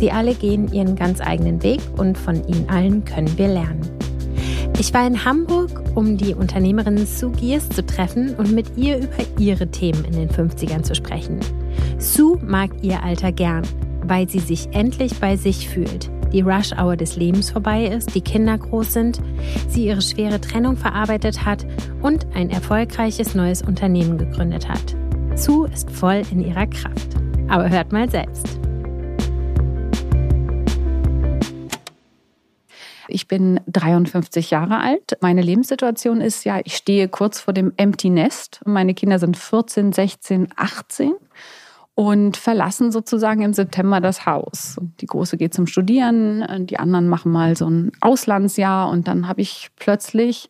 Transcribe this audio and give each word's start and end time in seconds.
Sie 0.00 0.10
alle 0.10 0.34
gehen 0.34 0.72
ihren 0.72 0.96
ganz 0.96 1.20
eigenen 1.20 1.62
Weg 1.62 1.82
und 1.98 2.16
von 2.16 2.36
ihnen 2.48 2.66
allen 2.70 3.04
können 3.04 3.36
wir 3.36 3.48
lernen. 3.48 3.82
Ich 4.78 4.94
war 4.94 5.06
in 5.06 5.26
Hamburg, 5.26 5.82
um 5.94 6.16
die 6.16 6.32
Unternehmerin 6.32 7.04
Sue 7.04 7.30
Giers 7.32 7.68
zu 7.68 7.84
treffen 7.84 8.34
und 8.36 8.50
mit 8.50 8.78
ihr 8.78 8.96
über 8.96 9.18
ihre 9.38 9.66
Themen 9.66 10.02
in 10.06 10.12
den 10.12 10.30
50ern 10.30 10.82
zu 10.84 10.94
sprechen. 10.94 11.40
Sue 11.98 12.38
mag 12.42 12.70
ihr 12.80 13.02
Alter 13.02 13.30
gern, 13.30 13.62
weil 14.06 14.26
sie 14.26 14.38
sich 14.38 14.70
endlich 14.72 15.20
bei 15.20 15.36
sich 15.36 15.68
fühlt, 15.68 16.10
die 16.32 16.40
Rush-Hour 16.40 16.96
des 16.96 17.16
Lebens 17.16 17.50
vorbei 17.50 17.84
ist, 17.84 18.14
die 18.14 18.22
Kinder 18.22 18.56
groß 18.56 18.94
sind, 18.94 19.20
sie 19.68 19.84
ihre 19.84 20.00
schwere 20.00 20.40
Trennung 20.40 20.78
verarbeitet 20.78 21.44
hat 21.44 21.66
und 22.00 22.26
ein 22.32 22.48
erfolgreiches 22.48 23.34
neues 23.34 23.60
Unternehmen 23.60 24.16
gegründet 24.16 24.66
hat. 24.66 24.96
Sue 25.34 25.68
ist 25.68 25.90
voll 25.90 26.22
in 26.32 26.40
ihrer 26.40 26.66
Kraft. 26.66 27.16
Aber 27.48 27.68
hört 27.68 27.92
mal 27.92 28.08
selbst. 28.08 28.60
Ich 33.10 33.28
bin 33.28 33.60
53 33.66 34.50
Jahre 34.50 34.78
alt. 34.78 35.18
Meine 35.20 35.42
Lebenssituation 35.42 36.20
ist 36.20 36.44
ja, 36.44 36.60
ich 36.64 36.76
stehe 36.76 37.08
kurz 37.08 37.40
vor 37.40 37.54
dem 37.54 37.72
Empty 37.76 38.10
Nest. 38.10 38.60
Meine 38.64 38.94
Kinder 38.94 39.18
sind 39.18 39.36
14, 39.36 39.92
16, 39.92 40.48
18 40.56 41.12
und 41.94 42.36
verlassen 42.36 42.92
sozusagen 42.92 43.42
im 43.42 43.52
September 43.52 44.00
das 44.00 44.24
Haus. 44.24 44.78
Die 45.00 45.06
Große 45.06 45.36
geht 45.36 45.52
zum 45.52 45.66
Studieren, 45.66 46.66
die 46.66 46.78
anderen 46.78 47.08
machen 47.08 47.30
mal 47.30 47.56
so 47.56 47.68
ein 47.68 47.92
Auslandsjahr 48.00 48.88
und 48.88 49.06
dann 49.06 49.28
habe 49.28 49.42
ich 49.42 49.70
plötzlich 49.76 50.48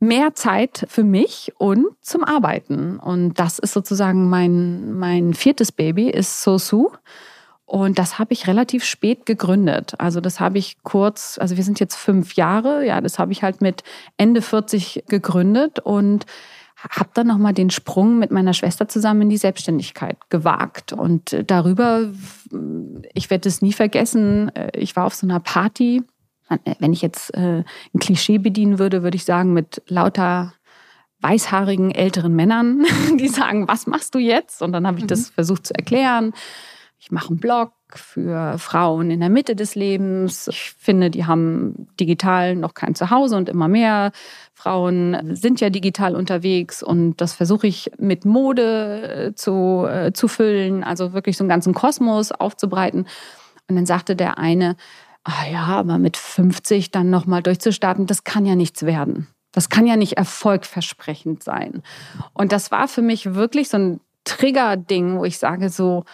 mehr 0.00 0.34
Zeit 0.34 0.86
für 0.88 1.04
mich 1.04 1.52
und 1.58 1.86
zum 2.00 2.24
Arbeiten. 2.24 2.98
Und 2.98 3.34
das 3.38 3.58
ist 3.58 3.72
sozusagen 3.72 4.28
mein, 4.28 4.94
mein 4.94 5.34
viertes 5.34 5.72
Baby, 5.72 6.10
ist 6.10 6.42
Sosu. 6.42 6.90
Und 7.70 8.00
das 8.00 8.18
habe 8.18 8.32
ich 8.32 8.48
relativ 8.48 8.82
spät 8.82 9.26
gegründet. 9.26 9.94
Also 9.98 10.20
das 10.20 10.40
habe 10.40 10.58
ich 10.58 10.82
kurz, 10.82 11.38
also 11.40 11.56
wir 11.56 11.62
sind 11.62 11.78
jetzt 11.78 11.94
fünf 11.94 12.34
Jahre, 12.34 12.84
ja, 12.84 13.00
das 13.00 13.20
habe 13.20 13.30
ich 13.30 13.44
halt 13.44 13.60
mit 13.60 13.84
Ende 14.16 14.42
40 14.42 15.04
gegründet 15.06 15.78
und 15.78 16.26
habe 16.76 17.10
dann 17.14 17.28
nochmal 17.28 17.54
den 17.54 17.70
Sprung 17.70 18.18
mit 18.18 18.32
meiner 18.32 18.54
Schwester 18.54 18.88
zusammen 18.88 19.22
in 19.22 19.28
die 19.28 19.36
Selbstständigkeit 19.36 20.18
gewagt. 20.30 20.92
Und 20.92 21.44
darüber, 21.46 22.10
ich 23.14 23.30
werde 23.30 23.48
es 23.48 23.62
nie 23.62 23.72
vergessen, 23.72 24.50
ich 24.74 24.96
war 24.96 25.06
auf 25.06 25.14
so 25.14 25.28
einer 25.28 25.38
Party. 25.38 26.02
Wenn 26.80 26.92
ich 26.92 27.02
jetzt 27.02 27.32
äh, 27.34 27.62
ein 27.94 28.00
Klischee 28.00 28.38
bedienen 28.38 28.80
würde, 28.80 29.04
würde 29.04 29.14
ich 29.14 29.24
sagen, 29.24 29.52
mit 29.52 29.80
lauter 29.86 30.54
weißhaarigen 31.20 31.92
älteren 31.92 32.34
Männern, 32.34 32.84
die 33.16 33.28
sagen, 33.28 33.68
was 33.68 33.86
machst 33.86 34.16
du 34.16 34.18
jetzt? 34.18 34.60
Und 34.60 34.72
dann 34.72 34.88
habe 34.88 34.98
ich 34.98 35.06
das 35.06 35.30
mhm. 35.30 35.34
versucht 35.34 35.68
zu 35.68 35.74
erklären. 35.76 36.32
Ich 37.02 37.10
mache 37.10 37.30
einen 37.30 37.38
Blog 37.38 37.72
für 37.94 38.58
Frauen 38.58 39.10
in 39.10 39.20
der 39.20 39.30
Mitte 39.30 39.56
des 39.56 39.74
Lebens. 39.74 40.48
Ich 40.48 40.74
finde, 40.78 41.10
die 41.10 41.24
haben 41.24 41.88
digital 41.98 42.54
noch 42.56 42.74
kein 42.74 42.94
Zuhause 42.94 43.36
und 43.36 43.48
immer 43.48 43.68
mehr 43.68 44.12
Frauen 44.52 45.34
sind 45.34 45.62
ja 45.62 45.70
digital 45.70 46.14
unterwegs 46.14 46.82
und 46.82 47.16
das 47.16 47.32
versuche 47.32 47.66
ich 47.66 47.90
mit 47.96 48.26
Mode 48.26 49.28
äh, 49.28 49.34
zu, 49.34 49.86
äh, 49.88 50.12
zu 50.12 50.28
füllen, 50.28 50.84
also 50.84 51.14
wirklich 51.14 51.38
so 51.38 51.44
einen 51.44 51.48
ganzen 51.48 51.72
Kosmos 51.72 52.32
aufzubreiten. 52.32 53.06
Und 53.66 53.76
dann 53.76 53.86
sagte 53.86 54.14
der 54.14 54.36
eine, 54.36 54.76
ah 55.24 55.46
ja, 55.50 55.64
aber 55.64 55.96
mit 55.96 56.18
50 56.18 56.90
dann 56.90 57.08
nochmal 57.08 57.42
durchzustarten, 57.42 58.06
das 58.06 58.24
kann 58.24 58.44
ja 58.44 58.56
nichts 58.56 58.84
werden. 58.84 59.26
Das 59.52 59.70
kann 59.70 59.86
ja 59.86 59.96
nicht 59.96 60.18
erfolgversprechend 60.18 61.42
sein. 61.42 61.82
Und 62.34 62.52
das 62.52 62.70
war 62.70 62.88
für 62.88 63.02
mich 63.02 63.34
wirklich 63.34 63.70
so 63.70 63.78
ein 63.78 64.00
Trigger-Ding, 64.24 65.18
wo 65.18 65.24
ich 65.24 65.38
sage 65.38 65.70
so, 65.70 66.04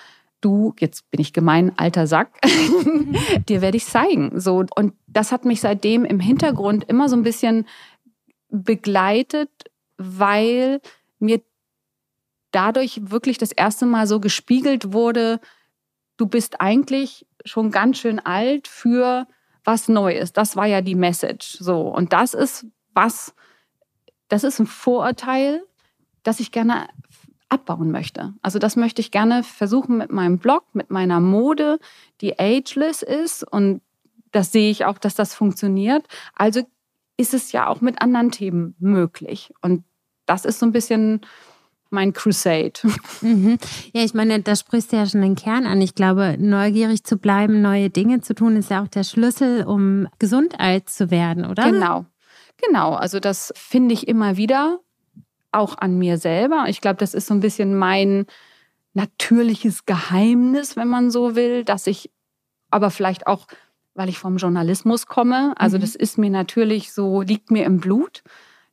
du, 0.40 0.74
jetzt 0.78 1.10
bin 1.10 1.20
ich 1.20 1.32
gemein, 1.32 1.72
alter 1.76 2.06
Sack, 2.06 2.40
dir 3.48 3.62
werde 3.62 3.76
ich 3.76 3.86
zeigen. 3.86 4.38
So, 4.38 4.64
und 4.76 4.94
das 5.06 5.32
hat 5.32 5.44
mich 5.44 5.60
seitdem 5.60 6.04
im 6.04 6.20
Hintergrund 6.20 6.84
immer 6.84 7.08
so 7.08 7.16
ein 7.16 7.22
bisschen 7.22 7.66
begleitet, 8.48 9.50
weil 9.96 10.80
mir 11.18 11.40
dadurch 12.50 13.00
wirklich 13.10 13.38
das 13.38 13.52
erste 13.52 13.86
Mal 13.86 14.06
so 14.06 14.20
gespiegelt 14.20 14.92
wurde, 14.92 15.40
du 16.16 16.26
bist 16.26 16.60
eigentlich 16.60 17.26
schon 17.44 17.70
ganz 17.70 17.98
schön 17.98 18.18
alt 18.18 18.68
für 18.68 19.26
was 19.64 19.88
Neues. 19.88 20.32
Das 20.32 20.56
war 20.56 20.66
ja 20.66 20.80
die 20.80 20.94
Message. 20.94 21.58
So. 21.58 21.82
Und 21.82 22.12
das 22.12 22.34
ist 22.34 22.66
was, 22.94 23.34
das 24.28 24.44
ist 24.44 24.58
ein 24.58 24.66
Vorurteil, 24.66 25.62
das 26.22 26.40
ich 26.40 26.50
gerne 26.50 26.88
abbauen 27.48 27.90
möchte. 27.90 28.34
Also 28.42 28.58
das 28.58 28.76
möchte 28.76 29.00
ich 29.00 29.10
gerne 29.10 29.42
versuchen 29.42 29.98
mit 29.98 30.10
meinem 30.10 30.38
Blog, 30.38 30.64
mit 30.72 30.90
meiner 30.90 31.20
Mode, 31.20 31.78
die 32.20 32.38
ageless 32.38 33.02
ist 33.02 33.44
und 33.44 33.80
das 34.32 34.52
sehe 34.52 34.70
ich 34.70 34.84
auch, 34.84 34.98
dass 34.98 35.14
das 35.14 35.34
funktioniert. 35.34 36.06
Also 36.34 36.62
ist 37.16 37.34
es 37.34 37.52
ja 37.52 37.68
auch 37.68 37.80
mit 37.80 38.02
anderen 38.02 38.30
Themen 38.30 38.74
möglich. 38.78 39.52
Und 39.62 39.84
das 40.26 40.44
ist 40.44 40.58
so 40.58 40.66
ein 40.66 40.72
bisschen 40.72 41.20
mein 41.88 42.12
Crusade. 42.12 42.72
Mhm. 43.22 43.58
Ja, 43.94 44.02
ich 44.02 44.12
meine, 44.12 44.42
da 44.42 44.56
sprichst 44.56 44.92
du 44.92 44.96
ja 44.96 45.06
schon 45.06 45.22
den 45.22 45.36
Kern 45.36 45.66
an. 45.66 45.80
Ich 45.80 45.94
glaube, 45.94 46.36
neugierig 46.38 47.04
zu 47.04 47.16
bleiben, 47.16 47.62
neue 47.62 47.88
Dinge 47.88 48.20
zu 48.20 48.34
tun, 48.34 48.56
ist 48.56 48.70
ja 48.70 48.82
auch 48.82 48.88
der 48.88 49.04
Schlüssel, 49.04 49.64
um 49.64 50.08
gesund 50.18 50.60
alt 50.60 50.90
zu 50.90 51.10
werden, 51.10 51.46
oder? 51.46 51.70
Genau. 51.70 52.04
Genau. 52.58 52.94
Also 52.94 53.20
das 53.20 53.52
finde 53.56 53.94
ich 53.94 54.08
immer 54.08 54.36
wieder 54.36 54.80
auch 55.52 55.78
an 55.78 55.98
mir 55.98 56.18
selber. 56.18 56.66
Ich 56.68 56.80
glaube, 56.80 56.96
das 56.96 57.14
ist 57.14 57.26
so 57.26 57.34
ein 57.34 57.40
bisschen 57.40 57.76
mein 57.76 58.26
natürliches 58.94 59.84
Geheimnis, 59.84 60.76
wenn 60.76 60.88
man 60.88 61.10
so 61.10 61.36
will, 61.36 61.64
dass 61.64 61.86
ich 61.86 62.10
aber 62.70 62.90
vielleicht 62.90 63.26
auch, 63.26 63.46
weil 63.94 64.08
ich 64.08 64.18
vom 64.18 64.38
Journalismus 64.38 65.06
komme, 65.06 65.54
also 65.56 65.76
mhm. 65.76 65.82
das 65.82 65.94
ist 65.94 66.18
mir 66.18 66.30
natürlich 66.30 66.92
so, 66.92 67.22
liegt 67.22 67.50
mir 67.50 67.64
im 67.64 67.78
Blut. 67.78 68.22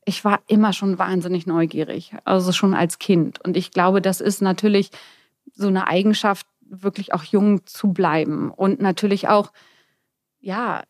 Ich 0.05 0.25
war 0.25 0.41
immer 0.47 0.73
schon 0.73 0.97
wahnsinnig 0.97 1.45
neugierig, 1.45 2.13
also 2.25 2.51
schon 2.51 2.73
als 2.73 2.99
Kind. 2.99 3.43
Und 3.43 3.55
ich 3.55 3.71
glaube, 3.71 4.01
das 4.01 4.21
ist 4.21 4.41
natürlich 4.41 4.91
so 5.53 5.67
eine 5.67 5.87
Eigenschaft, 5.87 6.47
wirklich 6.61 7.13
auch 7.13 7.23
jung 7.23 7.65
zu 7.65 7.93
bleiben 7.93 8.49
und 8.49 8.81
natürlich 8.81 9.27
auch, 9.27 9.51
ja, 10.39 10.83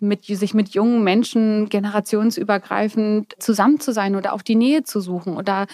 mit, 0.00 0.24
sich 0.24 0.54
mit 0.54 0.70
jungen 0.70 1.02
Menschen 1.02 1.68
generationsübergreifend 1.68 3.34
zusammen 3.38 3.80
zu 3.80 3.92
sein 3.92 4.16
oder 4.16 4.32
auch 4.32 4.42
die 4.42 4.54
Nähe 4.54 4.82
zu 4.84 5.00
suchen 5.00 5.36
oder 5.36 5.66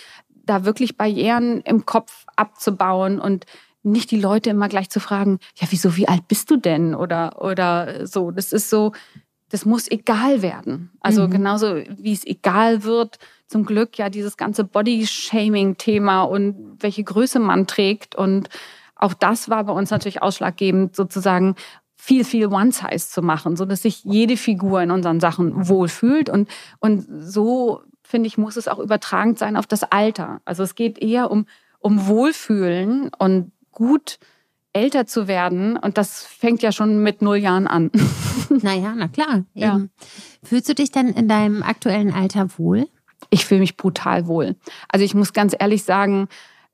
da 0.47 0.65
wirklich 0.65 0.97
Barrieren 0.97 1.61
im 1.62 1.87
Kopf 1.87 2.27
abzubauen 2.37 3.19
und 3.19 3.47
nicht 3.83 4.11
die 4.11 4.21
Leute 4.21 4.50
immer 4.50 4.69
gleich 4.69 4.89
zu 4.91 4.99
fragen, 4.99 5.39
ja, 5.56 5.67
wieso, 5.71 5.97
wie 5.97 6.09
alt 6.09 6.27
bist 6.27 6.50
du 6.50 6.56
denn? 6.56 6.94
Oder, 6.94 7.43
oder 7.43 8.06
so. 8.06 8.31
Das 8.31 8.53
ist 8.53 8.71
so, 8.71 8.93
das 9.50 9.67
muss 9.67 9.91
egal 9.91 10.43
werden. 10.43 10.91
Also 11.00 11.27
mhm. 11.27 11.31
genauso 11.31 11.77
wie 11.77 12.12
es 12.12 12.27
egal 12.27 12.83
wird, 12.83 13.19
zum 13.47 13.67
Glück 13.67 13.99
ja 13.99 14.09
dieses 14.09 14.37
ganze 14.37 14.65
Body-Shaming-Thema 14.65 16.23
und 16.23 16.79
welche 16.81 17.05
Größe 17.05 17.39
man 17.39 17.67
trägt. 17.67 18.15
Und 18.15 18.49
auch 18.97 19.12
das 19.12 19.50
war 19.50 19.65
bei 19.65 19.73
uns 19.73 19.91
natürlich 19.91 20.23
ausschlaggebend, 20.23 20.97
sozusagen 20.97 21.55
viel, 22.05 22.25
viel 22.25 22.49
One-Size 22.49 23.09
zu 23.09 23.23
machen, 23.23 23.56
so 23.56 23.65
dass 23.65 23.81
sich 23.81 24.05
jede 24.05 24.37
Figur 24.37 24.83
in 24.83 24.91
unseren 24.91 25.21
Sachen 25.21 25.69
wohlfühlt. 25.69 26.29
Und, 26.29 26.51
und 26.79 27.06
so, 27.09 27.81
finde 28.03 28.27
ich, 28.27 28.37
muss 28.37 28.59
es 28.59 28.69
auch 28.69 28.79
übertragend 28.79 29.39
sein 29.39 29.56
auf 29.56 29.67
das 29.67 29.85
Alter. 29.85 30.43
Also 30.45 30.62
es 30.62 30.75
geht 30.75 30.99
eher 30.99 31.31
um, 31.31 31.47
um 31.79 32.06
Wohlfühlen 32.06 33.11
und 33.19 33.53
gut 33.73 34.19
älter 34.75 35.06
zu 35.06 35.29
werden. 35.29 35.79
Und 35.79 35.97
das 35.97 36.25
fängt 36.25 36.61
ja 36.61 36.73
schon 36.73 37.03
mit 37.03 37.23
null 37.23 37.39
Jahren 37.39 37.67
an. 37.67 37.91
Naja, 38.51 38.93
na 38.95 39.09
klar. 39.09 39.45
Ja. 39.55 39.81
Fühlst 40.43 40.69
du 40.69 40.75
dich 40.75 40.93
denn 40.93 41.09
in 41.09 41.29
deinem 41.29 41.62
aktuellen 41.62 42.12
Alter 42.12 42.49
wohl? 42.59 42.87
Ich 43.31 43.47
fühle 43.47 43.61
mich 43.61 43.77
brutal 43.77 44.27
wohl. 44.27 44.55
Also 44.89 45.05
ich 45.05 45.15
muss 45.15 45.33
ganz 45.33 45.56
ehrlich 45.59 45.83
sagen, 45.83 46.29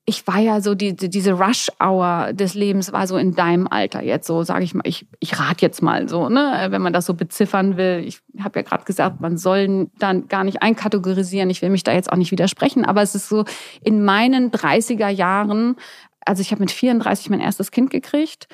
ich 0.07 0.27
war 0.27 0.39
ja 0.39 0.61
so, 0.61 0.75
die, 0.75 0.97
diese 0.97 1.33
Rush-Hour 1.33 2.33
des 2.33 2.55
Lebens 2.55 2.93
war 2.93 3.07
so 3.07 3.17
in 3.17 3.35
deinem 3.35 3.69
Alter 3.69 4.03
jetzt 4.03 4.27
so, 4.27 4.43
sage 4.43 4.65
ich 4.65 4.75
mal, 4.75 4.83
ich, 4.85 5.07
ich 5.21 5.39
rate 5.39 5.63
jetzt 5.63 5.83
mal 5.83 6.09
so, 6.09 6.29
ne, 6.29 6.67
wenn 6.71 6.83
man 6.83 6.93
das 6.93 7.07
so 7.07 7.15
beziffern 7.15 7.77
will. 7.77 8.03
Ich 8.05 8.21
habe 8.41 8.59
ja 8.59 8.63
gerade 8.65 8.85
gesagt, 8.85 9.21
man 9.21 9.37
soll 9.37 9.89
dann 9.99 10.27
gar 10.27 10.43
nicht 10.43 10.63
einkategorisieren. 10.63 11.51
Ich 11.51 11.63
will 11.63 11.71
mich 11.71 11.85
da 11.85 11.93
jetzt 11.93 12.11
auch 12.11 12.17
nicht 12.17 12.33
widersprechen, 12.33 12.85
aber 12.85 13.03
es 13.03 13.15
ist 13.15 13.29
so 13.29 13.45
in 13.83 14.05
meinen 14.05 14.51
30er 14.51 15.09
Jahren, 15.09 15.77
also 16.25 16.41
ich 16.41 16.51
habe 16.51 16.61
mit 16.61 16.71
34 16.71 17.31
mein 17.31 17.41
erstes 17.41 17.71
Kind 17.71 17.91
gekriegt 17.91 18.49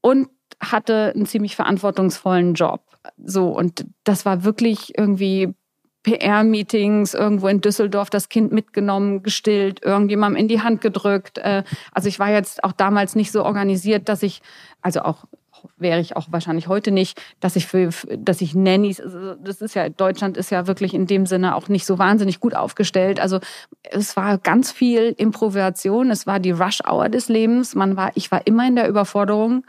und 0.00 0.28
hatte 0.60 1.12
einen 1.14 1.26
ziemlich 1.26 1.56
verantwortungsvollen 1.56 2.54
Job. 2.54 2.84
So, 3.24 3.48
und 3.48 3.86
das 4.04 4.24
war 4.24 4.44
wirklich 4.44 4.96
irgendwie 4.96 5.54
PR-Meetings 6.02 7.14
irgendwo 7.14 7.48
in 7.48 7.60
Düsseldorf 7.60 8.10
das 8.10 8.28
Kind 8.28 8.52
mitgenommen, 8.52 9.22
gestillt, 9.22 9.82
irgendjemandem 9.82 10.40
in 10.40 10.48
die 10.48 10.60
Hand 10.60 10.80
gedrückt. 10.80 11.38
Äh, 11.38 11.62
also 11.92 12.08
ich 12.08 12.18
war 12.18 12.30
jetzt 12.30 12.64
auch 12.64 12.72
damals 12.72 13.14
nicht 13.14 13.32
so 13.32 13.44
organisiert, 13.44 14.08
dass 14.08 14.22
ich, 14.22 14.42
also 14.80 15.02
auch 15.02 15.24
wäre 15.78 16.00
ich 16.00 16.16
auch 16.16 16.26
wahrscheinlich 16.30 16.68
heute 16.68 16.90
nicht, 16.90 17.20
dass 17.40 17.56
ich 17.56 17.66
für, 17.66 17.90
dass 18.16 18.40
ich 18.40 18.54
Nannies, 18.54 19.00
also 19.00 19.34
das 19.36 19.60
ist 19.60 19.74
ja, 19.74 19.88
Deutschland 19.88 20.36
ist 20.36 20.50
ja 20.50 20.66
wirklich 20.66 20.94
in 20.94 21.06
dem 21.06 21.26
Sinne 21.26 21.54
auch 21.54 21.68
nicht 21.68 21.86
so 21.86 21.98
wahnsinnig 21.98 22.40
gut 22.40 22.54
aufgestellt. 22.54 23.20
Also 23.20 23.38
es 23.82 24.16
war 24.16 24.38
ganz 24.38 24.72
viel 24.72 25.14
Improvisation, 25.16 26.10
es 26.10 26.26
war 26.26 26.40
die 26.40 26.50
Rush-Hour 26.50 27.08
des 27.08 27.28
Lebens. 27.28 27.74
Man 27.74 27.96
war, 27.96 28.10
ich 28.14 28.30
war 28.32 28.46
immer 28.46 28.66
in 28.66 28.76
der 28.76 28.88
Überforderung. 28.88 29.64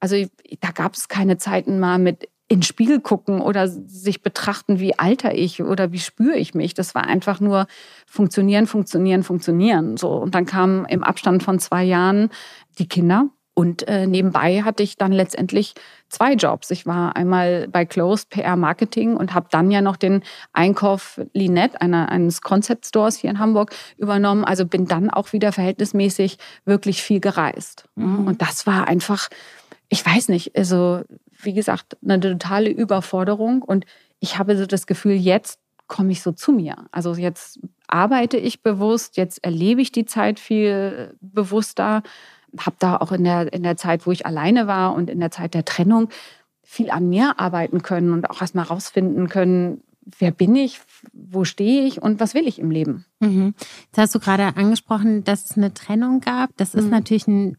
Also 0.00 0.16
da 0.60 0.70
gab 0.72 0.94
es 0.94 1.08
keine 1.08 1.36
Zeiten 1.36 1.78
mal 1.78 1.98
mit 1.98 2.28
in 2.50 2.58
den 2.58 2.62
Spiegel 2.64 3.00
gucken 3.00 3.40
oder 3.40 3.68
sich 3.68 4.22
betrachten, 4.22 4.80
wie 4.80 4.98
alter 4.98 5.34
ich 5.34 5.62
oder 5.62 5.92
wie 5.92 6.00
spüre 6.00 6.36
ich 6.36 6.52
mich. 6.52 6.74
Das 6.74 6.96
war 6.96 7.04
einfach 7.04 7.38
nur 7.38 7.68
funktionieren, 8.06 8.66
funktionieren, 8.66 9.22
funktionieren. 9.22 9.96
So 9.96 10.10
und 10.10 10.34
dann 10.34 10.46
kamen 10.46 10.84
im 10.86 11.04
Abstand 11.04 11.44
von 11.44 11.60
zwei 11.60 11.84
Jahren 11.84 12.28
die 12.80 12.88
Kinder 12.88 13.28
und 13.54 13.86
äh, 13.86 14.08
nebenbei 14.08 14.62
hatte 14.62 14.82
ich 14.82 14.96
dann 14.96 15.12
letztendlich 15.12 15.74
zwei 16.08 16.32
Jobs. 16.32 16.72
Ich 16.72 16.86
war 16.86 17.14
einmal 17.14 17.68
bei 17.68 17.84
Closed 17.84 18.30
PR 18.30 18.56
Marketing 18.56 19.16
und 19.16 19.32
habe 19.32 19.46
dann 19.50 19.70
ja 19.70 19.80
noch 19.80 19.96
den 19.96 20.22
Einkauf 20.52 21.20
Linette, 21.34 21.80
einer, 21.80 22.08
eines 22.08 22.40
Concept 22.40 22.86
Stores 22.86 23.16
hier 23.16 23.30
in 23.30 23.38
Hamburg, 23.38 23.72
übernommen. 23.96 24.44
Also 24.44 24.66
bin 24.66 24.86
dann 24.86 25.08
auch 25.08 25.32
wieder 25.32 25.52
verhältnismäßig 25.52 26.38
wirklich 26.64 27.02
viel 27.02 27.20
gereist. 27.20 27.84
Mhm. 27.94 28.26
Und 28.26 28.42
das 28.42 28.66
war 28.66 28.88
einfach, 28.88 29.28
ich 29.88 30.04
weiß 30.04 30.30
nicht, 30.30 30.56
also 30.56 31.02
wie 31.44 31.54
gesagt, 31.54 31.96
eine 32.02 32.20
totale 32.20 32.70
Überforderung. 32.70 33.62
Und 33.62 33.86
ich 34.18 34.38
habe 34.38 34.56
so 34.56 34.66
das 34.66 34.86
Gefühl, 34.86 35.14
jetzt 35.14 35.60
komme 35.86 36.12
ich 36.12 36.22
so 36.22 36.32
zu 36.32 36.52
mir. 36.52 36.86
Also 36.92 37.14
jetzt 37.14 37.58
arbeite 37.88 38.36
ich 38.36 38.62
bewusst, 38.62 39.16
jetzt 39.16 39.42
erlebe 39.44 39.82
ich 39.82 39.92
die 39.92 40.06
Zeit 40.06 40.38
viel 40.38 41.16
bewusster, 41.20 42.02
habe 42.58 42.76
da 42.78 42.96
auch 42.96 43.12
in 43.12 43.24
der, 43.24 43.52
in 43.52 43.62
der 43.62 43.76
Zeit, 43.76 44.06
wo 44.06 44.12
ich 44.12 44.26
alleine 44.26 44.66
war 44.66 44.94
und 44.94 45.10
in 45.10 45.20
der 45.20 45.30
Zeit 45.30 45.54
der 45.54 45.64
Trennung 45.64 46.08
viel 46.62 46.90
an 46.90 47.08
mir 47.08 47.40
arbeiten 47.40 47.82
können 47.82 48.12
und 48.12 48.30
auch 48.30 48.40
erstmal 48.40 48.64
rausfinden 48.64 49.28
können, 49.28 49.82
wer 50.18 50.30
bin 50.30 50.54
ich, 50.54 50.80
wo 51.12 51.44
stehe 51.44 51.84
ich 51.86 52.00
und 52.00 52.20
was 52.20 52.34
will 52.34 52.46
ich 52.46 52.58
im 52.58 52.70
Leben. 52.70 53.04
Mhm. 53.20 53.54
Jetzt 53.86 53.98
hast 53.98 54.14
du 54.14 54.20
gerade 54.20 54.56
angesprochen, 54.56 55.24
dass 55.24 55.50
es 55.50 55.56
eine 55.56 55.74
Trennung 55.74 56.20
gab. 56.20 56.50
Das 56.56 56.74
ist 56.74 56.84
mhm. 56.84 56.90
natürlich 56.90 57.26
ein 57.26 57.56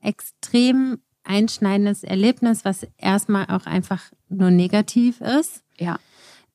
extrem 0.00 0.98
einschneidendes 1.24 2.04
Erlebnis, 2.04 2.64
was 2.64 2.86
erstmal 2.98 3.46
auch 3.46 3.66
einfach 3.66 4.02
nur 4.28 4.50
negativ 4.50 5.20
ist. 5.20 5.62
Ja. 5.76 5.98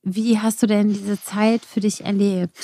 Wie 0.04 0.40
hast 0.40 0.64
du 0.64 0.68
denn 0.68 0.90
diese 0.90 1.22
Zeit 1.22 1.66
für 1.66 1.82
dich 1.82 2.06
erlebt? 2.06 2.56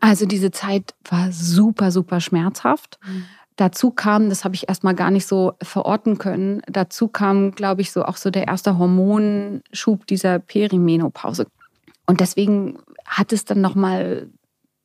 Also 0.00 0.26
diese 0.26 0.50
Zeit 0.50 0.94
war 1.08 1.30
super, 1.30 1.92
super 1.92 2.20
schmerzhaft. 2.20 2.98
Mhm. 3.06 3.24
Dazu 3.56 3.90
kam, 3.90 4.30
das 4.30 4.44
habe 4.44 4.54
ich 4.54 4.68
erstmal 4.68 4.94
gar 4.94 5.10
nicht 5.10 5.26
so 5.26 5.52
verorten 5.62 6.18
können, 6.18 6.62
dazu 6.66 7.06
kam, 7.06 7.52
glaube 7.52 7.82
ich, 7.82 7.92
so 7.92 8.04
auch 8.04 8.16
so 8.16 8.30
der 8.30 8.48
erste 8.48 8.78
Hormonschub 8.78 10.06
dieser 10.06 10.38
Perimenopause. 10.38 11.46
Und 12.06 12.20
deswegen 12.20 12.78
hat 13.06 13.32
es 13.32 13.44
dann 13.44 13.60
nochmal 13.60 14.30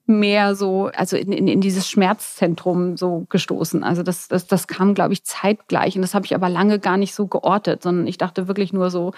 mehr 0.07 0.56
so, 0.56 0.89
also 0.95 1.18
in, 1.18 1.31
in, 1.31 1.48
in 1.48 1.62
dieses 1.62 1.89
Schmerzzentrum 1.89 2.98
so 2.98 3.25
gestoßen. 3.30 3.83
Also 3.83 4.04
das, 4.04 4.27
das, 4.27 4.48
das 4.48 4.68
kam, 4.68 4.94
glaube 4.94 5.13
ich, 5.13 5.24
zeitgleich. 5.24 5.95
Und 5.95 6.01
das 6.01 6.13
habe 6.13 6.25
ich 6.25 6.33
aber 6.33 6.50
lange 6.50 6.80
gar 6.80 6.98
nicht 6.98 7.13
so 7.13 7.27
geortet, 7.27 7.83
sondern 7.83 8.07
ich 8.07 8.18
dachte 8.18 8.48
wirklich 8.48 8.74
nur 8.74 8.89
so, 8.89 9.12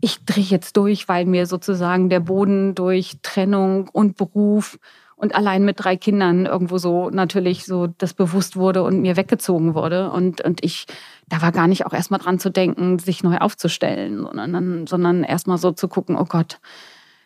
ich 0.00 0.24
drehe 0.24 0.44
jetzt 0.44 0.76
durch, 0.76 1.08
weil 1.08 1.26
mir 1.26 1.46
sozusagen 1.46 2.08
der 2.08 2.20
Boden 2.20 2.74
durch 2.74 3.18
Trennung 3.22 3.88
und 3.92 4.16
Beruf 4.16 4.78
und 5.20 5.34
allein 5.34 5.64
mit 5.64 5.84
drei 5.84 5.96
Kindern 5.96 6.46
irgendwo 6.46 6.78
so 6.78 7.10
natürlich 7.10 7.66
so 7.66 7.86
das 7.86 8.14
bewusst 8.14 8.56
wurde 8.56 8.82
und 8.82 9.02
mir 9.02 9.16
weggezogen 9.16 9.74
wurde. 9.74 10.10
Und, 10.10 10.40
und 10.40 10.64
ich, 10.64 10.86
da 11.28 11.42
war 11.42 11.52
gar 11.52 11.66
nicht 11.66 11.84
auch 11.84 11.92
erstmal 11.92 12.20
dran 12.20 12.38
zu 12.38 12.50
denken, 12.50 12.98
sich 12.98 13.22
neu 13.22 13.36
aufzustellen, 13.36 14.24
sondern, 14.24 14.86
sondern 14.86 15.22
erstmal 15.22 15.58
so 15.58 15.72
zu 15.72 15.88
gucken, 15.88 16.16
oh 16.16 16.24
Gott, 16.24 16.58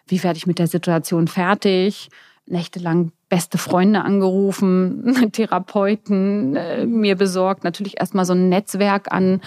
wie 0.09 0.23
werde 0.23 0.37
ich 0.37 0.47
mit 0.47 0.59
der 0.59 0.67
Situation 0.67 1.29
fertig? 1.29 2.11
Nächtelang 2.47 3.13
beste 3.29 3.59
Freunde 3.59 4.03
angerufen, 4.03 5.15
Therapeuten 5.33 6.57
äh, 6.57 6.87
mir 6.87 7.17
besorgt, 7.17 7.65
natürlich 7.65 8.01
erstmal 8.01 8.25
so 8.25 8.35
ein 8.35 8.49
Netzwerk 8.49 9.13
an, 9.13 9.41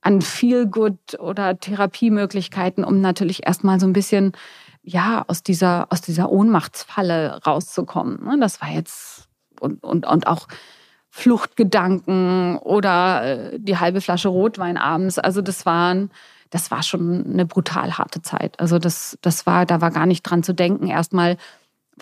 an 0.00 0.20
Feel-Good 0.20 1.18
oder 1.20 1.58
Therapiemöglichkeiten, 1.58 2.84
um 2.84 3.00
natürlich 3.00 3.46
erstmal 3.46 3.80
so 3.80 3.86
ein 3.86 3.92
bisschen 3.92 4.32
ja, 4.82 5.24
aus 5.28 5.42
dieser, 5.42 5.86
aus 5.90 6.00
dieser 6.00 6.30
Ohnmachtsfalle 6.30 7.40
rauszukommen. 7.46 8.24
Ne? 8.24 8.38
Das 8.40 8.60
war 8.60 8.68
jetzt 8.68 9.28
und, 9.60 9.82
und, 9.84 10.06
und 10.06 10.26
auch 10.26 10.48
Fluchtgedanken 11.08 12.56
oder 12.58 13.52
äh, 13.52 13.58
die 13.60 13.78
halbe 13.78 14.00
Flasche 14.00 14.28
Rotwein 14.28 14.76
abends. 14.76 15.18
Also 15.18 15.40
das 15.40 15.66
waren, 15.66 16.10
das 16.50 16.70
war 16.70 16.82
schon 16.82 17.24
eine 17.26 17.46
brutal 17.46 17.98
harte 17.98 18.22
Zeit. 18.22 18.58
Also 18.58 18.78
das, 18.78 19.18
das 19.22 19.46
war, 19.46 19.66
da 19.66 19.80
war 19.80 19.90
gar 19.90 20.06
nicht 20.06 20.22
dran 20.22 20.42
zu 20.42 20.52
denken, 20.52 20.88
erstmal 20.88 21.36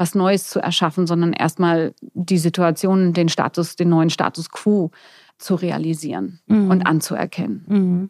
was 0.01 0.15
Neues 0.15 0.49
zu 0.49 0.61
erschaffen, 0.61 1.07
sondern 1.07 1.35
erstmal 1.35 1.93
die 2.01 2.39
Situation, 2.39 3.13
den 3.13 3.29
Status, 3.29 3.77
den 3.77 3.91
neuen 3.91 4.09
Status 4.09 4.49
quo 4.51 4.91
zu 5.37 5.57
realisieren 5.57 6.41
mhm. 6.47 6.71
und 6.71 6.87
anzuerkennen. 6.87 7.65
Mhm. 7.69 8.09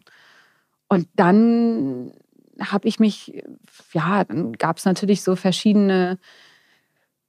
Und 0.87 1.09
dann 1.17 2.13
habe 2.61 2.87
ich 2.87 3.01
mich, 3.01 3.43
ja, 3.91 4.23
dann 4.23 4.53
gab 4.53 4.77
es 4.77 4.85
natürlich 4.85 5.21
so 5.21 5.35
verschiedene 5.35 6.17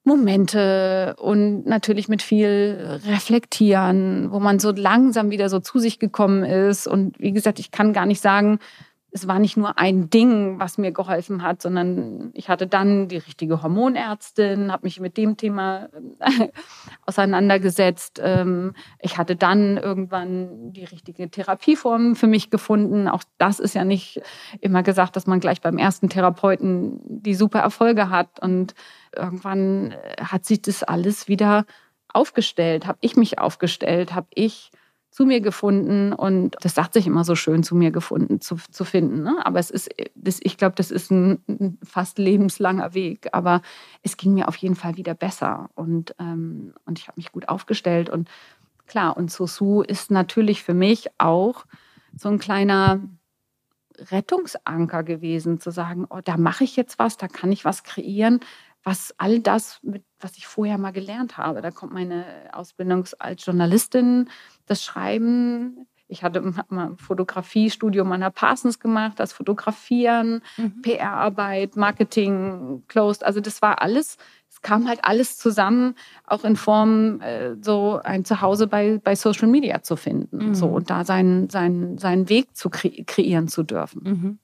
Momente 0.05 1.17
und 1.19 1.67
natürlich 1.67 2.09
mit 2.09 2.23
viel 2.23 3.01
Reflektieren, 3.05 4.31
wo 4.31 4.39
man 4.39 4.61
so 4.61 4.71
langsam 4.71 5.31
wieder 5.31 5.49
so 5.49 5.59
zu 5.59 5.81
sich 5.81 5.99
gekommen 5.99 6.45
ist. 6.45 6.87
Und 6.87 7.19
wie 7.19 7.33
gesagt, 7.33 7.59
ich 7.59 7.73
kann 7.73 7.93
gar 7.93 8.07
nicht 8.07 8.21
sagen, 8.21 8.61
es 9.15 9.29
war 9.29 9.39
nicht 9.39 9.59
nur 9.59 9.79
ein 9.79 10.09
Ding, 10.09 10.59
was 10.59 10.79
mir 10.79 10.91
geholfen 10.91 11.43
hat, 11.43 11.61
sondern 11.61 12.31
ich 12.33 12.49
hatte 12.49 12.67
dann 12.67 13.09
die 13.09 13.19
richtige 13.19 13.63
Hormonärztin, 13.63 14.73
habe 14.73 14.87
mich 14.87 15.01
mit 15.01 15.19
dem 15.19 15.37
Thema 15.37 15.91
äh, 16.21 16.49
auseinandergesetzt. 17.07 18.21
Ähm, 18.25 18.75
ich 19.01 19.19
hatte 19.19 19.37
dann 19.37 19.77
irgendwann 19.77 20.73
die 20.73 20.85
richtige 20.85 21.31
Therapieform 21.31 22.17
für 22.17 22.27
mich 22.27 22.49
gefunden. 22.49 23.07
Auch 23.07 23.23
das 23.37 23.61
ist 23.61 23.75
ja 23.75 23.85
nicht 23.85 24.23
immer 24.61 24.83
gesagt, 24.83 25.15
dass 25.15 25.27
man 25.27 25.41
gleich 25.41 25.61
beim 25.61 25.77
ersten 25.77 26.09
Therapeuten 26.09 26.99
die 27.05 27.35
super 27.35 27.61
Erfolge 27.61 28.09
hat. 28.09 28.41
Und 28.41 28.75
irgendwann 29.15 29.93
äh, 29.93 30.25
hat 30.25 30.47
sich 30.47 30.63
das 30.63 30.83
alles 30.83 31.29
wieder 31.29 31.67
aufgestellt, 32.15 32.87
habe 32.87 32.99
ich 33.03 33.17
mich 33.17 33.39
aufgestellt, 33.39 34.15
habe 34.15 34.29
ich 34.35 34.71
zu 35.13 35.27
mir 35.27 35.43
gefunden 35.43 36.15
und 36.15 36.57
das 36.63 36.75
sagt 36.75 36.95
sich 36.95 37.07
immer 37.07 37.23
so 37.23 37.35
schön, 37.35 37.63
zu 37.63 37.77
mir 37.77 37.91
gefunden 37.91 38.41
zu, 38.41 38.57
zu 38.57 38.85
finden. 38.85 39.23
Ne? 39.23 39.45
Aber 39.45 39.59
es 39.59 39.71
ist, 39.71 39.91
das, 40.15 40.41
ich 40.43 40.57
glaube, 40.57 40.75
das 40.75 40.91
ist 40.91 41.11
ein, 41.11 41.43
ein, 41.49 41.79
fast 41.85 42.19
lebenslanger 42.19 42.95
Weg. 42.95 43.29
Aber 43.33 43.61
es 44.03 44.17
ging 44.17 44.33
mir 44.33 44.49
auf 44.49 44.57
jeden 44.57 44.75
Fall 44.75 44.97
wieder 44.97 45.13
besser 45.13 45.69
und, 45.75 46.15
ähm, 46.19 46.73
und 46.87 46.99
ich 46.99 47.09
habe 47.09 47.19
mich 47.19 47.31
gut 47.31 47.51
aufgestellt. 47.51 48.09
Und 48.09 48.31
klar, 48.87 49.15
und 49.19 49.31
Sosu 49.31 49.83
ist 49.83 50.11
natürlich 50.11 50.63
für 50.63 50.75
mich 50.75 51.09
auch 51.19 51.67
so 52.17 52.31
ein 52.31 52.39
kleiner 52.39 53.01
Rettungsanker 53.99 55.03
gewesen, 55.03 55.61
zu 55.61 55.71
sagen, 55.71 56.07
oh, 56.09 56.21
da 56.25 56.39
mache 56.39 56.65
ich 56.65 56.75
jetzt 56.75 56.99
was, 56.99 57.19
da 57.19 57.29
kann 57.29 57.53
ich 57.53 57.67
was 57.67 57.83
kreieren, 57.83 58.41
was 58.85 59.15
all 59.19 59.41
das, 59.41 59.79
mit, 59.83 60.05
was 60.21 60.37
ich 60.37 60.47
vorher 60.47 60.79
mal 60.79 60.93
gelernt 60.93 61.37
habe. 61.37 61.61
Da 61.63 61.71
kommt 61.71 61.93
meine 61.93 62.25
Ausbildung 62.53 63.05
als 63.19 63.45
Journalistin, 63.45 64.29
das 64.67 64.83
Schreiben. 64.83 65.87
Ich 66.09 66.23
hatte 66.23 66.43
mal 66.69 66.95
Fotografiestudium 66.99 68.13
an 68.13 68.21
der 68.21 68.31
Parsons 68.31 68.79
gemacht, 68.79 69.19
das 69.19 69.33
Fotografieren, 69.33 70.43
mhm. 70.59 70.83
PR-Arbeit, 70.83 71.77
Marketing, 71.77 72.83
Closed. 72.89 73.25
Also 73.25 73.41
das 73.41 73.63
war 73.63 73.81
alles, 73.81 74.19
es 74.51 74.61
kam 74.61 74.87
halt 74.89 75.05
alles 75.05 75.39
zusammen, 75.39 75.95
auch 76.27 76.45
in 76.45 76.57
Form 76.57 77.21
äh, 77.23 77.55
so 77.63 77.99
ein 78.05 78.27
Zuhause 78.27 78.67
bei, 78.67 79.01
bei 79.03 79.15
Social 79.15 79.49
Media 79.49 79.83
zu 79.83 79.97
finden. 79.97 80.49
Mhm. 80.49 80.55
So 80.55 80.67
und 80.67 80.91
da 80.91 81.05
seinen, 81.05 81.49
seinen, 81.49 81.97
seinen 81.97 82.29
Weg 82.29 82.55
zu 82.57 82.69
kre 82.69 82.91
kreieren 83.05 83.49
zu 83.49 83.63
dürfen. 83.63 84.03
Mhm. 84.05 84.39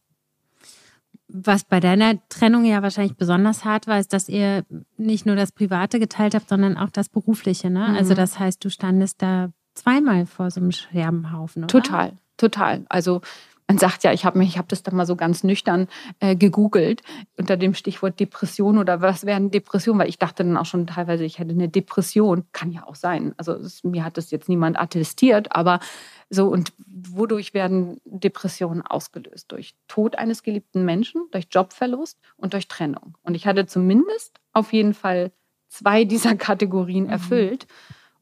Was 1.28 1.64
bei 1.64 1.78
deiner 1.78 2.14
Trennung 2.28 2.64
ja 2.64 2.82
wahrscheinlich 2.82 3.16
besonders 3.16 3.64
hart 3.64 3.86
war, 3.86 3.98
ist, 3.98 4.12
dass 4.12 4.28
ihr 4.28 4.64
nicht 4.96 5.26
nur 5.26 5.36
das 5.36 5.52
Private 5.52 5.98
geteilt 5.98 6.34
habt, 6.34 6.48
sondern 6.48 6.76
auch 6.76 6.90
das 6.90 7.08
Berufliche. 7.08 7.70
Ne? 7.70 7.80
Also 7.80 7.92
mhm. 7.92 7.98
Also 7.98 8.14
das 8.14 8.38
heißt, 8.38 8.64
du 8.64 8.70
standest 8.70 9.20
da 9.20 9.50
zweimal 9.74 10.26
vor 10.26 10.50
so 10.50 10.60
einem 10.60 10.72
Scherbenhaufen. 10.72 11.64
Oder? 11.64 11.68
Total, 11.68 12.12
total. 12.36 12.86
Also 12.88 13.20
man 13.68 13.76
sagt 13.76 14.02
ja, 14.02 14.12
ich 14.12 14.24
habe 14.24 14.38
mich, 14.38 14.48
ich 14.48 14.58
habe 14.58 14.68
das 14.68 14.82
dann 14.82 14.96
mal 14.96 15.04
so 15.04 15.14
ganz 15.14 15.44
nüchtern 15.44 15.88
äh, 16.20 16.34
gegoogelt 16.34 17.02
unter 17.36 17.58
dem 17.58 17.74
Stichwort 17.74 18.18
Depression 18.18 18.78
oder 18.78 19.02
was 19.02 19.26
wären 19.26 19.50
Depressionen, 19.50 20.00
weil 20.00 20.08
ich 20.08 20.18
dachte 20.18 20.42
dann 20.42 20.56
auch 20.56 20.64
schon 20.64 20.86
teilweise, 20.86 21.24
ich 21.24 21.38
hätte 21.38 21.52
eine 21.52 21.68
Depression. 21.68 22.44
Kann 22.52 22.72
ja 22.72 22.86
auch 22.86 22.94
sein. 22.94 23.34
Also 23.36 23.52
es, 23.52 23.84
mir 23.84 24.04
hat 24.04 24.16
das 24.16 24.30
jetzt 24.30 24.48
niemand 24.48 24.80
attestiert, 24.80 25.54
aber 25.54 25.80
so 26.30 26.48
und 26.48 26.72
wodurch 26.86 27.52
werden 27.52 28.00
Depressionen 28.06 28.82
ausgelöst? 28.82 29.52
Durch 29.52 29.74
Tod 29.86 30.16
eines 30.16 30.42
geliebten 30.42 30.86
Menschen, 30.86 31.26
durch 31.30 31.48
Jobverlust 31.50 32.18
und 32.38 32.54
durch 32.54 32.68
Trennung. 32.68 33.18
Und 33.22 33.34
ich 33.34 33.46
hatte 33.46 33.66
zumindest 33.66 34.40
auf 34.54 34.72
jeden 34.72 34.94
Fall 34.94 35.30
zwei 35.68 36.04
dieser 36.04 36.36
Kategorien 36.36 37.04
mhm. 37.04 37.10
erfüllt 37.10 37.66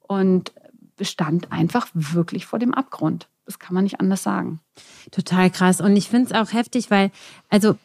und 0.00 0.52
stand 1.00 1.52
einfach 1.52 1.86
wirklich 1.94 2.46
vor 2.46 2.58
dem 2.58 2.74
Abgrund. 2.74 3.28
Das 3.46 3.58
kann 3.58 3.74
man 3.74 3.84
nicht 3.84 4.00
anders 4.00 4.22
sagen. 4.22 4.60
Total 5.10 5.50
krass. 5.50 5.80
Und 5.80 5.96
ich 5.96 6.08
finde 6.08 6.26
es 6.26 6.32
auch 6.32 6.52
heftig, 6.52 6.90
weil, 6.90 7.10
also 7.48 7.76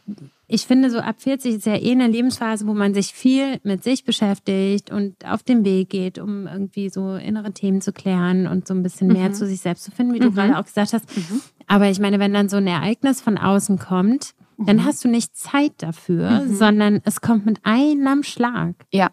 ich 0.48 0.66
finde, 0.68 0.90
so 0.90 1.00
ab 1.00 1.22
40 1.22 1.56
ist 1.56 1.66
ja 1.66 1.76
eh 1.76 1.92
eine 1.92 2.08
Lebensphase, 2.08 2.68
wo 2.68 2.74
man 2.74 2.94
sich 2.94 3.14
viel 3.14 3.60
mit 3.64 3.84
sich 3.84 4.04
beschäftigt 4.04 4.92
und 4.92 5.16
auf 5.26 5.44
dem 5.44 5.64
Weg 5.64 5.90
geht, 5.90 6.20
um 6.20 6.46
irgendwie 6.46 6.90
so 6.90 7.16
innere 7.16 7.54
Themen 7.54 7.80
zu 7.80 7.94
klären 7.94 8.48
und 8.48 8.68
so 8.68 8.74
ein 8.74 8.84
bisschen 8.84 9.08
mhm. 9.08 9.14
mehr 9.14 9.32
zu 9.32 9.48
sich 9.48 9.62
selbst 9.62 9.86
zu 9.86 9.92
finden, 9.92 10.14
wie 10.14 10.20
du 10.20 10.32
mhm. 10.32 10.36
gerade 10.36 10.58
auch 10.60 10.66
gesagt 10.66 10.92
hast. 10.92 11.16
Mhm. 11.16 11.42
Aber 11.68 11.90
ich 11.90 12.00
meine, 12.00 12.20
wenn 12.20 12.34
dann 12.34 12.50
so 12.50 12.58
ein 12.58 12.68
Ereignis 12.68 13.22
von 13.22 13.38
außen 13.38 13.80
kommt, 13.80 14.34
dann 14.58 14.78
mhm. 14.78 14.86
hast 14.86 15.04
du 15.06 15.08
nicht 15.08 15.38
Zeit 15.38 15.74
dafür, 15.78 16.42
mhm. 16.42 16.56
sondern 16.56 17.02
es 17.06 17.22
kommt 17.22 17.46
mit 17.46 17.60
einem 17.64 18.24
Schlag. 18.24 18.76
Ja. 18.92 19.12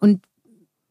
Und 0.00 0.22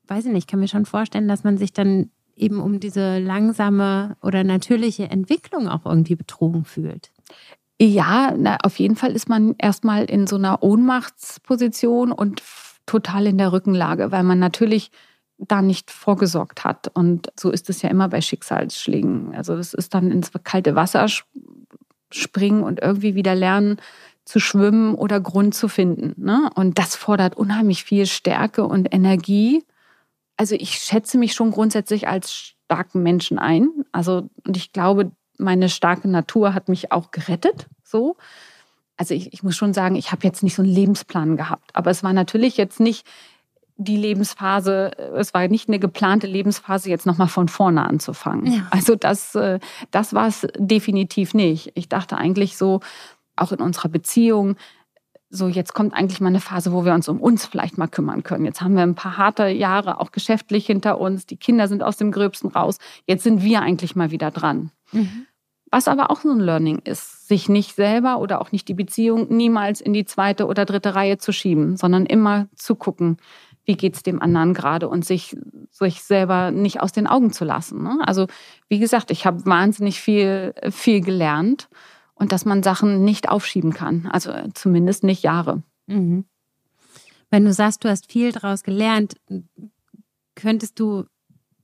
weiß 0.08 0.26
ich 0.26 0.32
nicht, 0.32 0.48
kann 0.48 0.62
mir 0.62 0.70
schon 0.70 0.86
vorstellen, 0.86 1.28
dass 1.28 1.44
man 1.44 1.58
sich 1.58 1.74
dann 1.74 2.10
eben 2.40 2.60
um 2.60 2.80
diese 2.80 3.20
langsame 3.20 4.16
oder 4.22 4.44
natürliche 4.44 5.10
Entwicklung 5.10 5.68
auch 5.68 5.86
irgendwie 5.86 6.16
betrogen 6.16 6.66
fühlt. 6.66 7.12
Ja, 7.82 8.34
na, 8.38 8.58
auf 8.64 8.78
jeden 8.80 8.96
Fall 8.96 9.14
ist 9.14 9.30
man 9.30 9.56
erstmal 9.58 10.06
in 10.06 10.28
so 10.28 10.36
einer 10.36 10.64
Ohnmachtsposition 10.64 12.12
und 12.12 12.42
total 12.86 13.28
in 13.28 13.38
der 13.38 13.54
Rückenlage, 13.54 14.12
weil 14.12 14.24
man 14.24 14.40
natürlich 14.40 14.92
da 15.38 15.62
nicht 15.62 15.90
vorgesorgt 15.90 16.66
hat. 16.66 16.90
Und 16.94 17.32
so 17.40 17.50
ist 17.50 17.70
es 17.70 17.82
ja 17.82 17.90
immer 17.90 18.10
bei 18.10 18.20
Schicksalsschlägen. 18.20 19.34
Also 19.34 19.54
es 19.54 19.74
ist 19.74 19.94
dann 19.94 20.12
ins 20.12 20.32
kalte 20.44 20.76
Wasser 20.76 21.08
springen 22.12 22.64
und 22.64 22.82
irgendwie 22.82 23.16
wieder 23.16 23.36
lernen 23.36 23.78
zu 24.26 24.40
schwimmen 24.40 24.96
oder 24.96 25.22
Grund 25.22 25.56
zu 25.56 25.70
finden. 25.70 26.14
Ne? 26.18 26.50
Und 26.56 26.78
das 26.78 26.96
fordert 26.96 27.38
unheimlich 27.38 27.84
viel 27.84 28.06
Stärke 28.06 28.66
und 28.66 28.94
Energie 28.94 29.64
also 30.40 30.56
ich 30.56 30.76
schätze 30.76 31.18
mich 31.18 31.34
schon 31.34 31.52
grundsätzlich 31.52 32.08
als 32.08 32.32
starken 32.32 33.04
Menschen 33.04 33.38
ein. 33.38 33.70
Also, 33.92 34.30
und 34.46 34.56
ich 34.56 34.72
glaube, 34.72 35.12
meine 35.38 35.68
starke 35.68 36.08
Natur 36.08 36.54
hat 36.54 36.70
mich 36.70 36.94
auch 36.94 37.12
gerettet. 37.12 37.68
So. 37.84 38.16
Also 38.96 39.14
ich, 39.14 39.34
ich 39.34 39.44
muss 39.44 39.58
schon 39.58 39.74
sagen, 39.74 39.98
ich 39.98 40.14
habe 40.14 40.24
jetzt 40.24 40.42
nicht 40.42 40.56
so 40.56 40.62
einen 40.62 40.72
Lebensplan 40.72 41.36
gehabt. 41.36 41.72
Aber 41.74 41.92
es 41.92 42.04
war 42.04 42.14
natürlich 42.14 42.56
jetzt 42.56 42.80
nicht 42.80 43.06
die 43.76 43.98
Lebensphase, 43.98 44.92
es 45.18 45.34
war 45.34 45.46
nicht 45.50 45.68
eine 45.68 45.80
geplante 45.80 46.28
Lebensphase, 46.28 46.90
jetzt 46.90 47.06
nochmal 47.06 47.28
von 47.28 47.50
vorne 47.50 47.86
anzufangen. 47.86 48.54
Ja. 48.54 48.68
Also 48.72 48.96
das, 48.96 49.36
äh, 49.36 49.60
das 49.92 50.14
war 50.14 50.28
es 50.28 50.48
definitiv 50.58 51.34
nicht. 51.34 51.74
Ich 51.76 51.90
dachte 51.90 52.16
eigentlich 52.16 52.56
so, 52.56 52.80
auch 53.36 53.52
in 53.52 53.60
unserer 53.60 53.90
Beziehung, 53.90 54.56
so 55.30 55.48
jetzt 55.48 55.74
kommt 55.74 55.94
eigentlich 55.94 56.22
mal 56.22 56.30
eine 56.30 56.40
Phase, 56.40 56.72
wo 56.72 56.86
wir 56.86 56.94
uns 56.94 57.08
um 57.08 57.22
uns 57.22 57.46
vielleicht 57.46 57.78
mal 57.78 57.88
kümmern 57.88 58.24
können. 58.24 58.46
Jetzt 58.46 58.62
haben 58.62 58.76
wir 58.76 58.84
ein 58.84 58.96
paar 58.96 59.18
harte 59.18 59.48
Jahre 59.48 60.00
auch 60.00 60.12
geschäftlich 60.12 60.66
hinter 60.66 61.00
uns, 61.00 61.26
die 61.26 61.38
Kinder 61.38 61.68
sind 61.68 61.84
aus 61.84 61.98
dem 61.98 62.12
Gröbsten 62.12 62.50
raus. 62.50 62.78
Jetzt 63.06 63.24
sind 63.24 63.44
wir 63.44 63.62
eigentlich 63.62 63.96
mal 63.96 64.12
wieder 64.12 64.32
dran. 64.32 64.72
Mhm. 64.92 65.28
Was 65.72 65.88
aber 65.88 66.10
auch 66.10 66.22
so 66.22 66.32
ein 66.32 66.40
Learning 66.40 66.80
ist, 66.80 67.28
sich 67.28 67.48
nicht 67.48 67.76
selber 67.76 68.20
oder 68.20 68.42
auch 68.42 68.52
nicht 68.52 68.68
die 68.68 68.74
Beziehung 68.74 69.28
niemals 69.30 69.82
in 69.82 69.94
die 69.94 70.06
zweite 70.06 70.48
oder 70.48 70.66
dritte 70.66 70.96
Reihe 70.96 71.20
zu 71.20 71.32
schieben, 71.32 71.78
sondern 71.78 72.08
immer 72.08 72.48
zu 72.56 72.74
gucken, 72.74 73.18
wie 73.66 73.78
geht 73.78 73.96
es 73.96 74.02
dem 74.02 74.20
anderen 74.20 74.56
gerade 74.56 74.90
und 74.90 75.06
sich, 75.06 75.38
sich 75.70 76.02
selber 76.02 76.50
nicht 76.50 76.82
aus 76.82 76.92
den 76.92 77.06
Augen 77.06 77.32
zu 77.32 77.46
lassen. 77.46 77.84
Ne? 77.84 78.00
Also 78.02 78.26
wie 78.68 78.80
gesagt, 78.80 79.12
ich 79.12 79.28
habe 79.28 79.46
wahnsinnig 79.46 80.02
viel, 80.02 80.56
viel 80.72 81.02
gelernt 81.02 81.70
und 82.20 82.32
dass 82.32 82.46
man 82.46 82.62
Sachen 82.62 83.04
nicht 83.04 83.30
aufschieben 83.30 83.74
kann. 83.74 84.08
Also 84.12 84.34
zumindest 84.54 85.04
nicht 85.04 85.24
Jahre. 85.24 85.64
Mhm. 85.88 86.26
Wenn 87.32 87.46
du 87.46 87.54
sagst, 87.54 87.84
du 87.84 87.90
hast 87.90 88.12
viel 88.12 88.32
daraus 88.32 88.64
gelernt, 88.64 89.16
könntest 90.36 90.80
du 90.80 91.06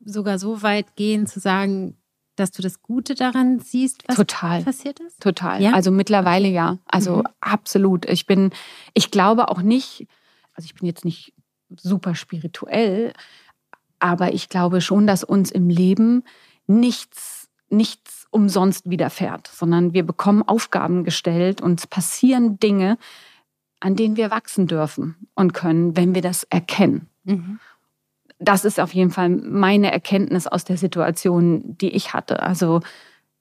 sogar 0.03 0.39
so 0.39 0.61
weit 0.61 0.95
gehen 0.95 1.27
zu 1.27 1.39
sagen, 1.39 1.97
dass 2.35 2.51
du 2.51 2.61
das 2.61 2.81
Gute 2.81 3.15
daran 3.15 3.59
siehst, 3.59 4.03
was 4.07 4.17
Total. 4.17 4.63
passiert 4.63 4.99
ist? 4.99 5.21
Total. 5.21 5.61
Ja? 5.61 5.73
Also 5.73 5.91
mittlerweile 5.91 6.47
ja. 6.47 6.79
Also 6.85 7.17
mhm. 7.17 7.23
absolut. 7.39 8.05
Ich 8.09 8.25
bin, 8.25 8.51
ich 8.93 9.11
glaube 9.11 9.49
auch 9.49 9.61
nicht, 9.61 10.07
also 10.53 10.65
ich 10.65 10.75
bin 10.75 10.85
jetzt 10.85 11.05
nicht 11.05 11.33
super 11.75 12.15
spirituell, 12.15 13.13
aber 13.99 14.33
ich 14.33 14.49
glaube 14.49 14.81
schon, 14.81 15.07
dass 15.07 15.23
uns 15.23 15.51
im 15.51 15.69
Leben 15.69 16.23
nichts, 16.67 17.49
nichts 17.69 18.24
umsonst 18.35 18.89
widerfährt, 18.89 19.47
sondern 19.47 19.93
wir 19.93 20.05
bekommen 20.05 20.43
Aufgaben 20.43 21.05
gestellt 21.05 21.61
und 21.61 21.79
es 21.79 21.87
passieren 21.87 22.59
Dinge, 22.59 22.97
an 23.79 23.95
denen 23.95 24.17
wir 24.17 24.29
wachsen 24.29 24.67
dürfen 24.67 25.15
und 25.35 25.53
können, 25.53 25.95
wenn 25.95 26.13
wir 26.13 26.21
das 26.21 26.43
erkennen. 26.43 27.07
Mhm. 27.23 27.59
Das 28.37 28.65
ist 28.65 28.81
auf 28.81 28.93
jeden 28.93 29.11
Fall 29.11 29.29
meine 29.29 29.89
Erkenntnis 29.89 30.47
aus 30.47 30.65
der 30.65 30.75
Situation, 30.75 31.77
die 31.77 31.91
ich 31.91 32.13
hatte. 32.13 32.43
Also, 32.43 32.81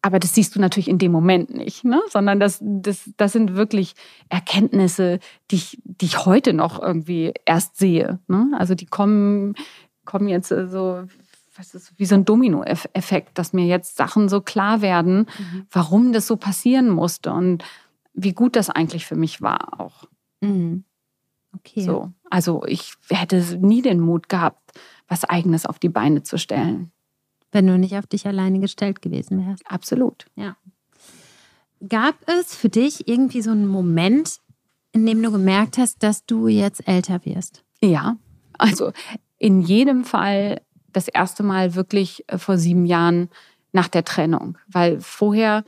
aber 0.01 0.21
das 0.21 0.33
siehst 0.33 0.55
du 0.55 0.61
natürlich 0.61 0.89
in 0.89 0.99
dem 0.99 1.11
Moment 1.11 1.53
nicht, 1.53 1.83
ne? 1.83 2.01
sondern 2.09 2.39
das, 2.39 2.61
das, 2.63 3.11
das 3.17 3.33
sind 3.33 3.57
wirklich 3.57 3.95
Erkenntnisse, 4.29 5.19
die 5.51 5.57
ich, 5.57 5.83
die 5.83 6.07
ich 6.07 6.25
heute 6.25 6.53
noch 6.53 6.81
irgendwie 6.81 7.33
erst 7.47 7.79
sehe. 7.79 8.21
Ne? 8.29 8.53
Also 8.57 8.77
die 8.77 8.87
kommen, 8.87 9.57
kommen 10.05 10.29
jetzt 10.29 10.51
so 10.51 11.03
was 11.57 11.75
ist 11.75 11.93
wie 11.99 12.07
so 12.07 12.15
ein 12.15 12.25
Domino-Effekt, 12.25 13.39
dass 13.39 13.53
mir 13.53 13.67
jetzt 13.67 13.97
Sachen 13.97 14.29
so 14.29 14.41
klar 14.41 14.81
werden, 14.81 15.27
mhm. 15.39 15.67
warum 15.71 16.13
das 16.13 16.27
so 16.27 16.37
passieren 16.37 16.91
musste 16.91 17.33
und 17.33 17.65
wie 18.13 18.33
gut 18.33 18.57
das 18.57 18.71
eigentlich 18.71 19.07
für 19.07 19.17
mich 19.17 19.43
war 19.43 19.81
auch. 19.81 20.05
Mhm. 20.41 20.85
Okay. 21.55 21.83
So, 21.83 22.13
also 22.31 22.65
ich 22.67 22.95
hätte 23.09 23.59
nie 23.61 23.83
den 23.83 24.01
Mut 24.01 24.29
gehabt, 24.29 24.73
was 25.09 25.25
Eigenes 25.25 25.67
auf 25.67 25.79
die 25.79 25.89
Beine 25.89 26.23
zu 26.23 26.39
stellen. 26.39 26.91
Wenn 27.53 27.67
du 27.67 27.79
nicht 27.79 27.97
auf 27.97 28.07
dich 28.07 28.27
alleine 28.27 28.59
gestellt 28.59 29.03
gewesen 29.03 29.47
wärst. 29.47 29.63
Absolut. 29.71 30.27
Ja. 30.35 30.57
Gab 31.89 32.17
es 32.27 32.57
für 32.57 32.69
dich 32.69 33.07
irgendwie 33.07 33.43
so 33.43 33.53
einen 33.53 33.69
Moment, 33.69 34.39
in 34.93 35.07
dem 35.07 35.23
du 35.23 35.31
gemerkt 35.31 35.79
hast, 35.79 36.03
dass 36.03 36.27
du 36.27 36.49
jetzt 36.49 36.89
älter 36.89 37.25
wirst? 37.25 37.65
Ja, 37.81 38.17
also 38.59 38.93
in 39.39 39.61
jedem 39.61 40.05
Fall 40.05 40.63
das 40.95 41.09
erste 41.09 41.43
Mal 41.43 41.75
wirklich 41.75 42.25
äh, 42.29 42.39
vor 42.39 42.57
sieben 42.57 42.87
Jahren 42.87 43.29
nach 43.73 43.89
der 43.89 44.05
Trennung. 44.05 44.57
Weil 44.67 45.01
vorher, 45.01 45.65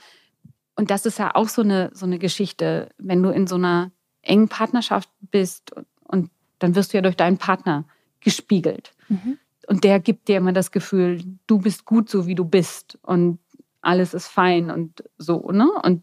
und 0.77 0.91
das 0.91 1.05
ist 1.05 1.19
ja 1.19 1.35
auch 1.35 1.49
so 1.49 1.63
eine, 1.63 1.91
so 1.93 2.07
eine 2.07 2.19
Geschichte, 2.19 2.91
wenn 2.99 3.23
du 3.23 3.31
in 3.31 3.47
so 3.47 3.57
einer 3.57 3.91
engen 4.23 4.49
Partnerschaft 4.49 5.11
bist 5.21 5.73
und 6.05 6.31
dann 6.59 6.75
wirst 6.75 6.93
du 6.93 6.99
ja 6.99 7.03
durch 7.03 7.17
deinen 7.17 7.39
Partner 7.39 7.85
gespiegelt. 8.21 8.93
Mhm. 9.09 9.39
Und 9.67 9.85
der 9.85 10.01
gibt 10.01 10.29
dir 10.29 10.37
immer 10.37 10.53
das 10.53 10.71
Gefühl, 10.71 11.23
du 11.47 11.59
bist 11.59 11.85
gut 11.85 12.09
so, 12.09 12.27
wie 12.27 12.35
du 12.35 12.45
bist 12.45 12.99
und 13.03 13.39
alles 13.81 14.15
ist 14.15 14.29
fein 14.29 14.71
und 14.71 15.05
so. 15.19 15.51
Ne? 15.51 15.69
Und 15.83 16.03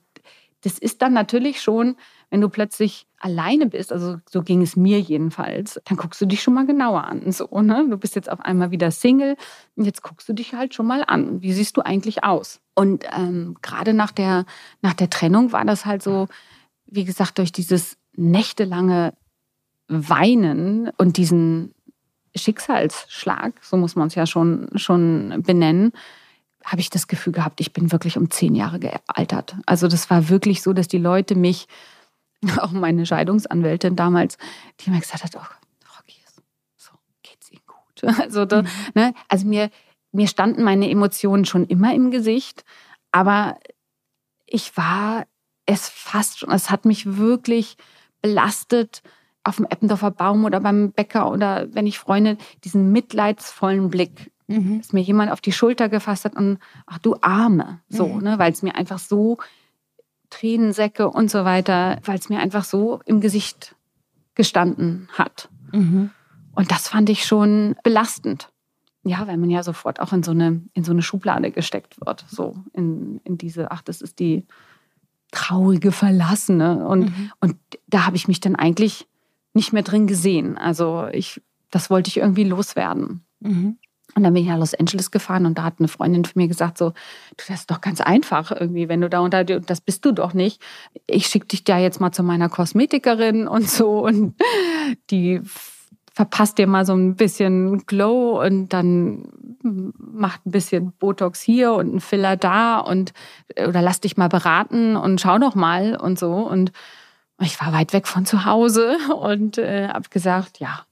das 0.61 0.77
ist 0.77 1.01
dann 1.01 1.13
natürlich 1.13 1.61
schon 1.61 1.95
wenn 2.33 2.41
du 2.41 2.49
plötzlich 2.49 3.05
alleine 3.19 3.67
bist, 3.67 3.93
also 3.93 4.17
so 4.27 4.41
ging 4.41 4.63
es 4.63 4.75
mir 4.75 4.99
jedenfalls, 4.99 5.79
dann 5.85 5.97
guckst 5.97 6.19
du 6.19 6.25
dich 6.25 6.41
schon 6.41 6.55
mal 6.55 6.65
genauer 6.65 7.03
an. 7.03 7.31
So, 7.31 7.47
ne? 7.61 7.85
Du 7.87 7.95
bist 7.95 8.15
jetzt 8.15 8.27
auf 8.27 8.39
einmal 8.39 8.71
wieder 8.71 8.89
Single 8.89 9.37
und 9.75 9.85
jetzt 9.85 10.01
guckst 10.01 10.27
du 10.27 10.33
dich 10.33 10.55
halt 10.55 10.73
schon 10.73 10.87
mal 10.87 11.03
an. 11.05 11.43
Wie 11.43 11.53
siehst 11.53 11.77
du 11.77 11.81
eigentlich 11.81 12.23
aus? 12.23 12.59
Und 12.73 13.05
ähm, 13.15 13.55
gerade 13.61 13.93
nach 13.93 14.11
der, 14.11 14.45
nach 14.81 14.95
der 14.95 15.11
Trennung 15.11 15.51
war 15.51 15.63
das 15.63 15.85
halt 15.85 16.01
so, 16.01 16.27
wie 16.87 17.05
gesagt, 17.05 17.37
durch 17.37 17.51
dieses 17.51 17.97
nächtelange 18.15 19.13
Weinen 19.87 20.89
und 20.97 21.17
diesen 21.17 21.75
Schicksalsschlag, 22.35 23.53
so 23.61 23.77
muss 23.77 23.95
man 23.95 24.07
es 24.07 24.15
ja 24.15 24.25
schon, 24.25 24.69
schon 24.73 25.43
benennen, 25.45 25.91
habe 26.65 26.81
ich 26.81 26.89
das 26.89 27.07
Gefühl 27.07 27.33
gehabt, 27.33 27.61
ich 27.61 27.73
bin 27.73 27.91
wirklich 27.91 28.17
um 28.17 28.31
zehn 28.31 28.55
Jahre 28.55 28.79
gealtert. 28.79 29.55
Also 29.67 29.87
das 29.87 30.09
war 30.09 30.29
wirklich 30.29 30.63
so, 30.63 30.73
dass 30.73 30.87
die 30.87 30.97
Leute 30.97 31.35
mich 31.35 31.67
auch 32.59 32.71
meine 32.71 33.05
Scheidungsanwältin 33.05 33.95
damals, 33.95 34.37
die 34.79 34.89
mir 34.89 34.99
gesagt 34.99 35.23
hat, 35.23 35.35
oh, 35.35 35.95
Rocky, 35.97 36.17
so 36.77 36.91
geht's 37.21 37.51
Ihnen 37.51 37.61
gut. 37.65 38.19
Also, 38.21 38.45
da, 38.45 38.61
mhm. 38.61 38.67
ne, 38.95 39.13
also 39.27 39.47
mir, 39.47 39.69
mir 40.11 40.27
standen 40.27 40.63
meine 40.63 40.89
Emotionen 40.89 41.45
schon 41.45 41.65
immer 41.65 41.93
im 41.93 42.11
Gesicht, 42.11 42.63
aber 43.11 43.57
ich 44.45 44.75
war 44.77 45.25
es 45.65 45.89
fast 45.89 46.39
schon, 46.39 46.51
es 46.51 46.69
hat 46.69 46.85
mich 46.85 47.17
wirklich 47.17 47.77
belastet 48.21 49.01
auf 49.43 49.57
dem 49.57 49.65
Eppendorfer 49.65 50.11
Baum 50.11 50.45
oder 50.45 50.59
beim 50.59 50.91
Bäcker 50.91 51.29
oder 51.29 51.67
wenn 51.73 51.87
ich 51.87 51.99
Freunde 51.99 52.37
diesen 52.63 52.91
mitleidsvollen 52.91 53.89
Blick, 53.89 54.31
mhm. 54.47 54.79
dass 54.79 54.93
mir 54.93 55.01
jemand 55.01 55.31
auf 55.31 55.41
die 55.41 55.51
Schulter 55.51 55.89
gefasst 55.89 56.25
hat 56.25 56.35
und 56.35 56.59
ach 56.85 56.99
du 56.99 57.17
Arme, 57.21 57.81
so, 57.89 58.07
mhm. 58.07 58.23
ne, 58.23 58.39
weil 58.39 58.51
es 58.51 58.61
mir 58.61 58.75
einfach 58.75 58.99
so 58.99 59.37
Tränensäcke 60.33 61.09
und 61.09 61.29
so 61.29 61.45
weiter, 61.45 61.99
weil 62.05 62.17
es 62.17 62.29
mir 62.29 62.39
einfach 62.39 62.63
so 62.63 63.01
im 63.05 63.21
Gesicht 63.21 63.75
gestanden 64.33 65.07
hat. 65.13 65.49
Mhm. 65.71 66.09
Und 66.55 66.71
das 66.71 66.87
fand 66.87 67.09
ich 67.09 67.25
schon 67.25 67.75
belastend. 67.83 68.49
Ja, 69.03 69.27
weil 69.27 69.37
man 69.37 69.49
ja 69.49 69.63
sofort 69.63 69.99
auch 69.99 70.13
in 70.13 70.23
so 70.23 70.31
eine, 70.31 70.61
in 70.73 70.83
so 70.83 70.91
eine 70.91 71.01
Schublade 71.01 71.51
gesteckt 71.51 71.97
wird. 72.03 72.25
So 72.29 72.55
in, 72.73 73.19
in 73.25 73.37
diese, 73.37 73.69
ach, 73.69 73.81
das 73.81 74.01
ist 74.01 74.19
die 74.19 74.45
traurige 75.31 75.91
Verlassene. 75.91 76.87
Und, 76.87 77.05
mhm. 77.05 77.31
und 77.39 77.57
da 77.87 78.05
habe 78.05 78.15
ich 78.15 78.27
mich 78.27 78.39
dann 78.39 78.55
eigentlich 78.55 79.07
nicht 79.53 79.73
mehr 79.73 79.83
drin 79.83 80.07
gesehen. 80.07 80.57
Also 80.57 81.07
ich, 81.11 81.41
das 81.69 81.89
wollte 81.89 82.07
ich 82.07 82.17
irgendwie 82.17 82.45
loswerden. 82.45 83.25
Mhm. 83.39 83.77
Und 84.15 84.23
dann 84.23 84.33
bin 84.33 84.43
ich 84.43 84.49
nach 84.49 84.57
Los 84.57 84.75
Angeles 84.75 85.11
gefahren 85.11 85.45
und 85.45 85.57
da 85.57 85.63
hat 85.63 85.75
eine 85.79 85.87
Freundin 85.87 86.25
von 86.25 86.41
mir 86.41 86.47
gesagt 86.47 86.77
so, 86.77 86.89
du, 86.89 87.43
das 87.47 87.61
ist 87.61 87.71
doch 87.71 87.81
ganz 87.81 87.99
einfach 87.99 88.51
irgendwie, 88.51 88.87
wenn 88.89 89.01
du 89.01 89.09
da 89.09 89.19
unter, 89.19 89.43
das 89.43 89.81
bist 89.81 90.05
du 90.05 90.11
doch 90.11 90.33
nicht. 90.33 90.61
Ich 91.07 91.27
schicke 91.27 91.47
dich 91.47 91.63
da 91.63 91.77
jetzt 91.77 91.99
mal 91.99 92.11
zu 92.11 92.23
meiner 92.23 92.49
Kosmetikerin 92.49 93.47
und 93.47 93.69
so 93.69 94.05
und 94.05 94.35
die 95.09 95.41
verpasst 96.13 96.59
dir 96.59 96.67
mal 96.67 96.85
so 96.85 96.93
ein 96.93 97.15
bisschen 97.15 97.85
Glow 97.87 98.39
und 98.43 98.69
dann 98.69 99.23
macht 99.63 100.45
ein 100.45 100.51
bisschen 100.51 100.91
Botox 100.91 101.41
hier 101.41 101.73
und 101.73 101.95
ein 101.95 101.99
Filler 102.01 102.37
da 102.37 102.77
und 102.77 103.13
oder 103.57 103.81
lass 103.81 103.99
dich 103.99 104.15
mal 104.15 104.29
beraten 104.29 104.95
und 104.95 105.19
schau 105.19 105.39
doch 105.39 105.55
mal 105.55 105.95
und 105.95 106.19
so 106.19 106.33
und 106.33 106.71
ich 107.41 107.59
war 107.59 107.73
weit 107.73 107.93
weg 107.93 108.07
von 108.07 108.27
zu 108.27 108.45
Hause 108.45 108.97
und 109.19 109.57
äh, 109.57 109.87
habe 109.87 110.09
gesagt, 110.09 110.59
ja, 110.59 110.85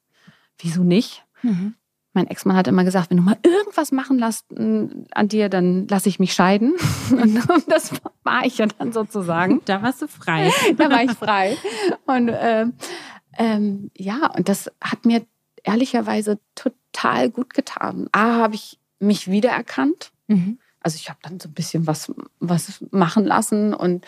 wieso 0.58 0.84
nicht? 0.84 1.24
Mhm. 1.44 1.76
Mein 2.14 2.28
Ex-Mann 2.28 2.58
hat 2.58 2.68
immer 2.68 2.84
gesagt, 2.84 3.10
wenn 3.10 3.18
du 3.18 3.24
mal 3.24 3.38
irgendwas 3.44 3.92
machen 3.92 4.20
lässt 4.20 4.52
mm, 4.52 5.06
an 5.12 5.28
dir, 5.30 5.48
dann 5.48 5.88
lasse 5.88 6.10
ich 6.10 6.20
mich 6.20 6.34
scheiden. 6.34 6.76
Und 7.12 7.40
das 7.68 7.92
war 8.24 8.46
ich 8.46 8.58
ja 8.58 8.68
dann 8.68 8.92
sozusagen. 8.92 9.62
Da 9.66 9.82
warst 9.82 10.02
du 10.02 10.08
frei. 10.08 10.52
Da 10.78 10.90
war 10.90 11.04
ich 11.04 11.12
frei. 11.12 11.58
Und 12.06 12.30
äh, 12.30 12.66
ähm, 13.38 13.92
ja, 13.96 14.28
und 14.36 14.50
das 14.50 14.70
hat 14.82 15.06
mir 15.06 15.26
ehrlicherweise 15.64 16.40
total 16.56 17.30
gut 17.30 17.54
getan. 17.54 18.08
A, 18.12 18.36
habe 18.36 18.56
ich 18.56 18.78
mich 19.00 19.32
wiedererkannt. 19.32 20.12
Mhm. 20.28 20.60
Also 20.82 20.96
ich 20.96 21.10
habe 21.10 21.20
dann 21.22 21.40
so 21.40 21.48
ein 21.48 21.54
bisschen 21.54 21.88
was, 21.88 22.12
was 22.40 22.84
machen 22.92 23.26
lassen 23.26 23.74
und 23.74 24.06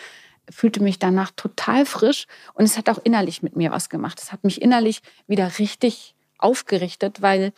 fühlte 0.50 0.82
mich 0.82 0.98
danach 0.98 1.30
total 1.30 1.86
frisch. 1.86 2.26
Und 2.52 2.64
es 2.64 2.76
hat 2.76 2.90
auch 2.90 2.98
innerlich 3.02 3.42
mit 3.42 3.56
mir 3.56 3.70
was 3.70 3.88
gemacht. 3.88 4.20
Es 4.20 4.32
hat 4.32 4.44
mich 4.44 4.60
innerlich 4.60 5.00
wieder 5.26 5.58
richtig 5.58 6.14
aufgerichtet, 6.38 7.22
weil 7.22 7.52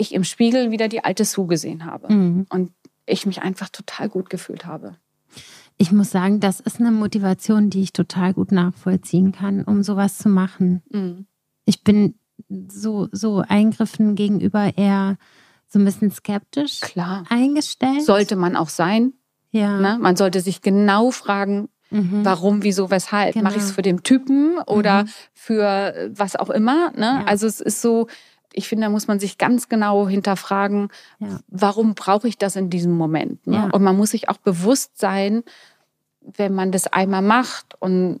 ich 0.00 0.14
im 0.14 0.24
Spiegel 0.24 0.70
wieder 0.70 0.88
die 0.88 1.04
alte 1.04 1.24
Sue 1.24 1.46
gesehen 1.46 1.84
habe. 1.84 2.12
Mhm. 2.12 2.46
Und 2.48 2.72
ich 3.06 3.26
mich 3.26 3.42
einfach 3.42 3.68
total 3.68 4.08
gut 4.08 4.30
gefühlt 4.30 4.66
habe. 4.66 4.96
Ich 5.76 5.92
muss 5.92 6.10
sagen, 6.10 6.40
das 6.40 6.60
ist 6.60 6.78
eine 6.78 6.90
Motivation, 6.90 7.70
die 7.70 7.82
ich 7.82 7.92
total 7.92 8.34
gut 8.34 8.52
nachvollziehen 8.52 9.32
kann, 9.32 9.64
um 9.64 9.82
sowas 9.82 10.18
zu 10.18 10.28
machen. 10.28 10.82
Mhm. 10.90 11.26
Ich 11.64 11.82
bin 11.84 12.14
so, 12.68 13.08
so 13.12 13.42
Eingriffen 13.46 14.14
gegenüber 14.14 14.76
eher 14.76 15.16
so 15.68 15.78
ein 15.78 15.84
bisschen 15.84 16.10
skeptisch 16.10 16.80
Klar. 16.80 17.24
eingestellt. 17.28 18.02
Sollte 18.02 18.36
man 18.36 18.56
auch 18.56 18.68
sein. 18.68 19.14
Ja. 19.52 19.78
Ne? 19.78 19.98
Man 20.00 20.16
sollte 20.16 20.40
sich 20.40 20.62
genau 20.62 21.10
fragen, 21.10 21.68
mhm. 21.90 22.24
warum, 22.24 22.62
wieso, 22.62 22.90
weshalb. 22.90 23.34
Genau. 23.34 23.44
Mache 23.44 23.56
ich 23.56 23.62
es 23.62 23.72
für 23.72 23.82
den 23.82 24.02
Typen 24.02 24.58
oder 24.66 25.04
mhm. 25.04 25.08
für 25.32 26.10
was 26.12 26.36
auch 26.36 26.50
immer. 26.50 26.90
Ne? 26.92 27.20
Ja. 27.20 27.24
Also 27.24 27.46
es 27.46 27.60
ist 27.60 27.80
so, 27.80 28.06
ich 28.52 28.68
finde, 28.68 28.86
da 28.86 28.90
muss 28.90 29.06
man 29.06 29.20
sich 29.20 29.38
ganz 29.38 29.68
genau 29.68 30.08
hinterfragen, 30.08 30.88
ja. 31.18 31.40
warum 31.48 31.94
brauche 31.94 32.28
ich 32.28 32.38
das 32.38 32.56
in 32.56 32.70
diesem 32.70 32.92
Moment? 32.92 33.46
Ne? 33.46 33.56
Ja. 33.56 33.70
Und 33.70 33.82
man 33.82 33.96
muss 33.96 34.10
sich 34.10 34.28
auch 34.28 34.38
bewusst 34.38 34.98
sein, 34.98 35.42
wenn 36.20 36.54
man 36.54 36.72
das 36.72 36.86
einmal 36.86 37.22
macht 37.22 37.80
und 37.80 38.20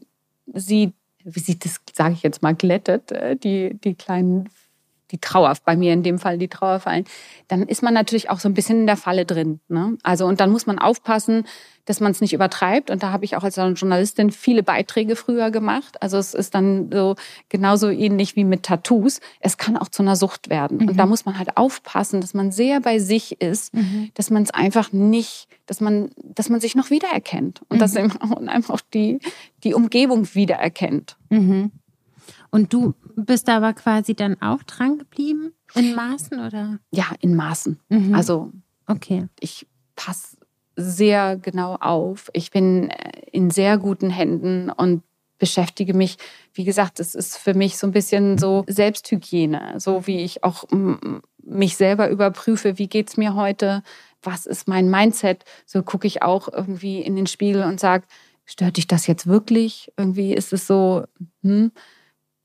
sieht, 0.52 0.94
wie 1.24 1.40
sich 1.40 1.58
das, 1.58 1.80
sage 1.92 2.14
ich 2.14 2.22
jetzt 2.22 2.42
mal, 2.42 2.54
glättet, 2.54 3.12
äh, 3.12 3.36
die, 3.36 3.74
die 3.74 3.94
kleinen 3.94 4.48
die 5.10 5.18
Trauer, 5.18 5.54
bei 5.64 5.76
mir 5.76 5.92
in 5.92 6.02
dem 6.02 6.18
Fall 6.18 6.38
die 6.38 6.48
Trauer 6.48 6.80
fallen, 6.80 7.04
dann 7.48 7.62
ist 7.62 7.82
man 7.82 7.94
natürlich 7.94 8.30
auch 8.30 8.40
so 8.40 8.48
ein 8.48 8.54
bisschen 8.54 8.80
in 8.80 8.86
der 8.86 8.96
Falle 8.96 9.24
drin. 9.24 9.60
Ne? 9.68 9.96
Also 10.02 10.26
und 10.26 10.40
dann 10.40 10.50
muss 10.50 10.66
man 10.66 10.78
aufpassen, 10.78 11.44
dass 11.90 12.00
man 12.00 12.12
es 12.12 12.20
nicht 12.20 12.32
übertreibt. 12.32 12.90
Und 12.90 13.02
da 13.02 13.10
habe 13.10 13.24
ich 13.24 13.36
auch 13.36 13.42
als 13.42 13.56
Journalistin 13.56 14.30
viele 14.30 14.62
Beiträge 14.62 15.16
früher 15.16 15.50
gemacht. 15.50 16.00
Also 16.00 16.18
es 16.18 16.34
ist 16.34 16.54
dann 16.54 16.90
so 16.92 17.16
genauso 17.48 17.88
ähnlich 17.88 18.36
wie 18.36 18.44
mit 18.44 18.62
Tattoos. 18.62 19.20
Es 19.40 19.56
kann 19.56 19.76
auch 19.76 19.88
zu 19.88 20.02
einer 20.02 20.14
Sucht 20.14 20.50
werden. 20.50 20.78
Mhm. 20.78 20.88
Und 20.90 20.96
da 20.96 21.04
mhm. 21.04 21.10
muss 21.10 21.24
man 21.24 21.38
halt 21.38 21.56
aufpassen, 21.56 22.20
dass 22.20 22.32
man 22.32 22.52
sehr 22.52 22.80
bei 22.80 22.98
sich 22.98 23.40
ist, 23.40 23.74
mhm. 23.74 24.10
dass 24.14 24.30
man 24.30 24.44
es 24.44 24.50
einfach 24.50 24.92
nicht, 24.92 25.48
dass 25.66 25.80
man, 25.80 26.10
dass 26.22 26.48
man 26.48 26.60
sich 26.60 26.76
noch 26.76 26.90
wiedererkennt 26.90 27.62
und 27.68 27.78
mhm. 27.78 27.80
dass 27.80 27.94
man 27.94 28.48
einfach 28.48 28.80
die, 28.94 29.18
die 29.64 29.74
Umgebung 29.74 30.32
wiedererkennt. 30.34 31.16
Mhm. 31.28 31.72
Und 32.50 32.72
du 32.72 32.94
bist 33.16 33.48
aber 33.48 33.72
quasi 33.74 34.14
dann 34.14 34.40
auch 34.42 34.62
dran 34.64 34.98
geblieben 34.98 35.52
in 35.74 35.94
Maßen 35.94 36.40
oder? 36.40 36.80
Ja, 36.90 37.06
in 37.20 37.36
Maßen. 37.36 37.78
Mhm. 37.88 38.14
Also 38.14 38.52
okay. 38.86 39.28
ich 39.38 39.66
passe 39.94 40.36
sehr 40.76 41.36
genau 41.36 41.76
auf. 41.76 42.30
Ich 42.32 42.50
bin 42.50 42.90
äh, 42.90 43.12
in 43.32 43.50
sehr 43.50 43.78
guten 43.78 44.10
Händen 44.10 44.70
und 44.70 45.02
beschäftige 45.38 45.94
mich, 45.94 46.16
wie 46.52 46.64
gesagt, 46.64 47.00
es 47.00 47.14
ist 47.14 47.38
für 47.38 47.54
mich 47.54 47.78
so 47.78 47.86
ein 47.86 47.92
bisschen 47.92 48.38
so 48.38 48.64
Selbsthygiene, 48.66 49.74
so 49.78 50.06
wie 50.06 50.20
ich 50.20 50.44
auch 50.44 50.64
mich 51.42 51.76
selber 51.76 52.10
überprüfe, 52.10 52.78
wie 52.78 52.88
geht 52.88 53.08
es 53.08 53.16
mir 53.16 53.34
heute, 53.34 53.82
was 54.22 54.44
ist 54.44 54.68
mein 54.68 54.90
Mindset, 54.90 55.44
so 55.64 55.82
gucke 55.82 56.06
ich 56.06 56.22
auch 56.22 56.48
irgendwie 56.52 57.00
in 57.00 57.16
den 57.16 57.26
Spiegel 57.26 57.62
und 57.62 57.80
sage, 57.80 58.04
stört 58.44 58.76
dich 58.76 58.86
das 58.86 59.06
jetzt 59.06 59.26
wirklich? 59.26 59.90
Irgendwie 59.96 60.34
ist 60.34 60.52
es 60.52 60.66
so, 60.66 61.04
hm, 61.42 61.72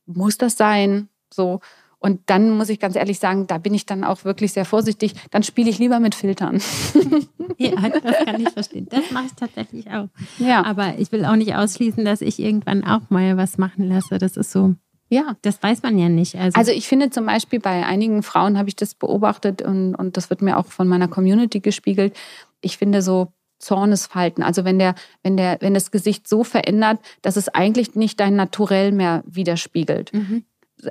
muss 0.06 0.38
das 0.38 0.58
sein? 0.58 1.10
So. 1.34 1.60
Und 2.00 2.22
dann 2.28 2.52
muss 2.52 2.70
ich 2.70 2.80
ganz 2.80 2.96
ehrlich 2.96 3.18
sagen, 3.18 3.48
da 3.48 3.58
bin 3.58 3.74
ich 3.74 3.88
dann 3.88 4.04
auch 4.04 4.26
wirklich 4.26 4.54
sehr 4.54 4.66
vorsichtig. 4.66 5.16
Dann 5.32 5.42
spiele 5.42 5.70
ich 5.72 5.80
lieber 5.80 6.00
mit 6.00 6.14
Filtern. 6.14 6.62
ja, 7.58 7.72
das 7.90 8.26
kann 8.26 8.40
ich 8.40 8.50
verstehen. 8.50 8.88
Das 8.92 9.10
mache 9.10 9.26
ich 9.26 9.34
tatsächlich 9.34 9.90
auch. 9.90 10.08
Ja. 10.38 10.64
Aber 10.64 11.00
ich 11.00 11.12
will 11.12 11.26
auch 11.26 11.36
nicht 11.36 11.56
ausschließen, 11.56 12.06
dass 12.06 12.22
ich 12.22 12.40
irgendwann 12.40 12.84
auch 12.84 13.10
mal 13.10 13.38
was 13.38 13.58
machen 13.58 13.88
lasse. 13.88 14.20
Das 14.20 14.38
ist 14.38 14.52
so. 14.52 14.76
Ja. 15.10 15.36
Das 15.42 15.64
weiß 15.64 15.82
man 15.82 15.98
ja 15.98 16.10
nicht. 16.10 16.36
Also, 16.36 16.60
also 16.60 16.72
ich 16.72 16.88
finde 16.88 17.10
zum 17.10 17.26
Beispiel 17.26 17.60
bei 17.60 17.86
einigen 17.86 18.22
Frauen 18.22 18.58
habe 18.58 18.70
ich 18.70 18.76
das 18.76 18.94
beobachtet 18.94 19.64
und, 19.64 19.96
und 19.96 20.16
das 20.16 20.30
wird 20.30 20.44
mir 20.44 20.58
auch 20.58 20.68
von 20.68 20.88
meiner 20.88 21.08
Community 21.08 21.60
gespiegelt. 21.60 22.16
Ich 22.62 22.78
finde 22.78 23.02
so 23.02 23.34
Zornesfalten. 23.60 24.44
Also 24.44 24.66
wenn 24.66 24.80
der, 24.80 24.96
wenn 25.24 25.38
der, 25.38 25.58
wenn 25.62 25.74
das 25.74 25.92
Gesicht 25.92 26.28
so 26.28 26.44
verändert, 26.44 27.00
dass 27.22 27.38
es 27.38 27.50
eigentlich 27.50 27.96
nicht 27.96 28.20
dein 28.20 28.36
Naturell 28.36 28.92
mehr 28.92 29.24
widerspiegelt. 29.26 30.14
Mhm. 30.14 30.44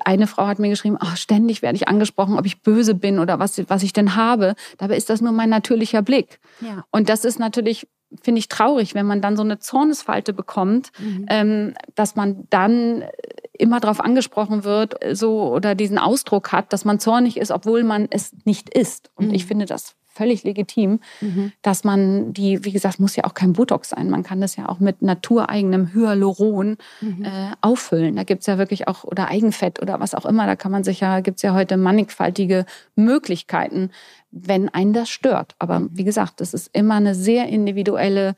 Eine 0.05 0.27
Frau 0.27 0.47
hat 0.47 0.59
mir 0.59 0.71
geschrieben, 0.71 0.99
oh, 1.01 1.15
ständig 1.15 1.63
werde 1.63 1.77
ich 1.77 1.89
angesprochen, 1.89 2.39
ob 2.39 2.47
ich 2.47 2.63
böse 2.63 2.95
bin 2.95 3.19
oder 3.19 3.39
was, 3.39 3.63
was 3.69 3.83
ich 3.83 3.93
denn 3.93 4.17
habe. 4.17 4.55
Dabei 4.79 4.97
ist 4.97 5.11
das 5.11 5.21
nur 5.21 5.33
mein 5.33 5.51
natürlicher 5.51 6.03
Blick. 6.03 6.41
Ja. 6.61 6.85
Und 6.91 7.09
das 7.09 7.25
ist 7.25 7.39
natürlich, 7.39 7.87
finde 8.23 8.39
ich, 8.39 8.49
traurig, 8.49 8.95
wenn 8.95 9.07
man 9.07 9.21
dann 9.21 9.37
so 9.37 9.43
eine 9.43 9.59
Zornesfalte 9.59 10.33
bekommt, 10.33 10.91
mhm. 10.99 11.27
ähm, 11.29 11.75
dass 11.95 12.17
man 12.17 12.47
dann 12.51 13.05
immer 13.53 13.79
darauf 13.79 14.01
angesprochen 14.01 14.65
wird, 14.65 14.97
so 15.13 15.53
oder 15.53 15.75
diesen 15.75 15.99
Ausdruck 15.99 16.51
hat, 16.51 16.73
dass 16.73 16.85
man 16.85 16.99
zornig 16.99 17.37
ist, 17.37 17.53
obwohl 17.53 17.85
man 17.85 18.09
es 18.11 18.35
nicht 18.45 18.71
ist. 18.71 19.11
Und 19.15 19.29
mhm. 19.29 19.35
ich 19.35 19.47
finde 19.47 19.67
das 19.67 19.95
völlig 20.15 20.45
legitim, 20.45 21.01
mhm. 21.21 21.53
dass 21.63 21.85
man 21.85 22.33
die, 22.33 22.65
wie 22.65 22.73
gesagt, 22.73 23.01
muss 23.01 23.17
ja 23.17 23.25
auch 23.25 23.35
kein 23.35 23.53
Botox 23.53 23.91
sein. 23.91 24.11
Man 24.11 24.23
kann 24.23 24.41
das 24.41 24.57
ja 24.57 24.69
auch 24.69 24.79
mit 24.79 25.03
natureigenem 25.03 25.93
Hyaluron 25.93 26.77
mhm. 27.01 27.25
äh, 27.25 27.53
auffüllen. 27.61 28.17
Da 28.17 28.23
gibt 28.23 28.43
es 28.43 28.47
ja 28.47 28.59
wirklich 28.59 28.89
auch, 28.89 29.05
oder 29.05 29.29
Eigenfett 29.29 29.83
oder 29.83 30.01
was 30.01 30.15
auch 30.15 30.25
immer, 30.25 30.47
da 30.47 30.57
kann 30.57 30.73
man 30.73 30.85
sich 30.85 31.01
ja, 31.01 31.21
gibt 31.21 31.39
es 31.39 31.43
ja 31.43 31.55
heute 31.55 31.77
mannigfaltige 31.77 32.65
Möglichkeiten, 32.95 33.91
wenn 34.31 34.69
einen 34.69 34.93
das 34.93 35.11
stört. 35.11 35.55
Aber 35.59 35.81
mhm. 35.81 35.91
wie 35.93 36.05
gesagt, 36.05 36.41
das 36.41 36.55
ist 36.55 36.71
immer 36.73 36.95
eine 36.95 37.15
sehr 37.15 37.49
individuelle 37.49 38.35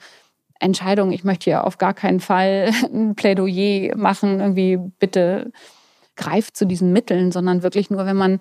Entscheidung. 0.59 1.12
Ich 1.12 1.25
möchte 1.25 1.45
hier 1.45 1.65
auf 1.65 1.79
gar 1.79 1.95
keinen 1.95 2.21
Fall 2.21 2.71
ein 2.93 3.15
Plädoyer 3.15 3.97
machen, 3.97 4.41
irgendwie 4.41 4.79
bitte 4.99 5.53
greift 6.17 6.57
zu 6.57 6.67
diesen 6.67 6.93
Mitteln, 6.93 7.31
sondern 7.31 7.62
wirklich 7.62 7.91
nur, 7.91 8.07
wenn 8.07 8.17
man 8.17 8.41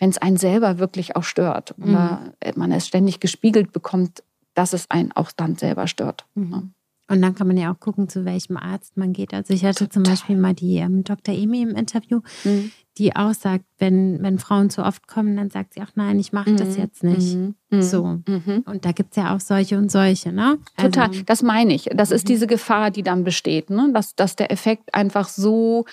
wenn 0.00 0.10
es 0.10 0.18
einen 0.18 0.38
selber 0.38 0.78
wirklich 0.78 1.14
auch 1.14 1.22
stört 1.22 1.74
oder 1.78 2.32
mhm. 2.44 2.52
man 2.56 2.72
es 2.72 2.86
ständig 2.86 3.20
gespiegelt 3.20 3.72
bekommt, 3.72 4.24
dass 4.54 4.72
es 4.72 4.90
einen 4.90 5.12
auch 5.12 5.30
dann 5.30 5.56
selber 5.56 5.86
stört. 5.86 6.26
Mhm. 6.34 6.72
Und 7.10 7.22
dann 7.22 7.34
kann 7.34 7.48
man 7.48 7.56
ja 7.56 7.72
auch 7.72 7.80
gucken, 7.80 8.08
zu 8.08 8.24
welchem 8.24 8.56
Arzt 8.56 8.96
man 8.96 9.12
geht. 9.12 9.34
Also 9.34 9.52
ich 9.52 9.64
hatte 9.64 9.80
Total. 9.86 9.90
zum 9.90 10.02
Beispiel 10.04 10.36
mal 10.36 10.54
die 10.54 10.76
ähm, 10.76 11.02
Dr. 11.02 11.34
Emi 11.34 11.62
im 11.62 11.74
Interview, 11.74 12.20
mhm. 12.44 12.70
die 12.98 13.16
auch 13.16 13.34
sagt, 13.34 13.64
wenn, 13.78 14.22
wenn 14.22 14.38
Frauen 14.38 14.70
zu 14.70 14.84
oft 14.84 15.08
kommen, 15.08 15.36
dann 15.36 15.50
sagt 15.50 15.74
sie 15.74 15.82
auch, 15.82 15.90
nein, 15.96 16.20
ich 16.20 16.32
mache 16.32 16.50
mhm. 16.50 16.56
das 16.56 16.76
jetzt 16.76 17.02
nicht. 17.02 17.34
Mhm. 17.34 17.56
mhm. 17.70 17.82
So. 17.82 18.20
Mhm. 18.28 18.62
Und 18.64 18.84
da 18.84 18.92
gibt 18.92 19.10
es 19.10 19.16
ja 19.16 19.34
auch 19.34 19.40
solche 19.40 19.76
und 19.76 19.90
solche, 19.90 20.32
ne? 20.32 20.58
Total, 20.76 21.08
also, 21.08 21.22
das 21.26 21.42
meine 21.42 21.74
ich. 21.74 21.90
Das 21.92 22.12
ist 22.12 22.26
mhm. 22.26 22.28
diese 22.28 22.46
Gefahr, 22.46 22.92
die 22.92 23.02
dann 23.02 23.24
besteht, 23.24 23.70
ne? 23.70 23.90
dass, 23.92 24.14
dass 24.14 24.36
der 24.36 24.52
Effekt 24.52 24.94
einfach 24.94 25.28
so 25.28 25.86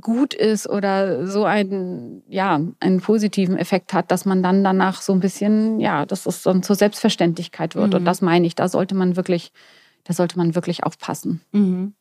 gut 0.00 0.34
ist 0.34 0.68
oder 0.68 1.26
so 1.26 1.44
einen, 1.44 2.22
ja, 2.28 2.60
einen 2.80 3.00
positiven 3.00 3.56
Effekt 3.56 3.92
hat, 3.92 4.10
dass 4.10 4.24
man 4.24 4.42
dann 4.42 4.64
danach 4.64 5.00
so 5.00 5.12
ein 5.12 5.20
bisschen, 5.20 5.80
ja, 5.80 6.06
dass 6.06 6.26
es 6.26 6.42
dann 6.42 6.62
zur 6.62 6.76
Selbstverständlichkeit 6.76 7.74
wird. 7.74 7.94
Und 7.94 8.04
das 8.04 8.22
meine 8.22 8.46
ich, 8.46 8.54
da 8.54 8.68
sollte 8.68 8.94
man 8.94 9.16
wirklich 9.16 9.52
da 10.06 10.14
sollte 10.14 10.38
man 10.38 10.54
wirklich 10.54 10.84
aufpassen. 10.84 11.40
Mhm. 11.52 11.94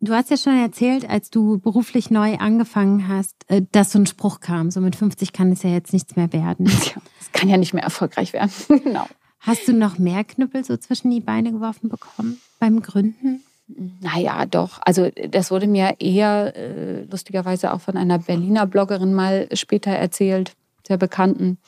Du 0.00 0.12
hast 0.12 0.30
ja 0.30 0.36
schon 0.36 0.58
erzählt, 0.58 1.08
als 1.08 1.30
du 1.30 1.58
beruflich 1.58 2.10
neu 2.10 2.36
angefangen 2.36 3.08
hast, 3.08 3.34
äh, 3.48 3.62
dass 3.72 3.92
so 3.92 3.98
ein 3.98 4.06
Spruch 4.06 4.40
kam. 4.40 4.70
So 4.70 4.80
mit 4.80 4.94
50 4.94 5.32
kann 5.32 5.52
es 5.52 5.62
ja 5.62 5.70
jetzt 5.70 5.92
nichts 5.92 6.16
mehr 6.16 6.32
werden. 6.32 6.66
Ja, 6.84 7.00
es 7.20 7.32
kann 7.32 7.48
ja 7.48 7.56
nicht 7.56 7.72
mehr 7.72 7.82
erfolgreich 7.82 8.32
werden. 8.32 8.52
genau. 8.84 9.06
Hast 9.40 9.68
du 9.68 9.72
noch 9.72 9.98
mehr 9.98 10.24
Knüppel 10.24 10.64
so 10.64 10.76
zwischen 10.76 11.10
die 11.10 11.20
Beine 11.20 11.52
geworfen 11.52 11.88
bekommen 11.88 12.40
beim 12.58 12.82
Gründen? 12.82 13.42
Naja, 13.68 14.46
doch. 14.46 14.78
Also 14.82 15.10
das 15.28 15.50
wurde 15.50 15.66
mir 15.66 15.96
eher 15.98 16.54
äh, 16.56 17.02
lustigerweise 17.10 17.72
auch 17.72 17.80
von 17.80 17.96
einer 17.96 18.18
Berliner 18.18 18.66
Bloggerin 18.66 19.12
mal 19.12 19.48
später 19.52 19.90
erzählt, 19.90 20.52
der 20.88 20.96
Bekannten 20.96 21.58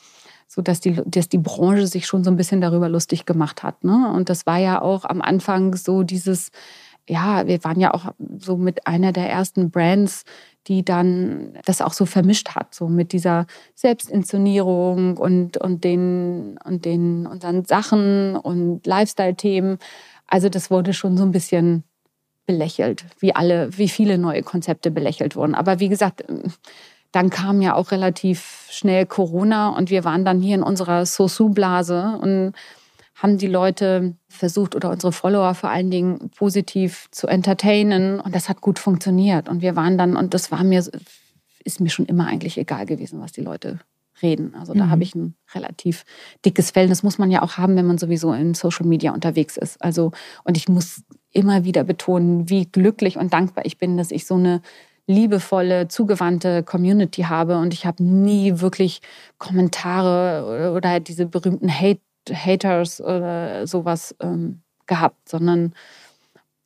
so 0.49 0.63
dass 0.63 0.79
die, 0.79 0.99
dass 1.05 1.29
die 1.29 1.37
Branche 1.37 1.85
sich 1.85 2.07
schon 2.07 2.23
so 2.23 2.31
ein 2.31 2.35
bisschen 2.35 2.59
darüber 2.59 2.89
lustig 2.89 3.25
gemacht 3.25 3.61
hat. 3.61 3.83
Ne? 3.83 4.11
Und 4.13 4.29
das 4.29 4.47
war 4.47 4.57
ja 4.57 4.81
auch 4.81 5.05
am 5.05 5.21
Anfang 5.21 5.75
so 5.75 6.01
dieses, 6.01 6.49
ja, 7.07 7.45
wir 7.45 7.63
waren 7.63 7.79
ja 7.79 7.93
auch 7.93 8.13
so 8.39 8.57
mit 8.57 8.87
einer 8.87 9.11
der 9.11 9.29
ersten 9.29 9.69
Brands, 9.69 10.25
die 10.65 10.83
dann 10.83 11.53
das 11.65 11.81
auch 11.81 11.93
so 11.93 12.07
vermischt 12.07 12.49
hat, 12.55 12.73
so 12.73 12.89
mit 12.89 13.13
dieser 13.13 13.45
Selbstinszenierung 13.75 15.17
und, 15.17 15.57
und 15.57 15.83
den, 15.83 16.57
und 16.63 16.83
den, 16.83 17.27
unseren 17.27 17.65
Sachen 17.65 18.35
und 18.35 18.85
Lifestyle-Themen. 18.87 19.77
Also 20.25 20.49
das 20.49 20.71
wurde 20.71 20.93
schon 20.93 21.15
so 21.15 21.23
ein 21.23 21.31
bisschen 21.31 21.83
belächelt, 22.49 23.05
wie 23.19 23.35
alle, 23.35 23.77
wie 23.77 23.87
viele 23.87 24.17
neue 24.17 24.41
Konzepte 24.41 24.89
belächelt 24.89 25.35
wurden. 25.35 25.53
Aber 25.53 25.79
wie 25.79 25.87
gesagt, 25.87 26.23
dann 27.11 27.29
kam 27.29 27.61
ja 27.61 27.75
auch 27.75 27.91
relativ 27.91 28.65
schnell 28.71 29.05
Corona 29.05 29.69
und 29.69 29.91
wir 29.91 30.03
waren 30.03 30.25
dann 30.25 30.41
hier 30.41 30.55
in 30.55 30.63
unserer 30.63 31.05
Sosu-Blase 31.05 32.17
und 32.19 32.53
haben 33.13 33.37
die 33.37 33.45
Leute 33.45 34.15
versucht 34.29 34.75
oder 34.75 34.89
unsere 34.89 35.11
Follower 35.11 35.53
vor 35.53 35.69
allen 35.69 35.91
Dingen 35.91 36.31
positiv 36.35 37.07
zu 37.11 37.27
entertainen 37.27 38.19
und 38.19 38.33
das 38.33 38.49
hat 38.49 38.61
gut 38.61 38.79
funktioniert 38.79 39.47
und 39.47 39.61
wir 39.61 39.75
waren 39.75 39.99
dann 39.99 40.15
und 40.15 40.33
das 40.33 40.51
war 40.51 40.63
mir 40.63 40.83
ist 41.63 41.79
mir 41.79 41.89
schon 41.89 42.07
immer 42.07 42.25
eigentlich 42.25 42.57
egal 42.57 42.87
gewesen, 42.87 43.21
was 43.21 43.31
die 43.31 43.41
Leute 43.41 43.77
reden. 44.21 44.55
Also 44.55 44.73
da 44.73 44.85
mhm. 44.85 44.89
habe 44.89 45.03
ich 45.03 45.15
ein 45.15 45.35
relativ 45.53 46.05
dickes 46.45 46.71
Fell. 46.71 46.87
Das 46.87 47.03
muss 47.03 47.17
man 47.17 47.31
ja 47.31 47.41
auch 47.41 47.57
haben, 47.57 47.75
wenn 47.75 47.87
man 47.87 47.97
sowieso 47.97 48.33
in 48.33 48.53
Social 48.53 48.85
Media 48.85 49.13
unterwegs 49.13 49.57
ist. 49.57 49.81
Also 49.81 50.11
und 50.43 50.57
ich 50.57 50.67
muss 50.67 51.03
immer 51.31 51.63
wieder 51.63 51.83
betonen, 51.83 52.49
wie 52.49 52.65
glücklich 52.65 53.17
und 53.17 53.33
dankbar 53.33 53.65
ich 53.65 53.77
bin, 53.77 53.97
dass 53.97 54.11
ich 54.11 54.25
so 54.25 54.35
eine 54.35 54.61
liebevolle, 55.09 55.87
zugewandte 55.87 56.61
Community 56.61 57.23
habe 57.23 57.57
und 57.57 57.73
ich 57.73 57.85
habe 57.87 58.03
nie 58.03 58.59
wirklich 58.59 59.01
Kommentare 59.39 60.71
oder, 60.75 60.89
halt 60.89 61.07
diese 61.07 61.25
berühmten 61.25 61.69
Hate, 61.69 62.01
Haters 62.31 63.01
oder 63.01 63.65
sowas 63.65 64.15
ähm, 64.19 64.61
gehabt, 64.85 65.27
sondern 65.27 65.73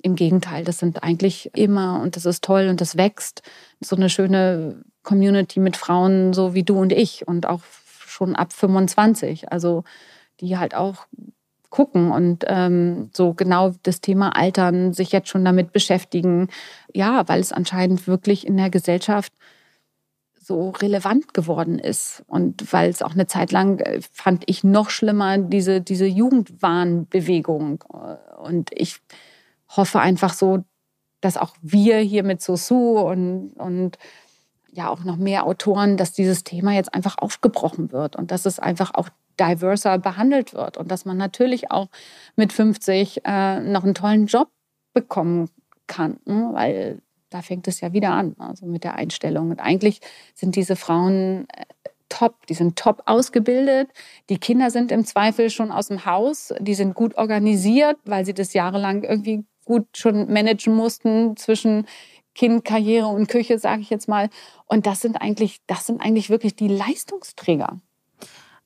im 0.01 0.15
Gegenteil, 0.15 0.65
das 0.65 0.79
sind 0.79 1.03
eigentlich 1.03 1.51
immer, 1.55 2.01
und 2.01 2.17
das 2.17 2.25
ist 2.25 2.43
toll 2.43 2.67
und 2.67 2.81
das 2.81 2.97
wächst, 2.97 3.41
so 3.79 3.95
eine 3.95 4.09
schöne 4.09 4.83
Community 5.03 5.59
mit 5.59 5.77
Frauen 5.77 6.33
so 6.33 6.53
wie 6.53 6.63
du 6.63 6.79
und 6.79 6.91
ich 6.91 7.27
und 7.27 7.45
auch 7.45 7.61
schon 8.07 8.35
ab 8.35 8.53
25, 8.53 9.51
also 9.51 9.83
die 10.39 10.57
halt 10.57 10.75
auch 10.75 11.05
gucken 11.69 12.11
und 12.11 12.43
ähm, 12.47 13.09
so 13.13 13.33
genau 13.33 13.73
das 13.81 13.99
Thema 13.99 14.35
Altern 14.35 14.93
sich 14.93 15.11
jetzt 15.11 15.29
schon 15.29 15.43
damit 15.43 15.71
beschäftigen. 15.71 16.49
Ja, 16.93 17.27
weil 17.27 17.39
es 17.39 17.51
anscheinend 17.51 18.05
wirklich 18.07 18.45
in 18.45 18.57
der 18.57 18.69
Gesellschaft 18.69 19.33
so 20.39 20.69
relevant 20.69 21.33
geworden 21.33 21.79
ist. 21.79 22.23
Und 22.27 22.71
weil 22.71 22.89
es 22.89 23.01
auch 23.01 23.13
eine 23.13 23.27
Zeit 23.27 23.51
lang, 23.51 23.79
äh, 23.79 24.01
fand 24.11 24.43
ich 24.45 24.63
noch 24.63 24.89
schlimmer, 24.89 25.37
diese, 25.37 25.81
diese 25.81 26.05
Jugendwahnbewegung. 26.05 27.83
Und 28.37 28.69
ich 28.71 28.99
hoffe 29.69 29.99
einfach 29.99 30.33
so, 30.33 30.63
dass 31.21 31.37
auch 31.37 31.55
wir 31.61 31.97
hier 31.97 32.23
mit 32.23 32.41
Sosu 32.41 32.99
und, 32.99 33.53
und 33.53 33.97
ja 34.73 34.89
auch 34.89 35.03
noch 35.03 35.17
mehr 35.17 35.45
Autoren, 35.45 35.97
dass 35.97 36.13
dieses 36.13 36.43
Thema 36.43 36.73
jetzt 36.73 36.93
einfach 36.93 37.17
aufgebrochen 37.17 37.91
wird 37.91 38.15
und 38.15 38.31
dass 38.31 38.45
es 38.45 38.59
einfach 38.59 38.93
auch 38.93 39.09
diverser 39.39 39.97
behandelt 39.97 40.53
wird 40.53 40.77
und 40.77 40.91
dass 40.91 41.05
man 41.05 41.17
natürlich 41.17 41.71
auch 41.71 41.89
mit 42.35 42.53
50 42.53 43.21
äh, 43.25 43.59
noch 43.61 43.83
einen 43.83 43.95
tollen 43.95 44.27
Job 44.27 44.49
bekommen 44.93 45.49
kann, 45.87 46.17
ne? 46.25 46.49
weil 46.53 47.01
da 47.29 47.41
fängt 47.41 47.67
es 47.67 47.81
ja 47.81 47.93
wieder 47.93 48.11
an, 48.11 48.35
also 48.37 48.65
mit 48.67 48.83
der 48.83 48.95
Einstellung. 48.95 49.49
Und 49.49 49.59
eigentlich 49.59 50.01
sind 50.35 50.55
diese 50.55 50.75
Frauen 50.75 51.47
äh, 51.49 51.65
top, 52.09 52.45
die 52.45 52.53
sind 52.53 52.77
top 52.77 53.01
ausgebildet, 53.07 53.89
die 54.29 54.37
Kinder 54.37 54.69
sind 54.69 54.91
im 54.91 55.03
Zweifel 55.03 55.49
schon 55.49 55.71
aus 55.71 55.87
dem 55.87 56.05
Haus, 56.05 56.53
die 56.59 56.75
sind 56.75 56.93
gut 56.93 57.15
organisiert, 57.17 57.97
weil 58.05 58.23
sie 58.23 58.35
das 58.35 58.53
jahrelang 58.53 59.03
irgendwie 59.03 59.45
gut 59.65 59.87
schon 59.97 60.31
managen 60.31 60.75
mussten 60.75 61.35
zwischen 61.37 61.87
Kind, 62.35 62.65
Karriere 62.65 63.07
und 63.07 63.27
Küche, 63.27 63.59
sage 63.59 63.81
ich 63.81 63.89
jetzt 63.89 64.07
mal. 64.07 64.29
Und 64.65 64.85
das 64.85 65.01
sind 65.01 65.17
eigentlich, 65.17 65.61
das 65.67 65.85
sind 65.85 66.01
eigentlich 66.01 66.29
wirklich 66.29 66.55
die 66.55 66.67
Leistungsträger. 66.67 67.79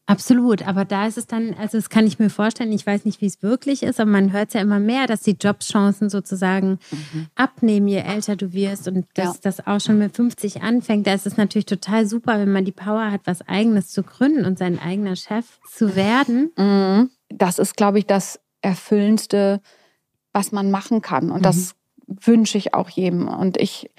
Absolut, 0.10 0.66
aber 0.66 0.86
da 0.86 1.06
ist 1.06 1.18
es 1.18 1.28
dann, 1.28 1.54
also 1.56 1.78
das 1.78 1.90
kann 1.90 2.08
ich 2.08 2.18
mir 2.18 2.30
vorstellen, 2.30 2.72
ich 2.72 2.88
weiß 2.88 3.04
nicht, 3.04 3.20
wie 3.20 3.26
es 3.26 3.44
wirklich 3.44 3.84
ist, 3.84 4.00
aber 4.00 4.10
man 4.10 4.32
hört 4.32 4.48
es 4.48 4.54
ja 4.54 4.62
immer 4.62 4.80
mehr, 4.80 5.06
dass 5.06 5.20
die 5.20 5.36
Jobchancen 5.38 6.10
sozusagen 6.10 6.80
mhm. 6.92 7.28
abnehmen, 7.36 7.90
je 7.90 7.98
älter 7.98 8.38
du 8.38 8.54
wirst 8.54 8.88
und 8.88 9.06
dass 9.16 9.34
ja. 9.34 9.40
das 9.42 9.68
auch 9.68 9.82
schon 9.82 9.98
mit 9.98 10.16
50 10.16 10.62
anfängt. 10.64 11.08
Da 11.08 11.14
ist 11.14 11.28
es 11.28 11.36
natürlich 11.36 11.66
total 11.66 12.08
super, 12.08 12.40
wenn 12.40 12.54
man 12.54 12.64
die 12.64 12.72
Power 12.72 13.12
hat, 13.12 13.22
was 13.26 13.46
eigenes 13.50 13.90
zu 13.90 14.02
gründen 14.02 14.46
und 14.46 14.58
sein 14.58 14.80
eigener 14.80 15.18
Chef 15.18 15.60
zu 15.70 15.98
werden. 15.98 16.52
Mhm. 16.56 17.10
Das 17.28 17.60
ist, 17.60 17.76
glaube 17.76 18.00
ich, 18.00 18.06
das 18.06 18.40
Erfüllendste, 18.62 19.60
was 20.32 20.54
man 20.54 20.72
machen 20.72 21.02
kann 21.02 21.32
und 21.32 21.40
mhm. 21.40 21.44
das 21.44 21.76
wünsche 22.08 22.58
ich 22.58 22.74
auch 22.74 22.90
jedem 22.90 23.28
und 23.28 23.58
ich 23.58 23.90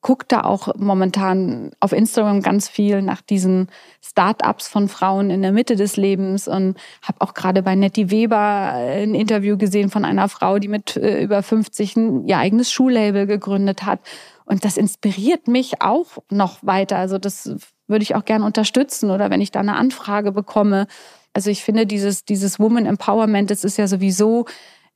gucke 0.00 0.26
da 0.28 0.42
auch 0.42 0.68
momentan 0.76 1.72
auf 1.80 1.92
Instagram 1.92 2.40
ganz 2.40 2.68
viel 2.68 3.02
nach 3.02 3.20
diesen 3.20 3.68
Start-ups 4.00 4.68
von 4.68 4.88
Frauen 4.88 5.30
in 5.30 5.42
der 5.42 5.52
Mitte 5.52 5.74
des 5.74 5.96
Lebens 5.96 6.46
und 6.46 6.76
habe 7.02 7.20
auch 7.20 7.34
gerade 7.34 7.62
bei 7.62 7.74
Nettie 7.74 8.10
Weber 8.10 8.72
ein 8.74 9.14
Interview 9.14 9.56
gesehen 9.56 9.90
von 9.90 10.04
einer 10.04 10.28
Frau, 10.28 10.60
die 10.60 10.68
mit 10.68 10.96
äh, 10.96 11.22
über 11.22 11.42
50 11.42 11.96
ihr 12.26 12.38
eigenes 12.38 12.70
Schuhlabel 12.70 13.26
gegründet 13.26 13.84
hat. 13.84 14.00
Und 14.44 14.64
das 14.64 14.76
inspiriert 14.76 15.48
mich 15.48 15.82
auch 15.82 16.06
noch 16.30 16.58
weiter. 16.62 16.96
Also 16.96 17.18
das 17.18 17.56
würde 17.88 18.02
ich 18.02 18.14
auch 18.14 18.24
gerne 18.24 18.44
unterstützen 18.44 19.10
oder 19.10 19.30
wenn 19.30 19.40
ich 19.40 19.50
da 19.50 19.60
eine 19.60 19.76
Anfrage 19.76 20.30
bekomme. 20.30 20.86
Also 21.32 21.50
ich 21.50 21.64
finde 21.64 21.86
dieses, 21.86 22.24
dieses 22.24 22.60
Woman 22.60 22.86
Empowerment, 22.86 23.50
das 23.50 23.64
ist 23.64 23.78
ja 23.78 23.88
sowieso 23.88 24.46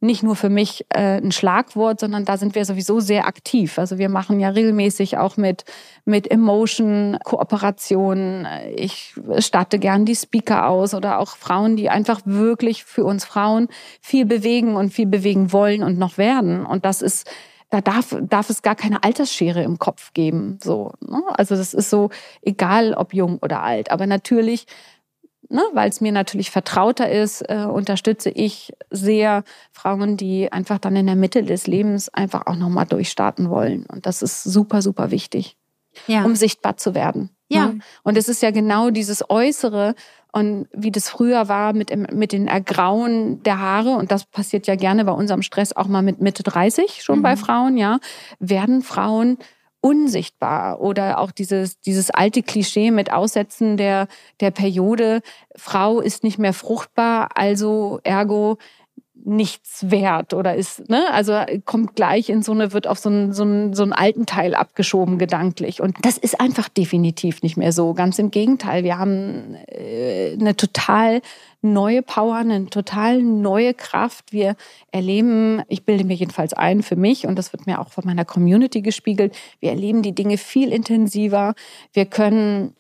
nicht 0.02 0.22
nur 0.22 0.36
für 0.36 0.48
mich 0.48 0.84
äh, 0.90 1.20
ein 1.20 1.32
Schlagwort, 1.32 2.00
sondern 2.00 2.24
da 2.24 2.36
sind 2.36 2.54
wir 2.54 2.64
sowieso 2.64 3.00
sehr 3.00 3.26
aktiv. 3.26 3.78
Also 3.78 3.98
wir 3.98 4.08
machen 4.08 4.40
ja 4.40 4.48
regelmäßig 4.48 5.16
auch 5.18 5.36
mit, 5.36 5.64
mit 6.04 6.30
Emotion 6.30 7.18
Kooperationen. 7.24 8.46
Ich 8.74 9.14
statte 9.38 9.78
gern 9.78 10.04
die 10.04 10.16
Speaker 10.16 10.68
aus 10.68 10.94
oder 10.94 11.18
auch 11.18 11.36
Frauen, 11.36 11.76
die 11.76 11.88
einfach 11.88 12.20
wirklich 12.24 12.84
für 12.84 13.04
uns 13.04 13.24
Frauen 13.24 13.68
viel 14.00 14.26
bewegen 14.26 14.74
und 14.74 14.92
viel 14.92 15.06
bewegen 15.06 15.52
wollen 15.52 15.82
und 15.82 15.98
noch 15.98 16.18
werden. 16.18 16.66
Und 16.66 16.84
das 16.84 17.00
ist 17.00 17.30
da 17.70 17.80
darf, 17.80 18.14
darf 18.20 18.50
es 18.50 18.60
gar 18.60 18.74
keine 18.74 19.02
Altersschere 19.02 19.62
im 19.62 19.78
Kopf 19.78 20.12
geben. 20.12 20.58
So, 20.62 20.92
ne? 21.00 21.22
Also 21.38 21.56
das 21.56 21.72
ist 21.72 21.88
so, 21.88 22.10
egal 22.42 22.92
ob 22.92 23.14
jung 23.14 23.38
oder 23.38 23.62
alt. 23.62 23.90
Aber 23.90 24.06
natürlich 24.06 24.66
ne, 25.52 25.62
weil 25.72 25.88
es 25.88 26.00
mir 26.00 26.12
natürlich 26.12 26.50
vertrauter 26.50 27.10
ist, 27.10 27.42
äh, 27.42 27.64
unterstütze 27.64 28.30
ich 28.30 28.72
sehr 28.90 29.44
Frauen, 29.70 30.16
die 30.16 30.50
einfach 30.50 30.78
dann 30.78 30.96
in 30.96 31.06
der 31.06 31.16
Mitte 31.16 31.42
des 31.42 31.66
Lebens 31.66 32.08
einfach 32.08 32.46
auch 32.46 32.56
nochmal 32.56 32.86
durchstarten 32.86 33.50
wollen. 33.50 33.86
Und 33.86 34.06
das 34.06 34.22
ist 34.22 34.42
super, 34.42 34.82
super 34.82 35.10
wichtig, 35.10 35.56
ja. 36.06 36.24
um 36.24 36.34
sichtbar 36.34 36.76
zu 36.76 36.94
werden. 36.94 37.30
Ja. 37.48 37.66
Ne? 37.66 37.78
Und 38.02 38.16
es 38.16 38.28
ist 38.28 38.42
ja 38.42 38.50
genau 38.50 38.90
dieses 38.90 39.28
Äußere 39.28 39.94
und 40.32 40.66
wie 40.72 40.90
das 40.90 41.10
früher 41.10 41.48
war 41.48 41.74
mit, 41.74 41.90
dem, 41.90 42.06
mit 42.10 42.32
den 42.32 42.48
Ergrauen 42.48 43.42
der 43.42 43.58
Haare, 43.58 43.90
und 43.90 44.10
das 44.10 44.24
passiert 44.24 44.66
ja 44.66 44.76
gerne 44.76 45.04
bei 45.04 45.12
unserem 45.12 45.42
Stress 45.42 45.76
auch 45.76 45.88
mal 45.88 46.00
mit 46.00 46.22
Mitte 46.22 46.42
30 46.42 47.02
schon 47.02 47.18
mhm. 47.18 47.22
bei 47.22 47.36
Frauen, 47.36 47.76
ja, 47.76 47.98
werden 48.38 48.80
Frauen 48.80 49.36
unsichtbar 49.82 50.80
oder 50.80 51.18
auch 51.18 51.32
dieses, 51.32 51.80
dieses 51.80 52.10
alte 52.10 52.42
Klischee 52.42 52.90
mit 52.90 53.12
Aussetzen 53.12 53.76
der, 53.76 54.06
der 54.40 54.52
Periode, 54.52 55.20
Frau 55.56 56.00
ist 56.00 56.24
nicht 56.24 56.38
mehr 56.38 56.54
fruchtbar, 56.54 57.30
also 57.34 58.00
ergo 58.04 58.58
nichts 59.24 59.90
wert 59.90 60.34
oder 60.34 60.54
ist, 60.54 60.88
ne, 60.88 61.04
also 61.12 61.38
kommt 61.64 61.94
gleich 61.94 62.28
in 62.28 62.42
so 62.42 62.52
eine, 62.52 62.72
wird 62.72 62.86
auf 62.86 62.98
so 62.98 63.08
einen, 63.08 63.32
so 63.32 63.44
einen, 63.44 63.74
so 63.74 63.82
einen 63.82 63.92
alten 63.92 64.26
Teil 64.26 64.54
abgeschoben 64.54 65.18
gedanklich. 65.18 65.80
Und 65.80 65.96
das 66.02 66.18
ist 66.18 66.40
einfach 66.40 66.68
definitiv 66.68 67.42
nicht 67.42 67.56
mehr 67.56 67.72
so. 67.72 67.94
Ganz 67.94 68.18
im 68.18 68.30
Gegenteil. 68.30 68.84
Wir 68.84 68.98
haben 68.98 69.56
äh, 69.68 70.32
eine 70.32 70.56
total 70.56 71.20
neue 71.62 72.02
Power, 72.02 72.36
eine 72.36 72.66
total 72.66 73.22
neue 73.22 73.74
Kraft. 73.74 74.32
Wir 74.32 74.56
erleben, 74.90 75.62
ich 75.68 75.84
bilde 75.84 76.04
mir 76.04 76.14
jedenfalls 76.14 76.52
ein 76.52 76.82
für 76.82 76.96
mich 76.96 77.26
und 77.26 77.36
das 77.38 77.52
wird 77.52 77.66
mir 77.66 77.80
auch 77.80 77.90
von 77.90 78.04
meiner 78.04 78.24
Community 78.24 78.82
gespiegelt, 78.82 79.34
wir 79.60 79.70
erleben 79.70 80.02
die 80.02 80.14
Dinge 80.14 80.38
viel 80.38 80.72
intensiver. 80.72 81.54
Wir 81.92 82.06
können 82.06 82.74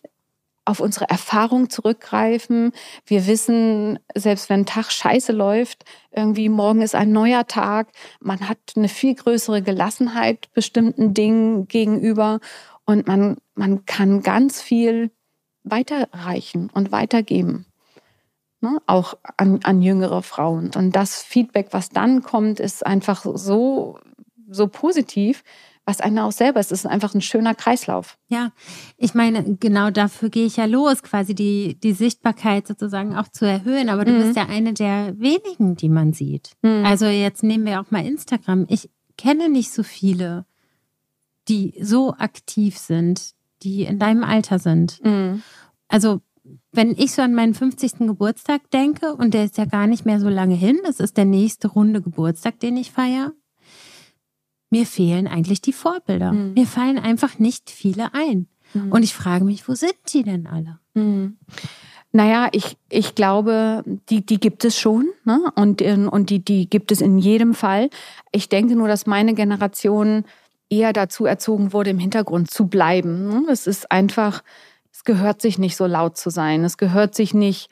auf 0.64 0.80
unsere 0.80 1.08
Erfahrung 1.08 1.70
zurückgreifen. 1.70 2.72
Wir 3.04 3.26
wissen, 3.26 3.98
selbst 4.14 4.48
wenn 4.48 4.60
ein 4.60 4.66
Tag 4.66 4.90
scheiße 4.92 5.32
läuft, 5.32 5.84
irgendwie 6.10 6.48
morgen 6.48 6.82
ist 6.82 6.94
ein 6.94 7.12
neuer 7.12 7.46
Tag. 7.46 7.88
Man 8.20 8.48
hat 8.48 8.58
eine 8.76 8.88
viel 8.88 9.14
größere 9.14 9.62
Gelassenheit 9.62 10.52
bestimmten 10.52 11.14
Dingen 11.14 11.66
gegenüber 11.66 12.40
und 12.84 13.06
man, 13.06 13.38
man 13.54 13.84
kann 13.86 14.22
ganz 14.22 14.60
viel 14.60 15.10
weiterreichen 15.64 16.70
und 16.72 16.92
weitergeben. 16.92 17.66
Ne? 18.60 18.80
Auch 18.86 19.14
an, 19.36 19.60
an 19.64 19.82
jüngere 19.82 20.22
Frauen. 20.22 20.70
Und 20.76 20.94
das 20.94 21.22
Feedback, 21.22 21.68
was 21.72 21.88
dann 21.88 22.22
kommt, 22.22 22.60
ist 22.60 22.86
einfach 22.86 23.24
so, 23.24 23.98
so 24.48 24.68
positiv, 24.68 25.42
was 25.84 26.00
einen 26.00 26.18
auch 26.20 26.32
selber 26.32 26.60
ist. 26.60 26.70
Es 26.70 26.84
ist 26.84 26.86
einfach 26.86 27.14
ein 27.14 27.20
schöner 27.20 27.54
Kreislauf. 27.54 28.16
Ja, 28.28 28.52
ich 28.96 29.14
meine, 29.14 29.56
genau 29.56 29.90
dafür 29.90 30.28
gehe 30.28 30.46
ich 30.46 30.56
ja 30.56 30.66
los, 30.66 31.02
quasi 31.02 31.34
die, 31.34 31.78
die 31.80 31.92
Sichtbarkeit 31.92 32.68
sozusagen 32.68 33.16
auch 33.16 33.28
zu 33.28 33.44
erhöhen. 33.44 33.88
Aber 33.88 34.04
du 34.04 34.12
mhm. 34.12 34.22
bist 34.22 34.36
ja 34.36 34.46
eine 34.46 34.74
der 34.74 35.18
wenigen, 35.18 35.74
die 35.74 35.88
man 35.88 36.12
sieht. 36.12 36.52
Mhm. 36.62 36.84
Also 36.84 37.06
jetzt 37.06 37.42
nehmen 37.42 37.66
wir 37.66 37.80
auch 37.80 37.90
mal 37.90 38.06
Instagram. 38.06 38.66
Ich 38.68 38.90
kenne 39.18 39.48
nicht 39.48 39.72
so 39.72 39.82
viele, 39.82 40.46
die 41.48 41.74
so 41.80 42.14
aktiv 42.14 42.78
sind, 42.78 43.32
die 43.62 43.82
in 43.82 43.98
deinem 43.98 44.22
Alter 44.22 44.58
sind. 44.58 45.00
Mhm. 45.04 45.42
Also 45.88 46.20
wenn 46.70 46.92
ich 46.92 47.12
so 47.12 47.22
an 47.22 47.34
meinen 47.34 47.54
50. 47.54 47.98
Geburtstag 48.06 48.70
denke, 48.70 49.14
und 49.14 49.34
der 49.34 49.44
ist 49.44 49.58
ja 49.58 49.64
gar 49.64 49.86
nicht 49.86 50.06
mehr 50.06 50.20
so 50.20 50.28
lange 50.28 50.54
hin, 50.54 50.78
das 50.84 51.00
ist 51.00 51.16
der 51.16 51.24
nächste 51.24 51.68
runde 51.68 52.00
Geburtstag, 52.02 52.60
den 52.60 52.76
ich 52.76 52.92
feiere, 52.92 53.32
mir 54.72 54.86
fehlen 54.86 55.28
eigentlich 55.28 55.60
die 55.60 55.74
Vorbilder. 55.74 56.32
Mhm. 56.32 56.54
Mir 56.54 56.66
fallen 56.66 56.98
einfach 56.98 57.38
nicht 57.38 57.70
viele 57.70 58.14
ein. 58.14 58.48
Mhm. 58.72 58.90
Und 58.90 59.02
ich 59.02 59.14
frage 59.14 59.44
mich, 59.44 59.68
wo 59.68 59.74
sind 59.74 59.94
die 60.12 60.22
denn 60.22 60.46
alle? 60.46 60.78
Mhm. 60.94 61.36
Naja, 62.10 62.48
ich, 62.52 62.76
ich 62.90 63.14
glaube, 63.14 63.84
die, 64.08 64.24
die 64.24 64.40
gibt 64.40 64.64
es 64.64 64.78
schon 64.78 65.08
ne? 65.24 65.52
und, 65.54 65.80
und 65.82 66.30
die, 66.30 66.44
die 66.44 66.68
gibt 66.68 66.90
es 66.90 67.00
in 67.00 67.18
jedem 67.18 67.54
Fall. 67.54 67.90
Ich 68.32 68.48
denke 68.48 68.74
nur, 68.74 68.88
dass 68.88 69.06
meine 69.06 69.34
Generation 69.34 70.24
eher 70.68 70.92
dazu 70.92 71.26
erzogen 71.26 71.72
wurde, 71.72 71.90
im 71.90 71.98
Hintergrund 71.98 72.50
zu 72.50 72.66
bleiben. 72.66 73.28
Ne? 73.28 73.44
Es 73.50 73.66
ist 73.66 73.92
einfach, 73.92 74.42
es 74.90 75.04
gehört 75.04 75.42
sich 75.42 75.58
nicht 75.58 75.76
so 75.76 75.86
laut 75.86 76.16
zu 76.16 76.30
sein. 76.30 76.64
Es 76.64 76.78
gehört 76.78 77.14
sich 77.14 77.34
nicht, 77.34 77.70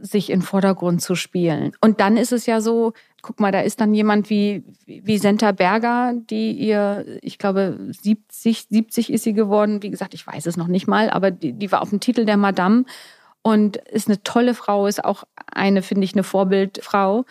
sich 0.00 0.30
in 0.30 0.42
Vordergrund 0.42 1.00
zu 1.02 1.14
spielen. 1.14 1.72
Und 1.80 2.00
dann 2.00 2.16
ist 2.16 2.32
es 2.32 2.46
ja 2.46 2.60
so, 2.60 2.92
guck 3.22 3.40
mal, 3.40 3.52
da 3.52 3.60
ist 3.60 3.80
dann 3.80 3.94
jemand 3.94 4.30
wie, 4.30 4.62
wie 4.86 5.18
Senta 5.18 5.52
Berger, 5.52 6.12
die 6.14 6.52
ihr, 6.52 7.18
ich 7.22 7.38
glaube, 7.38 7.78
70, 7.90 8.66
70 8.68 9.12
ist 9.12 9.24
sie 9.24 9.32
geworden. 9.32 9.82
Wie 9.82 9.90
gesagt, 9.90 10.14
ich 10.14 10.26
weiß 10.26 10.46
es 10.46 10.56
noch 10.56 10.68
nicht 10.68 10.86
mal, 10.86 11.10
aber 11.10 11.30
die, 11.30 11.52
die 11.52 11.72
war 11.72 11.82
auf 11.82 11.90
dem 11.90 12.00
Titel 12.00 12.24
der 12.24 12.36
Madame 12.36 12.84
und 13.42 13.76
ist 13.76 14.08
eine 14.08 14.22
tolle 14.22 14.54
Frau, 14.54 14.86
ist 14.86 15.04
auch 15.04 15.24
eine, 15.46 15.82
finde 15.82 16.04
ich, 16.04 16.14
eine 16.14 16.24
Vorbildfrau. 16.24 17.24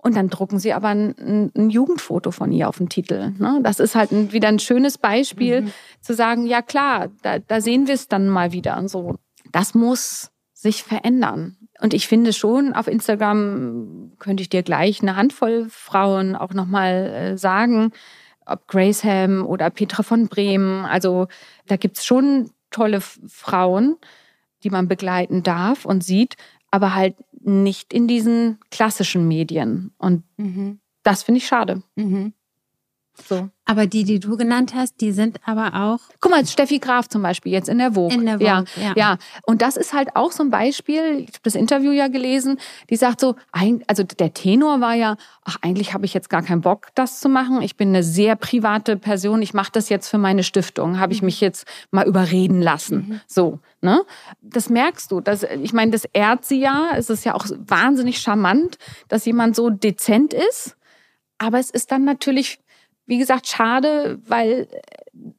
Und 0.00 0.16
dann 0.16 0.30
drucken 0.30 0.58
sie 0.58 0.72
aber 0.72 0.88
ein, 0.88 1.50
ein 1.54 1.70
Jugendfoto 1.70 2.30
von 2.30 2.52
ihr 2.52 2.68
auf 2.68 2.78
dem 2.78 2.88
Titel. 2.88 3.34
Ne? 3.36 3.60
Das 3.62 3.80
ist 3.80 3.94
halt 3.94 4.12
ein, 4.12 4.32
wieder 4.32 4.48
ein 4.48 4.60
schönes 4.60 4.96
Beispiel, 4.96 5.62
mhm. 5.62 5.72
zu 6.00 6.14
sagen, 6.14 6.46
ja 6.46 6.62
klar, 6.62 7.08
da, 7.22 7.38
da 7.38 7.60
sehen 7.60 7.86
wir 7.86 7.94
es 7.94 8.08
dann 8.08 8.28
mal 8.28 8.52
wieder. 8.52 8.78
Und 8.78 8.88
so. 8.88 9.16
Das 9.52 9.74
muss 9.74 10.30
sich 10.54 10.84
verändern. 10.84 11.57
Und 11.80 11.94
ich 11.94 12.08
finde 12.08 12.32
schon, 12.32 12.72
auf 12.72 12.88
Instagram 12.88 14.12
könnte 14.18 14.42
ich 14.42 14.48
dir 14.48 14.62
gleich 14.62 15.00
eine 15.00 15.16
Handvoll 15.16 15.66
Frauen 15.70 16.34
auch 16.34 16.52
nochmal 16.52 17.06
äh, 17.06 17.38
sagen, 17.38 17.92
ob 18.46 18.66
Grace 18.66 19.04
Ham 19.04 19.46
oder 19.46 19.70
Petra 19.70 20.02
von 20.02 20.28
Bremen. 20.28 20.84
Also 20.84 21.28
da 21.66 21.76
gibt's 21.76 22.04
schon 22.04 22.50
tolle 22.70 23.00
Frauen, 23.00 23.96
die 24.64 24.70
man 24.70 24.88
begleiten 24.88 25.42
darf 25.42 25.84
und 25.84 26.02
sieht, 26.02 26.36
aber 26.70 26.94
halt 26.94 27.16
nicht 27.40 27.92
in 27.92 28.08
diesen 28.08 28.58
klassischen 28.70 29.28
Medien. 29.28 29.92
Und 29.98 30.24
mhm. 30.36 30.80
das 31.02 31.22
finde 31.22 31.38
ich 31.38 31.46
schade. 31.46 31.82
Mhm. 31.94 32.32
So. 33.26 33.50
Aber 33.70 33.86
die, 33.86 34.04
die 34.04 34.18
du 34.18 34.38
genannt 34.38 34.72
hast, 34.74 34.98
die 35.02 35.12
sind 35.12 35.40
aber 35.44 35.74
auch. 35.74 35.98
Guck 36.20 36.30
mal, 36.30 36.46
Steffi 36.46 36.78
Graf 36.78 37.06
zum 37.06 37.20
Beispiel 37.20 37.52
jetzt 37.52 37.68
in 37.68 37.76
der 37.76 37.92
Vogue. 37.92 38.14
In 38.14 38.24
der 38.24 38.38
Vogue, 38.38 38.46
ja. 38.46 38.64
Ja, 38.76 38.92
ja. 38.96 39.18
Und 39.42 39.60
das 39.60 39.76
ist 39.76 39.92
halt 39.92 40.16
auch 40.16 40.32
so 40.32 40.42
ein 40.42 40.48
Beispiel, 40.48 41.18
ich 41.20 41.28
habe 41.28 41.40
das 41.42 41.54
Interview 41.54 41.90
ja 41.90 42.08
gelesen, 42.08 42.58
die 42.88 42.96
sagt 42.96 43.20
so, 43.20 43.36
also 43.86 44.04
der 44.04 44.32
Tenor 44.32 44.80
war 44.80 44.94
ja, 44.94 45.18
ach, 45.44 45.58
eigentlich 45.60 45.92
habe 45.92 46.06
ich 46.06 46.14
jetzt 46.14 46.30
gar 46.30 46.40
keinen 46.40 46.62
Bock, 46.62 46.86
das 46.94 47.20
zu 47.20 47.28
machen. 47.28 47.60
Ich 47.60 47.76
bin 47.76 47.90
eine 47.90 48.02
sehr 48.02 48.36
private 48.36 48.96
Person, 48.96 49.42
ich 49.42 49.52
mache 49.52 49.70
das 49.70 49.90
jetzt 49.90 50.08
für 50.08 50.18
meine 50.18 50.44
Stiftung, 50.44 50.98
habe 50.98 51.12
ich 51.12 51.20
mhm. 51.20 51.26
mich 51.26 51.42
jetzt 51.42 51.66
mal 51.90 52.06
überreden 52.06 52.62
lassen. 52.62 52.96
Mhm. 52.96 53.20
So, 53.26 53.58
ne? 53.82 54.00
Das 54.40 54.70
merkst 54.70 55.12
du. 55.12 55.20
Das, 55.20 55.42
ich 55.42 55.74
meine, 55.74 55.90
das 55.90 56.06
ehrt 56.06 56.46
sie 56.46 56.58
ja. 56.58 56.92
Es 56.96 57.10
ist 57.10 57.26
ja 57.26 57.34
auch 57.34 57.44
wahnsinnig 57.66 58.18
charmant, 58.18 58.78
dass 59.08 59.26
jemand 59.26 59.56
so 59.56 59.68
dezent 59.68 60.32
ist. 60.32 60.74
Aber 61.36 61.58
es 61.58 61.68
ist 61.68 61.92
dann 61.92 62.04
natürlich 62.04 62.60
wie 63.08 63.18
gesagt, 63.18 63.48
schade, 63.48 64.20
weil 64.26 64.68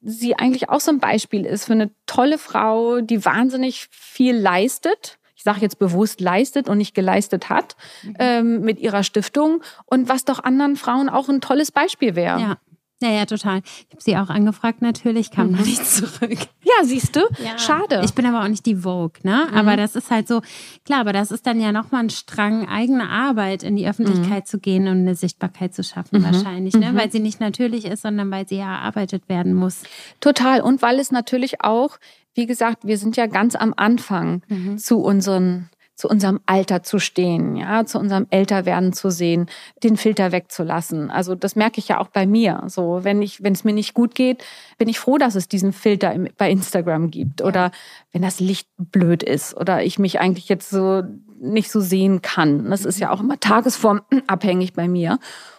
sie 0.02 0.36
eigentlich 0.36 0.68
auch 0.68 0.80
so 0.80 0.90
ein 0.90 0.98
Beispiel 0.98 1.46
ist 1.46 1.66
für 1.66 1.72
eine 1.72 1.90
tolle 2.04 2.36
Frau, 2.36 3.00
die 3.00 3.24
wahnsinnig 3.24 3.86
viel 3.90 4.36
leistet. 4.36 5.18
Ich 5.36 5.44
sage 5.44 5.60
jetzt 5.60 5.78
bewusst 5.78 6.20
leistet 6.20 6.68
und 6.68 6.78
nicht 6.78 6.94
geleistet 6.94 7.48
hat 7.48 7.76
mhm. 8.02 8.16
ähm, 8.18 8.60
mit 8.62 8.80
ihrer 8.80 9.04
Stiftung 9.04 9.62
und 9.86 10.08
was 10.08 10.24
doch 10.24 10.42
anderen 10.42 10.76
Frauen 10.76 11.08
auch 11.08 11.28
ein 11.28 11.40
tolles 11.40 11.70
Beispiel 11.70 12.16
wäre. 12.16 12.40
Ja. 12.40 12.58
Ja, 13.02 13.10
ja, 13.10 13.24
total. 13.24 13.62
Ich 13.64 13.92
habe 13.92 14.02
sie 14.02 14.16
auch 14.18 14.28
angefragt, 14.28 14.82
natürlich, 14.82 15.30
kam 15.30 15.48
mhm. 15.48 15.56
noch 15.56 15.64
nicht 15.64 15.86
zurück. 15.86 16.38
Ja, 16.62 16.84
siehst 16.84 17.16
du? 17.16 17.20
Ja. 17.42 17.58
Schade. 17.58 18.02
Ich 18.04 18.12
bin 18.12 18.26
aber 18.26 18.44
auch 18.44 18.48
nicht 18.48 18.66
die 18.66 18.76
Vogue, 18.76 19.20
ne? 19.22 19.46
Mhm. 19.50 19.56
Aber 19.56 19.76
das 19.76 19.96
ist 19.96 20.10
halt 20.10 20.28
so, 20.28 20.42
klar, 20.84 21.00
aber 21.00 21.14
das 21.14 21.30
ist 21.30 21.46
dann 21.46 21.60
ja 21.60 21.72
nochmal 21.72 22.04
ein 22.04 22.10
Strang, 22.10 22.68
eigene 22.68 23.08
Arbeit 23.08 23.62
in 23.62 23.76
die 23.76 23.88
Öffentlichkeit 23.88 24.44
mhm. 24.44 24.46
zu 24.46 24.58
gehen 24.58 24.86
und 24.86 24.98
eine 24.98 25.14
Sichtbarkeit 25.14 25.74
zu 25.74 25.82
schaffen, 25.82 26.20
mhm. 26.20 26.24
wahrscheinlich, 26.24 26.74
ne? 26.74 26.92
Mhm. 26.92 26.96
Weil 26.96 27.10
sie 27.10 27.20
nicht 27.20 27.40
natürlich 27.40 27.86
ist, 27.86 28.02
sondern 28.02 28.30
weil 28.30 28.46
sie 28.46 28.56
ja 28.56 28.74
erarbeitet 28.74 29.28
werden 29.30 29.54
muss. 29.54 29.82
Total. 30.20 30.60
Und 30.60 30.82
weil 30.82 30.98
es 30.98 31.10
natürlich 31.10 31.62
auch, 31.62 31.98
wie 32.34 32.46
gesagt, 32.46 32.86
wir 32.86 32.98
sind 32.98 33.16
ja 33.16 33.26
ganz 33.26 33.56
am 33.56 33.72
Anfang 33.76 34.42
mhm. 34.48 34.76
zu 34.76 34.98
unseren 34.98 35.70
zu 36.00 36.08
unserem 36.08 36.40
Alter 36.46 36.82
zu 36.82 36.98
stehen, 36.98 37.56
ja, 37.56 37.84
zu 37.84 37.98
unserem 37.98 38.26
Älterwerden 38.30 38.94
zu 38.94 39.10
sehen, 39.10 39.50
den 39.82 39.98
Filter 39.98 40.32
wegzulassen. 40.32 41.10
Also 41.10 41.34
das 41.34 41.56
merke 41.56 41.78
ich 41.78 41.88
ja 41.88 42.00
auch 42.00 42.08
bei 42.08 42.26
mir. 42.26 42.62
So, 42.68 43.00
wenn 43.02 43.20
ich, 43.20 43.42
wenn 43.42 43.52
es 43.52 43.64
mir 43.64 43.74
nicht 43.74 43.92
gut 43.92 44.14
geht, 44.14 44.42
bin 44.78 44.88
ich 44.88 44.98
froh, 44.98 45.18
dass 45.18 45.34
es 45.34 45.46
diesen 45.46 45.74
Filter 45.74 46.14
im, 46.14 46.26
bei 46.38 46.50
Instagram 46.50 47.10
gibt. 47.10 47.42
Oder 47.42 47.70
wenn 48.12 48.22
das 48.22 48.40
Licht 48.40 48.66
blöd 48.78 49.22
ist 49.22 49.54
oder 49.54 49.84
ich 49.84 49.98
mich 49.98 50.20
eigentlich 50.20 50.48
jetzt 50.48 50.70
so 50.70 51.02
nicht 51.38 51.70
so 51.70 51.80
sehen 51.80 52.22
kann. 52.22 52.70
Das 52.70 52.86
ist 52.86 52.98
ja 52.98 53.10
auch 53.10 53.20
immer 53.20 53.38
tagesformabhängig 53.38 54.72
bei 54.72 54.88
mir. 54.88 55.18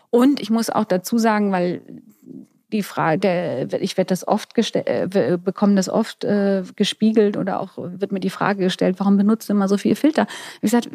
Und 0.09 0.39
ich 0.39 0.49
muss 0.49 0.71
auch 0.71 0.85
dazu 0.85 1.19
sagen, 1.19 1.51
weil 1.51 1.83
die 2.71 2.83
Frage, 2.83 3.67
ich 3.79 3.97
werde 3.97 4.09
das 4.09 4.27
oft 4.27 4.53
gestellt, 4.53 4.87
äh, 4.87 5.37
bekomme 5.37 5.75
das 5.75 5.89
oft 5.89 6.23
äh, 6.23 6.63
gespiegelt 6.75 7.37
oder 7.37 7.59
auch 7.59 7.77
wird 7.77 8.11
mir 8.11 8.19
die 8.19 8.29
Frage 8.29 8.63
gestellt, 8.63 8.95
warum 8.99 9.17
benutzt 9.17 9.49
du 9.49 9.53
immer 9.53 9.67
so 9.67 9.77
viel 9.77 9.95
Filter? 9.95 10.27
Wie 10.61 10.67
gesagt, 10.67 10.89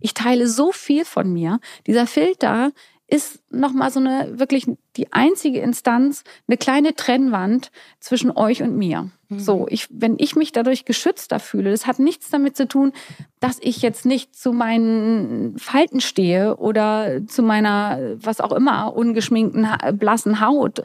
ich 0.00 0.14
teile 0.14 0.46
so 0.46 0.72
viel 0.72 1.04
von 1.04 1.32
mir. 1.32 1.60
Dieser 1.86 2.06
Filter 2.06 2.72
ist 3.10 3.40
nochmal 3.50 3.90
so 3.90 3.98
eine 3.98 4.38
wirklich 4.38 4.66
die 4.96 5.12
einzige 5.12 5.60
Instanz, 5.60 6.22
eine 6.46 6.56
kleine 6.56 6.94
Trennwand 6.94 7.72
zwischen 7.98 8.30
euch 8.30 8.62
und 8.62 8.76
mir. 8.76 9.10
Mhm. 9.28 9.38
So, 9.40 9.66
ich, 9.68 9.88
wenn 9.90 10.16
ich 10.18 10.36
mich 10.36 10.52
dadurch 10.52 10.84
geschützter 10.84 11.40
fühle, 11.40 11.72
das 11.72 11.86
hat 11.86 11.98
nichts 11.98 12.30
damit 12.30 12.56
zu 12.56 12.68
tun, 12.68 12.92
dass 13.40 13.58
ich 13.60 13.82
jetzt 13.82 14.06
nicht 14.06 14.36
zu 14.36 14.52
meinen 14.52 15.58
Falten 15.58 16.00
stehe 16.00 16.56
oder 16.56 17.26
zu 17.26 17.42
meiner, 17.42 17.98
was 18.16 18.40
auch 18.40 18.52
immer, 18.52 18.94
ungeschminkten, 18.94 19.66
blassen 19.98 20.40
Haut, 20.40 20.82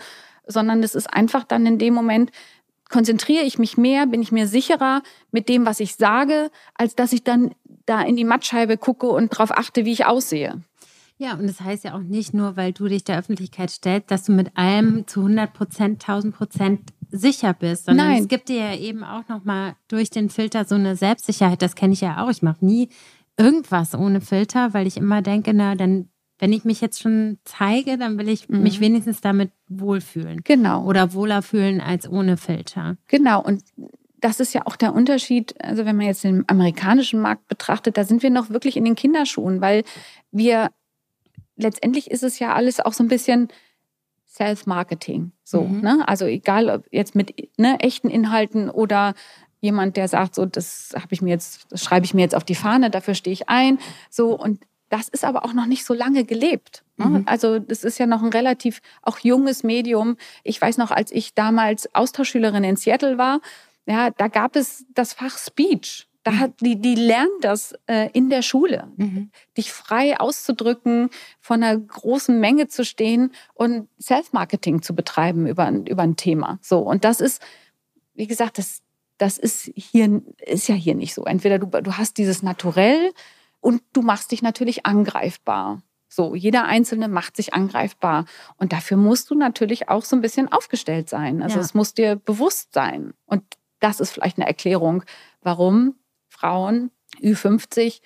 sondern 0.47 0.81
es 0.81 0.95
ist 0.95 1.13
einfach 1.13 1.43
dann 1.43 1.65
in 1.65 1.77
dem 1.77 1.93
Moment, 1.93 2.31
konzentriere 2.89 3.43
ich 3.43 3.59
mich 3.59 3.77
mehr, 3.77 4.05
bin 4.07 4.21
ich 4.21 4.31
mir 4.31 4.47
sicherer 4.47 5.01
mit 5.31 5.49
dem, 5.49 5.65
was 5.65 5.79
ich 5.79 5.95
sage, 5.95 6.49
als 6.75 6.95
dass 6.95 7.13
ich 7.13 7.23
dann 7.23 7.53
da 7.85 8.01
in 8.01 8.15
die 8.15 8.23
Mattscheibe 8.23 8.77
gucke 8.77 9.07
und 9.07 9.33
darauf 9.33 9.51
achte, 9.51 9.85
wie 9.85 9.91
ich 9.91 10.05
aussehe. 10.05 10.61
Ja, 11.17 11.35
und 11.35 11.47
das 11.47 11.61
heißt 11.61 11.85
ja 11.85 11.95
auch 11.95 12.01
nicht 12.01 12.33
nur, 12.33 12.57
weil 12.57 12.73
du 12.73 12.87
dich 12.87 13.03
der 13.03 13.17
Öffentlichkeit 13.17 13.69
stellst, 13.69 14.11
dass 14.11 14.25
du 14.25 14.33
mit 14.33 14.57
allem 14.57 15.07
zu 15.07 15.21
100 15.21 15.53
Prozent, 15.53 16.03
1000 16.03 16.35
Prozent 16.35 16.81
sicher 17.09 17.53
bist, 17.53 17.85
sondern 17.85 18.09
Nein. 18.09 18.21
es 18.23 18.27
gibt 18.27 18.49
dir 18.49 18.57
ja 18.57 18.75
eben 18.75 19.03
auch 19.03 19.27
nochmal 19.29 19.75
durch 19.87 20.09
den 20.09 20.29
Filter 20.29 20.65
so 20.65 20.75
eine 20.75 20.95
Selbstsicherheit. 20.95 21.61
Das 21.61 21.75
kenne 21.75 21.93
ich 21.93 22.01
ja 22.01 22.23
auch. 22.23 22.29
Ich 22.29 22.41
mache 22.41 22.65
nie 22.65 22.89
irgendwas 23.37 23.95
ohne 23.95 24.19
Filter, 24.19 24.73
weil 24.73 24.87
ich 24.87 24.97
immer 24.97 25.21
denke, 25.21 25.53
na, 25.53 25.75
dann 25.75 26.09
wenn 26.39 26.51
ich 26.51 26.65
mich 26.65 26.81
jetzt 26.81 27.01
schon 27.01 27.39
zeige, 27.45 27.97
dann 27.97 28.17
will 28.17 28.27
ich 28.27 28.49
mhm. 28.49 28.63
mich 28.63 28.79
wenigstens 28.79 29.21
damit 29.21 29.51
wohlfühlen. 29.67 30.41
Genau. 30.43 30.83
Oder 30.83 31.13
wohler 31.13 31.41
fühlen 31.41 31.79
als 31.79 32.09
ohne 32.09 32.35
Filter. 32.37 32.97
Genau. 33.07 33.41
Und 33.41 33.63
das 34.19 34.39
ist 34.39 34.53
ja 34.53 34.65
auch 34.65 34.75
der 34.75 34.93
Unterschied, 34.93 35.55
also 35.63 35.85
wenn 35.85 35.95
man 35.95 36.07
jetzt 36.07 36.23
den 36.23 36.43
amerikanischen 36.47 37.21
Markt 37.21 37.47
betrachtet, 37.47 37.97
da 37.97 38.03
sind 38.03 38.23
wir 38.23 38.31
noch 38.31 38.49
wirklich 38.49 38.75
in 38.75 38.83
den 38.83 38.95
Kinderschuhen, 38.95 39.61
weil 39.61 39.83
wir 40.31 40.71
letztendlich 41.55 42.11
ist 42.11 42.23
es 42.23 42.39
ja 42.39 42.53
alles 42.53 42.79
auch 42.79 42.93
so 42.93 43.03
ein 43.03 43.07
bisschen 43.07 43.49
Self-Marketing. 44.27 45.31
So, 45.43 45.63
mhm. 45.63 45.81
ne? 45.81 46.07
Also 46.07 46.25
egal 46.25 46.69
ob 46.69 46.85
jetzt 46.91 47.15
mit 47.15 47.49
ne, 47.57 47.79
echten 47.79 48.09
Inhalten 48.09 48.69
oder 48.69 49.13
jemand, 49.61 49.97
der 49.97 50.07
sagt, 50.07 50.35
so, 50.35 50.45
das 50.45 50.91
habe 50.95 51.07
ich 51.11 51.21
mir 51.21 51.31
jetzt, 51.31 51.65
das 51.71 51.83
schreibe 51.83 52.05
ich 52.05 52.13
mir 52.13 52.21
jetzt 52.21 52.35
auf 52.35 52.43
die 52.43 52.55
Fahne, 52.55 52.89
dafür 52.89 53.15
stehe 53.15 53.33
ich 53.33 53.49
ein. 53.49 53.79
So, 54.09 54.37
und 54.37 54.65
das 54.89 55.07
ist 55.09 55.25
aber 55.25 55.43
auch 55.45 55.53
noch 55.53 55.65
nicht 55.65 55.85
so 55.85 55.93
lange 55.93 56.25
gelebt. 56.25 56.83
Ne? 56.97 57.05
Mhm. 57.05 57.23
Also 57.25 57.59
das 57.59 57.83
ist 57.83 57.97
ja 57.97 58.05
noch 58.05 58.21
ein 58.21 58.29
relativ 58.29 58.81
auch 59.01 59.19
junges 59.19 59.63
Medium. 59.63 60.17
Ich 60.43 60.61
weiß 60.61 60.77
noch, 60.77 60.91
als 60.91 61.11
ich 61.11 61.33
damals 61.33 61.93
Austauschschülerin 61.95 62.63
in 62.63 62.75
Seattle 62.75 63.17
war, 63.17 63.39
ja, 63.87 64.09
da 64.11 64.27
gab 64.27 64.55
es 64.55 64.85
das 64.93 65.13
Fach 65.13 65.37
Speech. 65.37 66.07
Da 66.25 66.39
hat, 66.39 66.59
die, 66.59 66.81
die 66.81 66.95
lernen 66.95 67.37
das 67.41 67.75
äh, 67.85 68.09
in 68.13 68.31
der 68.31 68.41
Schule, 68.41 68.87
mhm. 68.97 69.29
dich 69.55 69.71
frei 69.71 70.19
auszudrücken, 70.19 71.11
von 71.39 71.61
einer 71.61 71.77
großen 71.79 72.39
Menge 72.39 72.67
zu 72.67 72.83
stehen 72.83 73.31
und 73.53 73.89
Self-Marketing 74.01 74.81
zu 74.81 74.95
betreiben 74.95 75.45
über, 75.45 75.69
über 75.69 76.01
ein 76.01 76.15
Thema. 76.15 76.57
So. 76.63 76.79
Und 76.79 77.05
das 77.05 77.21
ist, 77.21 77.43
wie 78.15 78.25
gesagt, 78.25 78.57
das, 78.57 78.81
das 79.19 79.37
ist 79.37 79.71
hier, 79.75 80.23
ist 80.39 80.67
ja 80.67 80.73
hier 80.73 80.95
nicht 80.95 81.13
so. 81.13 81.25
Entweder 81.25 81.59
du, 81.59 81.67
du 81.67 81.95
hast 81.95 82.17
dieses 82.17 82.41
Naturell 82.41 83.13
und 83.61 83.83
du 83.93 84.01
machst 84.01 84.31
dich 84.31 84.41
natürlich 84.41 84.83
angreifbar. 84.83 85.83
So, 86.07 86.33
jeder 86.33 86.65
Einzelne 86.65 87.07
macht 87.07 87.35
sich 87.35 87.53
angreifbar. 87.53 88.25
Und 88.57 88.73
dafür 88.73 88.97
musst 88.97 89.29
du 89.29 89.35
natürlich 89.35 89.89
auch 89.89 90.03
so 90.03 90.15
ein 90.15 90.23
bisschen 90.23 90.51
aufgestellt 90.51 91.07
sein. 91.07 91.43
Also 91.43 91.57
ja. 91.57 91.61
es 91.61 91.75
muss 91.75 91.93
dir 91.93 92.15
bewusst 92.15 92.73
sein. 92.73 93.13
Und 93.27 93.43
das 93.79 93.99
ist 93.99 94.09
vielleicht 94.09 94.39
eine 94.39 94.47
Erklärung, 94.47 95.03
warum 95.43 95.93
Frauen 96.45 96.91
Ü50 97.23 98.01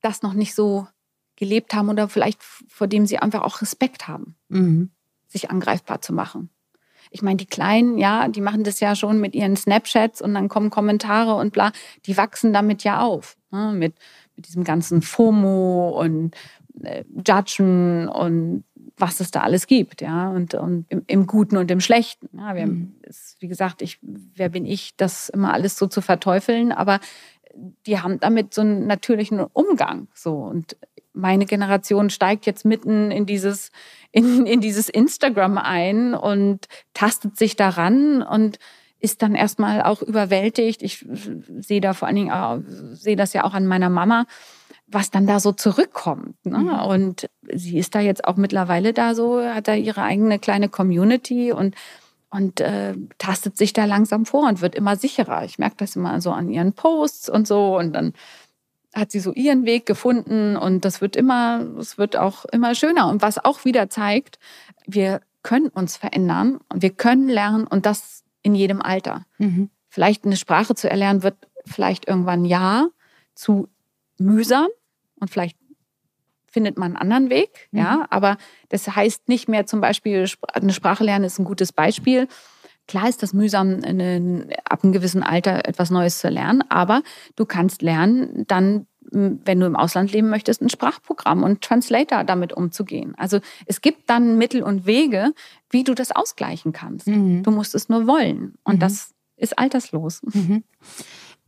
das 0.00 0.22
noch 0.22 0.32
nicht 0.32 0.54
so 0.54 0.86
gelebt 1.36 1.74
haben 1.74 1.90
oder 1.90 2.08
vielleicht 2.08 2.42
vor 2.42 2.86
dem 2.86 3.04
sie 3.04 3.18
einfach 3.18 3.42
auch 3.42 3.60
Respekt 3.60 4.08
haben, 4.08 4.34
mhm. 4.48 4.90
sich 5.28 5.50
angreifbar 5.50 6.00
zu 6.00 6.14
machen. 6.14 6.48
Ich 7.10 7.20
meine, 7.20 7.36
die 7.36 7.46
Kleinen, 7.46 7.98
ja, 7.98 8.28
die 8.28 8.40
machen 8.40 8.64
das 8.64 8.80
ja 8.80 8.96
schon 8.96 9.20
mit 9.20 9.34
ihren 9.34 9.56
Snapchats 9.56 10.22
und 10.22 10.32
dann 10.32 10.48
kommen 10.48 10.70
Kommentare 10.70 11.34
und 11.34 11.52
bla, 11.52 11.72
die 12.06 12.16
wachsen 12.16 12.54
damit 12.54 12.82
ja 12.82 13.00
auf. 13.00 13.36
Ne? 13.50 13.72
Mit, 13.74 13.94
mit 14.36 14.46
diesem 14.46 14.64
ganzen 14.64 15.02
FOMO 15.02 16.00
und 16.00 16.34
äh, 16.82 17.04
Judgen 17.26 18.08
und 18.08 18.64
was 18.96 19.20
es 19.20 19.30
da 19.30 19.40
alles 19.40 19.66
gibt, 19.66 20.02
ja, 20.02 20.30
und, 20.30 20.54
und 20.54 20.86
im, 20.88 21.02
im 21.06 21.26
Guten 21.26 21.56
und 21.56 21.70
im 21.70 21.80
Schlechten. 21.80 22.28
Ja, 22.32 22.54
wir, 22.54 22.66
mhm. 22.66 22.94
ist, 23.02 23.36
wie 23.40 23.48
gesagt, 23.48 23.82
ich, 23.82 23.98
wer 24.02 24.50
bin 24.50 24.66
ich, 24.66 24.96
das 24.96 25.30
immer 25.30 25.52
alles 25.52 25.76
so 25.76 25.86
zu 25.86 26.00
verteufeln, 26.00 26.70
aber 26.70 27.00
die 27.54 27.98
haben 27.98 28.20
damit 28.20 28.54
so 28.54 28.60
einen 28.60 28.86
natürlichen 28.86 29.40
Umgang. 29.40 30.08
So. 30.14 30.34
Und 30.34 30.76
meine 31.12 31.46
Generation 31.46 32.10
steigt 32.10 32.46
jetzt 32.46 32.64
mitten 32.64 33.10
in 33.10 33.26
dieses, 33.26 33.70
in, 34.12 34.46
in 34.46 34.60
dieses 34.60 34.88
Instagram 34.88 35.58
ein 35.58 36.14
und 36.14 36.66
tastet 36.94 37.36
sich 37.36 37.56
daran 37.56 38.22
und 38.22 38.58
ist 39.00 39.22
dann 39.22 39.34
erstmal 39.34 39.82
auch 39.82 40.02
überwältigt. 40.02 40.82
Ich 40.82 41.06
sehe 41.58 41.80
da 41.80 41.94
vor 41.94 42.06
allen 42.06 42.16
Dingen, 42.16 42.32
auch, 42.32 42.58
sehe 42.92 43.16
das 43.16 43.32
ja 43.32 43.44
auch 43.44 43.54
an 43.54 43.66
meiner 43.66 43.88
Mama, 43.88 44.26
was 44.86 45.10
dann 45.10 45.26
da 45.26 45.40
so 45.40 45.52
zurückkommt. 45.52 46.34
Ne? 46.44 46.58
Mhm. 46.58 46.80
Und 46.86 47.30
sie 47.52 47.78
ist 47.78 47.94
da 47.94 48.00
jetzt 48.00 48.24
auch 48.24 48.36
mittlerweile 48.36 48.92
da 48.92 49.14
so, 49.14 49.42
hat 49.42 49.68
da 49.68 49.74
ihre 49.74 50.02
eigene 50.02 50.38
kleine 50.38 50.68
Community 50.68 51.52
und 51.52 51.74
und 52.30 52.60
äh, 52.60 52.94
tastet 53.18 53.56
sich 53.56 53.72
da 53.72 53.84
langsam 53.84 54.24
vor 54.24 54.48
und 54.48 54.60
wird 54.60 54.74
immer 54.74 54.96
sicherer. 54.96 55.44
Ich 55.44 55.58
merke 55.58 55.76
das 55.78 55.96
immer 55.96 56.20
so 56.20 56.30
an 56.30 56.48
ihren 56.48 56.72
Posts 56.72 57.28
und 57.28 57.46
so 57.46 57.78
und 57.78 57.92
dann 57.92 58.12
hat 58.94 59.12
sie 59.12 59.20
so 59.20 59.32
ihren 59.32 59.64
Weg 59.66 59.86
gefunden 59.86 60.56
und 60.56 60.84
das 60.84 61.00
wird 61.00 61.16
immer, 61.16 61.64
es 61.78 61.98
wird 61.98 62.16
auch 62.16 62.44
immer 62.46 62.74
schöner. 62.74 63.08
Und 63.08 63.22
was 63.22 63.44
auch 63.44 63.64
wieder 63.64 63.88
zeigt, 63.88 64.38
wir 64.86 65.20
können 65.42 65.68
uns 65.68 65.96
verändern 65.96 66.60
und 66.68 66.82
wir 66.82 66.90
können 66.90 67.28
lernen 67.28 67.66
und 67.66 67.86
das 67.86 68.24
in 68.42 68.54
jedem 68.54 68.82
Alter. 68.82 69.26
Mhm. 69.38 69.70
Vielleicht 69.88 70.24
eine 70.24 70.36
Sprache 70.36 70.74
zu 70.74 70.90
erlernen 70.90 71.22
wird 71.22 71.36
vielleicht 71.66 72.08
irgendwann 72.08 72.44
ja 72.44 72.88
zu 73.34 73.68
mühsam 74.18 74.68
und 75.20 75.30
vielleicht 75.30 75.59
findet 76.50 76.76
man 76.76 76.96
einen 76.96 76.96
anderen 76.96 77.30
Weg. 77.30 77.68
Mhm. 77.70 77.78
Ja, 77.78 78.06
aber 78.10 78.36
das 78.68 78.94
heißt 78.94 79.28
nicht 79.28 79.48
mehr 79.48 79.66
zum 79.66 79.80
Beispiel, 79.80 80.28
eine 80.52 80.72
Sprache 80.72 81.04
lernen 81.04 81.24
ist 81.24 81.38
ein 81.38 81.44
gutes 81.44 81.72
Beispiel. 81.72 82.28
Klar 82.86 83.08
ist 83.08 83.22
das 83.22 83.32
mühsam, 83.32 83.80
eine, 83.84 84.48
ab 84.64 84.82
einem 84.82 84.92
gewissen 84.92 85.22
Alter 85.22 85.68
etwas 85.68 85.90
Neues 85.90 86.18
zu 86.18 86.28
lernen, 86.28 86.64
aber 86.68 87.02
du 87.36 87.46
kannst 87.46 87.82
lernen, 87.82 88.44
dann, 88.48 88.88
wenn 89.12 89.60
du 89.60 89.66
im 89.66 89.76
Ausland 89.76 90.12
leben 90.12 90.28
möchtest, 90.28 90.60
ein 90.60 90.70
Sprachprogramm 90.70 91.44
und 91.44 91.62
Translator 91.62 92.24
damit 92.24 92.52
umzugehen. 92.52 93.14
Also 93.16 93.38
es 93.66 93.80
gibt 93.80 94.10
dann 94.10 94.38
Mittel 94.38 94.64
und 94.64 94.86
Wege, 94.86 95.32
wie 95.70 95.84
du 95.84 95.94
das 95.94 96.10
ausgleichen 96.10 96.72
kannst. 96.72 97.06
Mhm. 97.06 97.44
Du 97.44 97.52
musst 97.52 97.76
es 97.76 97.88
nur 97.88 98.08
wollen. 98.08 98.54
Und 98.64 98.76
mhm. 98.76 98.80
das 98.80 99.14
ist 99.36 99.56
alterslos. 99.56 100.20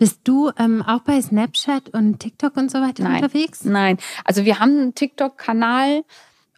Bist 0.02 0.22
du 0.24 0.50
ähm, 0.58 0.82
auch 0.82 1.02
bei 1.02 1.22
Snapchat 1.22 1.90
und 1.90 2.18
TikTok 2.18 2.56
und 2.56 2.72
so 2.72 2.80
weiter 2.80 3.04
Nein. 3.04 3.22
unterwegs? 3.22 3.64
Nein, 3.64 3.98
also 4.24 4.44
wir 4.44 4.58
haben 4.58 4.76
einen 4.76 4.94
TikTok-Kanal 4.96 6.02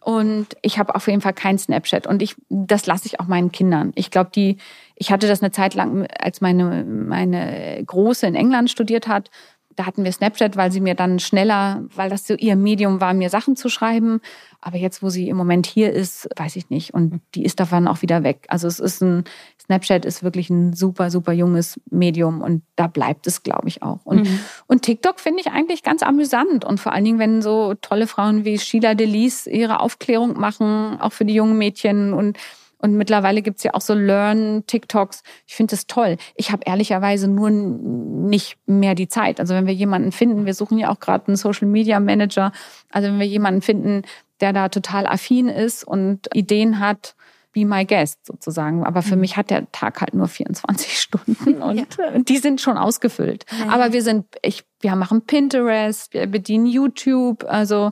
und 0.01 0.47
ich 0.63 0.79
habe 0.79 0.95
auf 0.95 1.05
jeden 1.05 1.21
Fall 1.21 1.33
keinen 1.33 1.59
Snapchat 1.59 2.07
und 2.07 2.23
ich 2.23 2.35
das 2.49 2.87
lasse 2.87 3.05
ich 3.05 3.19
auch 3.19 3.27
meinen 3.27 3.51
Kindern. 3.51 3.91
Ich 3.93 4.09
glaube, 4.09 4.31
die 4.33 4.57
ich 4.95 5.11
hatte 5.11 5.27
das 5.27 5.43
eine 5.43 5.51
Zeit 5.51 5.75
lang, 5.75 6.07
als 6.17 6.41
meine 6.41 6.83
meine 6.85 7.83
große 7.85 8.25
in 8.25 8.33
England 8.33 8.71
studiert 8.71 9.07
hat, 9.07 9.29
da 9.75 9.85
hatten 9.85 10.03
wir 10.03 10.11
Snapchat, 10.11 10.57
weil 10.57 10.71
sie 10.71 10.81
mir 10.81 10.95
dann 10.95 11.19
schneller, 11.19 11.83
weil 11.95 12.09
das 12.09 12.25
so 12.25 12.33
ihr 12.33 12.55
Medium 12.55 12.99
war, 12.99 13.13
mir 13.13 13.29
Sachen 13.29 13.55
zu 13.55 13.69
schreiben. 13.69 14.21
Aber 14.65 14.77
jetzt, 14.77 15.03
wo 15.03 15.09
sie 15.09 15.29
im 15.29 15.37
Moment 15.37 15.67
hier 15.67 15.93
ist, 15.93 16.27
weiß 16.35 16.55
ich 16.55 16.71
nicht. 16.71 16.91
Und 16.91 17.21
die 17.35 17.45
ist 17.45 17.59
davon 17.59 17.87
auch 17.87 18.01
wieder 18.01 18.23
weg. 18.23 18.45
Also 18.47 18.67
es 18.67 18.79
ist 18.79 18.99
ein, 19.03 19.23
Snapchat 19.63 20.05
ist 20.05 20.23
wirklich 20.23 20.49
ein 20.49 20.73
super, 20.73 21.11
super 21.11 21.33
junges 21.33 21.79
Medium 21.91 22.41
und 22.41 22.63
da 22.75 22.87
bleibt 22.87 23.27
es, 23.27 23.43
glaube 23.43 23.67
ich, 23.67 23.83
auch. 23.83 23.99
Und, 24.05 24.23
mhm. 24.23 24.39
und 24.65 24.81
TikTok 24.81 25.19
finde 25.19 25.41
ich 25.41 25.51
eigentlich 25.51 25.83
ganz 25.83 26.01
amüsant. 26.01 26.65
Und 26.65 26.79
vor 26.79 26.93
allen 26.93 27.05
Dingen, 27.05 27.19
wenn 27.19 27.43
so 27.43 27.75
tolle 27.75 28.07
Frauen 28.07 28.43
wie 28.43 28.57
Sheila 28.57 28.95
Delis 28.95 29.45
ihre 29.45 29.81
Aufklärung 29.81 30.39
machen, 30.39 30.99
auch 30.99 31.13
für 31.13 31.25
die 31.25 31.35
jungen 31.35 31.59
Mädchen 31.59 32.13
und 32.13 32.39
und 32.85 32.97
mittlerweile 32.97 33.41
gibt 33.41 33.57
es 33.57 33.63
ja 33.63 33.73
auch 33.73 33.81
so 33.81 33.95
Learn-TikToks. 33.95 35.23
Ich 35.47 35.55
finde 35.55 35.71
das 35.71 35.87
toll. 35.87 36.17
Ich 36.35 36.51
habe 36.51 36.63
ehrlicherweise 36.67 37.27
nur 37.27 37.49
nicht 37.49 38.57
mehr 38.67 38.93
die 38.93 39.07
Zeit. 39.07 39.39
Also 39.39 39.55
wenn 39.55 39.65
wir 39.65 39.73
jemanden 39.73 40.11
finden, 40.11 40.45
wir 40.45 40.53
suchen 40.53 40.77
ja 40.77 40.91
auch 40.91 40.99
gerade 40.99 41.27
einen 41.27 41.35
Social 41.35 41.67
Media 41.67 41.99
Manager. 41.99 42.51
Also 42.91 43.07
wenn 43.07 43.19
wir 43.19 43.25
jemanden 43.25 43.63
finden, 43.63 44.03
der 44.41 44.53
da 44.53 44.69
total 44.69 45.07
affin 45.07 45.47
ist 45.47 45.83
und 45.83 46.27
Ideen 46.33 46.79
hat, 46.79 47.15
be 47.55 47.65
my 47.65 47.85
guest 47.85 48.25
sozusagen. 48.25 48.85
Aber 48.85 49.01
für 49.01 49.15
mhm. 49.15 49.21
mich 49.21 49.37
hat 49.37 49.49
der 49.49 49.71
Tag 49.71 50.01
halt 50.01 50.13
nur 50.13 50.27
24 50.27 50.99
Stunden 50.99 51.61
und, 51.61 51.77
ja. 51.77 51.85
und 52.13 52.29
die 52.29 52.37
sind 52.37 52.61
schon 52.61 52.77
ausgefüllt. 52.77 53.45
Ja. 53.57 53.69
Aber 53.73 53.93
wir 53.93 54.03
sind, 54.03 54.25
ich, 54.41 54.63
wir 54.81 54.95
machen 54.95 55.21
Pinterest, 55.21 56.13
wir 56.13 56.27
bedienen 56.27 56.65
YouTube, 56.67 57.45
also 57.47 57.91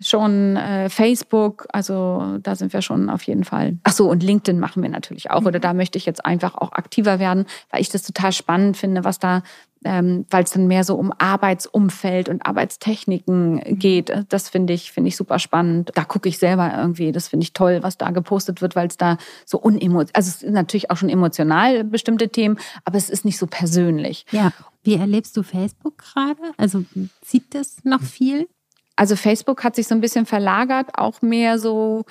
schon 0.00 0.56
äh, 0.56 0.88
Facebook, 0.88 1.66
also 1.70 2.38
da 2.42 2.56
sind 2.56 2.72
wir 2.72 2.82
schon 2.82 3.08
auf 3.08 3.22
jeden 3.22 3.44
Fall. 3.44 3.78
Ach 3.84 3.92
so, 3.92 4.10
und 4.10 4.22
LinkedIn 4.22 4.58
machen 4.58 4.82
wir 4.82 4.90
natürlich 4.90 5.30
auch. 5.30 5.42
Oder 5.42 5.58
mhm. 5.58 5.62
da 5.62 5.74
möchte 5.74 5.98
ich 5.98 6.06
jetzt 6.06 6.24
einfach 6.24 6.56
auch 6.56 6.72
aktiver 6.72 7.18
werden, 7.18 7.46
weil 7.70 7.80
ich 7.80 7.90
das 7.90 8.02
total 8.02 8.32
spannend 8.32 8.76
finde, 8.76 9.04
was 9.04 9.18
da, 9.18 9.42
ähm, 9.84 10.26
weil 10.30 10.44
es 10.44 10.50
dann 10.50 10.66
mehr 10.66 10.84
so 10.84 10.96
um 10.96 11.12
Arbeitsumfeld 11.16 12.28
und 12.28 12.44
Arbeitstechniken 12.44 13.54
mhm. 13.54 13.78
geht. 13.78 14.12
Das 14.28 14.48
finde 14.48 14.72
ich, 14.72 14.92
finde 14.92 15.08
ich 15.08 15.16
super 15.16 15.38
spannend. 15.38 15.92
Da 15.94 16.04
gucke 16.04 16.28
ich 16.28 16.38
selber 16.38 16.72
irgendwie. 16.76 17.12
Das 17.12 17.28
finde 17.28 17.44
ich 17.44 17.52
toll, 17.52 17.82
was 17.82 17.98
da 17.98 18.10
gepostet 18.10 18.62
wird, 18.62 18.76
weil 18.76 18.88
es 18.88 18.96
da 18.96 19.18
so 19.44 19.58
unemotional, 19.58 20.10
also 20.14 20.28
es 20.28 20.42
ist 20.42 20.52
natürlich 20.52 20.90
auch 20.90 20.96
schon 20.96 21.08
emotional 21.08 21.84
bestimmte 21.84 22.28
Themen, 22.28 22.58
aber 22.84 22.96
es 22.96 23.10
ist 23.10 23.24
nicht 23.24 23.38
so 23.38 23.46
persönlich. 23.46 24.26
Ja. 24.30 24.52
Wie 24.82 24.96
erlebst 24.96 25.36
du 25.36 25.42
Facebook 25.42 25.98
gerade? 25.98 26.42
Also 26.56 26.84
zieht 27.22 27.54
das 27.54 27.84
noch 27.84 28.02
viel? 28.02 28.48
Also 28.96 29.16
Facebook 29.16 29.64
hat 29.64 29.76
sich 29.76 29.88
so 29.88 29.94
ein 29.94 30.00
bisschen 30.00 30.26
verlagert, 30.26 30.90
auch 30.94 31.22
mehr 31.22 31.58
so 31.58 32.04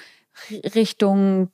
Richtung, 0.76 1.50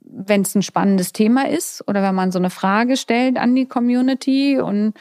wenn 0.00 0.42
es 0.42 0.54
ein 0.54 0.62
spannendes 0.62 1.12
Thema 1.12 1.48
ist 1.48 1.86
oder 1.86 2.02
wenn 2.02 2.14
man 2.14 2.32
so 2.32 2.38
eine 2.38 2.50
Frage 2.50 2.96
stellt 2.96 3.38
an 3.38 3.54
die 3.54 3.66
Community 3.66 4.58
und 4.58 4.94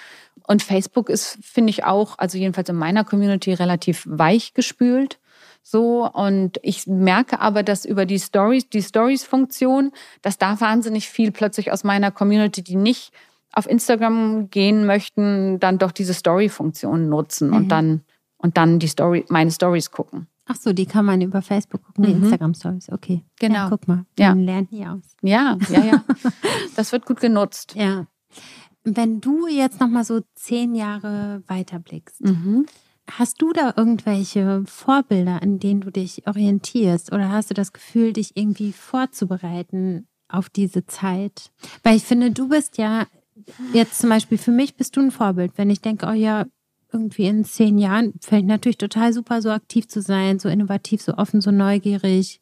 und 0.47 0.63
Facebook 0.63 1.09
ist, 1.09 1.37
finde 1.43 1.69
ich 1.69 1.83
auch, 1.83 2.17
also 2.17 2.37
jedenfalls 2.37 2.69
in 2.69 2.75
meiner 2.77 3.03
Community 3.03 3.53
relativ 3.53 4.05
weich 4.09 4.53
gespült. 4.53 5.19
So, 5.61 6.09
und 6.09 6.59
ich 6.63 6.87
merke 6.87 7.41
aber, 7.41 7.61
dass 7.61 7.83
über 7.83 8.05
die 8.05 8.19
Stories, 8.19 8.69
die 8.69 8.81
Stories-Funktion, 8.81 9.91
dass 10.21 10.37
da 10.37 10.59
wahnsinnig 10.61 11.09
viel 11.09 11.31
plötzlich 11.31 11.73
aus 11.73 11.83
meiner 11.83 12.09
Community, 12.09 12.63
die 12.63 12.77
nicht 12.77 13.11
auf 13.51 13.69
Instagram 13.69 14.49
gehen 14.49 14.85
möchten, 14.85 15.59
dann 15.59 15.77
doch 15.77 15.91
diese 15.91 16.13
Story-Funktion 16.13 17.09
nutzen 17.09 17.49
mhm. 17.49 17.55
und 17.55 17.67
dann 17.69 18.01
und 18.37 18.55
dann 18.55 18.79
die 18.79 18.87
Story, 18.87 19.25
meine 19.29 19.51
Stories 19.51 19.91
gucken. 19.91 20.27
Ach 20.45 20.55
so, 20.55 20.71
die 20.71 20.85
kann 20.85 21.05
man 21.05 21.19
über 21.21 21.41
Facebook 21.41 21.83
gucken, 21.83 22.05
die 22.05 22.13
mhm. 22.13 22.23
Instagram 22.23 22.53
Stories. 22.53 22.89
Okay. 22.89 23.23
Genau. 23.39 23.55
Ja, 23.55 23.69
guck 23.69 23.87
mal. 23.87 24.05
Ja. 24.17 24.31
Lernt 24.33 24.71
nie 24.71 24.87
aus. 24.87 25.01
Ja, 25.21 25.57
ja, 25.69 25.83
ja. 25.83 26.03
Das 26.75 26.91
wird 26.91 27.05
gut 27.05 27.19
genutzt. 27.19 27.73
Ja. 27.75 28.05
Wenn 28.95 29.19
du 29.19 29.47
jetzt 29.47 29.79
noch 29.79 29.89
mal 29.89 30.05
so 30.05 30.21
zehn 30.35 30.73
Jahre 30.75 31.43
weiterblickst, 31.47 32.21
mhm. 32.21 32.65
hast 33.09 33.41
du 33.41 33.51
da 33.51 33.73
irgendwelche 33.75 34.63
Vorbilder, 34.65 35.41
an 35.41 35.59
denen 35.59 35.81
du 35.81 35.91
dich 35.91 36.25
orientierst? 36.25 37.11
Oder 37.11 37.29
hast 37.29 37.49
du 37.49 37.53
das 37.53 37.73
Gefühl, 37.73 38.13
dich 38.13 38.37
irgendwie 38.37 38.71
vorzubereiten 38.71 40.07
auf 40.29 40.49
diese 40.49 40.85
Zeit? 40.85 41.51
Weil 41.83 41.97
ich 41.97 42.03
finde, 42.03 42.31
du 42.31 42.47
bist 42.47 42.77
ja 42.77 43.07
jetzt 43.73 43.99
zum 43.99 44.09
Beispiel 44.09 44.37
für 44.37 44.51
mich 44.51 44.75
bist 44.75 44.95
du 44.95 45.01
ein 45.01 45.11
Vorbild. 45.11 45.53
Wenn 45.57 45.69
ich 45.69 45.81
denke, 45.81 46.07
oh 46.07 46.13
ja, 46.13 46.45
irgendwie 46.91 47.25
in 47.25 47.43
zehn 47.43 47.77
Jahren 47.77 48.13
fände 48.21 48.43
ich 48.43 48.47
natürlich 48.47 48.77
total 48.77 49.11
super, 49.13 49.41
so 49.41 49.49
aktiv 49.49 49.87
zu 49.87 50.01
sein, 50.01 50.39
so 50.39 50.49
innovativ, 50.49 51.01
so 51.01 51.15
offen, 51.15 51.41
so 51.41 51.51
neugierig. 51.51 52.39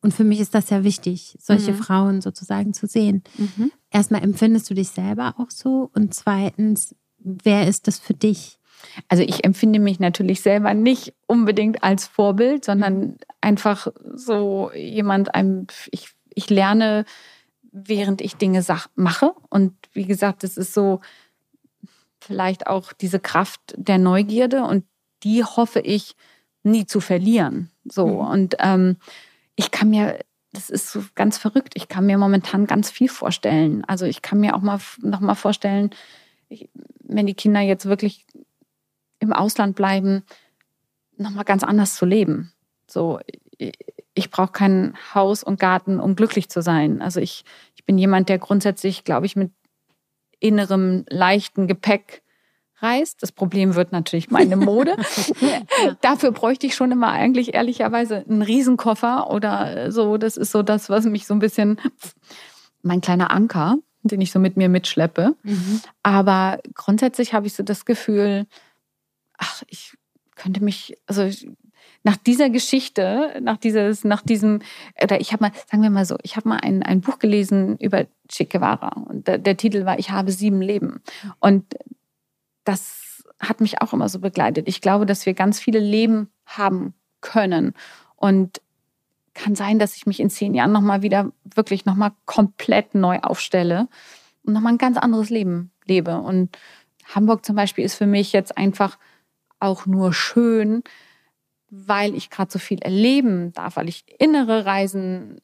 Und 0.00 0.14
für 0.14 0.24
mich 0.24 0.40
ist 0.40 0.54
das 0.54 0.70
ja 0.70 0.84
wichtig, 0.84 1.36
solche 1.40 1.72
mhm. 1.72 1.76
Frauen 1.76 2.20
sozusagen 2.20 2.72
zu 2.72 2.86
sehen. 2.86 3.24
Mhm. 3.36 3.72
Erstmal 3.90 4.22
empfindest 4.22 4.70
du 4.70 4.74
dich 4.74 4.90
selber 4.90 5.34
auch 5.38 5.50
so 5.50 5.90
und 5.92 6.14
zweitens, 6.14 6.94
wer 7.18 7.66
ist 7.66 7.88
das 7.88 7.98
für 7.98 8.14
dich? 8.14 8.58
Also 9.08 9.24
ich 9.24 9.44
empfinde 9.44 9.80
mich 9.80 9.98
natürlich 9.98 10.40
selber 10.40 10.72
nicht 10.72 11.14
unbedingt 11.26 11.82
als 11.82 12.06
Vorbild, 12.06 12.64
sondern 12.64 13.00
mhm. 13.00 13.16
einfach 13.40 13.88
so 14.14 14.70
jemand, 14.72 15.34
einem, 15.34 15.66
ich, 15.90 16.10
ich 16.32 16.48
lerne, 16.48 17.04
während 17.72 18.20
ich 18.20 18.36
Dinge 18.36 18.64
mache. 18.94 19.32
Und 19.50 19.74
wie 19.92 20.06
gesagt, 20.06 20.44
es 20.44 20.56
ist 20.56 20.74
so 20.74 21.00
vielleicht 22.20 22.66
auch 22.66 22.92
diese 22.92 23.20
Kraft 23.20 23.60
der 23.76 23.98
Neugierde 23.98 24.62
und 24.64 24.84
die 25.22 25.42
hoffe 25.44 25.80
ich 25.80 26.14
nie 26.62 26.86
zu 26.86 27.00
verlieren. 27.00 27.70
So 27.84 28.06
mhm. 28.06 28.18
und 28.18 28.56
ähm, 28.60 28.96
ich 29.58 29.72
kann 29.72 29.90
mir, 29.90 30.20
das 30.52 30.70
ist 30.70 30.92
so 30.92 31.04
ganz 31.16 31.36
verrückt, 31.36 31.72
ich 31.74 31.88
kann 31.88 32.06
mir 32.06 32.16
momentan 32.16 32.66
ganz 32.66 32.90
viel 32.90 33.08
vorstellen. 33.08 33.84
Also 33.84 34.06
ich 34.06 34.22
kann 34.22 34.38
mir 34.38 34.54
auch 34.54 34.60
mal 34.60 34.78
noch 35.02 35.18
mal 35.18 35.34
vorstellen, 35.34 35.90
wenn 37.00 37.26
die 37.26 37.34
Kinder 37.34 37.60
jetzt 37.60 37.86
wirklich 37.86 38.24
im 39.18 39.32
Ausland 39.32 39.74
bleiben, 39.74 40.22
noch 41.16 41.30
mal 41.30 41.42
ganz 41.42 41.64
anders 41.64 41.96
zu 41.96 42.06
leben. 42.06 42.52
So, 42.86 43.18
ich, 43.58 43.72
ich 44.14 44.30
brauche 44.30 44.52
kein 44.52 44.96
Haus 45.12 45.42
und 45.42 45.58
Garten, 45.58 45.98
um 45.98 46.14
glücklich 46.14 46.48
zu 46.48 46.62
sein. 46.62 47.02
Also 47.02 47.18
ich, 47.18 47.44
ich 47.74 47.84
bin 47.84 47.98
jemand, 47.98 48.28
der 48.28 48.38
grundsätzlich, 48.38 49.02
glaube 49.02 49.26
ich, 49.26 49.34
mit 49.34 49.50
innerem 50.38 51.04
leichten 51.08 51.66
Gepäck 51.66 52.22
reist. 52.80 53.22
Das 53.22 53.32
Problem 53.32 53.74
wird 53.74 53.92
natürlich 53.92 54.30
meine 54.30 54.56
Mode. 54.56 54.96
Dafür 56.00 56.32
bräuchte 56.32 56.66
ich 56.66 56.74
schon 56.74 56.92
immer 56.92 57.10
eigentlich 57.10 57.54
ehrlicherweise 57.54 58.24
einen 58.28 58.42
Riesenkoffer 58.42 59.30
oder 59.30 59.90
so. 59.90 60.16
Das 60.16 60.36
ist 60.36 60.52
so 60.52 60.62
das, 60.62 60.88
was 60.88 61.04
mich 61.04 61.26
so 61.26 61.34
ein 61.34 61.40
bisschen, 61.40 61.80
mein 62.82 63.00
kleiner 63.00 63.30
Anker, 63.30 63.78
den 64.02 64.20
ich 64.20 64.32
so 64.32 64.38
mit 64.38 64.56
mir 64.56 64.68
mitschleppe. 64.68 65.34
Mhm. 65.42 65.80
Aber 66.02 66.60
grundsätzlich 66.74 67.34
habe 67.34 67.46
ich 67.46 67.54
so 67.54 67.62
das 67.62 67.84
Gefühl, 67.84 68.46
ach, 69.36 69.62
ich 69.68 69.94
könnte 70.36 70.62
mich, 70.62 70.96
also 71.06 71.28
nach 72.04 72.16
dieser 72.16 72.48
Geschichte, 72.48 73.38
nach 73.42 73.56
dieses, 73.56 74.04
nach 74.04 74.22
diesem, 74.22 74.60
oder 75.02 75.20
ich 75.20 75.32
habe 75.32 75.44
mal, 75.44 75.52
sagen 75.70 75.82
wir 75.82 75.90
mal 75.90 76.04
so, 76.04 76.16
ich 76.22 76.36
habe 76.36 76.48
mal 76.48 76.58
ein, 76.62 76.82
ein 76.82 77.00
Buch 77.00 77.18
gelesen 77.18 77.76
über 77.78 78.06
Che 78.28 78.44
Guevara 78.44 78.90
und 79.08 79.26
der, 79.26 79.38
der 79.38 79.56
Titel 79.56 79.84
war 79.84 79.98
Ich 79.98 80.10
habe 80.10 80.30
sieben 80.30 80.62
Leben. 80.62 81.00
Und 81.40 81.64
das 82.68 83.24
hat 83.40 83.60
mich 83.60 83.80
auch 83.80 83.92
immer 83.92 84.08
so 84.08 84.18
begleitet. 84.18 84.68
Ich 84.68 84.80
glaube, 84.80 85.06
dass 85.06 85.26
wir 85.26 85.34
ganz 85.34 85.58
viele 85.58 85.78
Leben 85.78 86.30
haben 86.44 86.94
können. 87.20 87.74
Und 88.16 88.60
kann 89.34 89.54
sein, 89.54 89.78
dass 89.78 89.96
ich 89.96 90.06
mich 90.06 90.20
in 90.20 90.30
zehn 90.30 90.54
Jahren 90.54 90.72
nochmal 90.72 91.02
wieder 91.02 91.32
wirklich 91.44 91.84
nochmal 91.84 92.10
komplett 92.26 92.94
neu 92.94 93.20
aufstelle 93.20 93.88
und 94.42 94.52
nochmal 94.52 94.72
ein 94.72 94.78
ganz 94.78 94.98
anderes 94.98 95.30
Leben 95.30 95.70
lebe. 95.86 96.18
Und 96.18 96.58
Hamburg 97.14 97.44
zum 97.46 97.54
Beispiel 97.54 97.84
ist 97.84 97.94
für 97.94 98.06
mich 98.06 98.32
jetzt 98.32 98.58
einfach 98.58 98.98
auch 99.60 99.86
nur 99.86 100.12
schön, 100.12 100.82
weil 101.70 102.14
ich 102.14 102.30
gerade 102.30 102.50
so 102.50 102.58
viel 102.58 102.80
erleben 102.80 103.52
darf, 103.52 103.76
weil 103.76 103.88
ich 103.88 104.04
innere 104.18 104.66
Reisen 104.66 105.40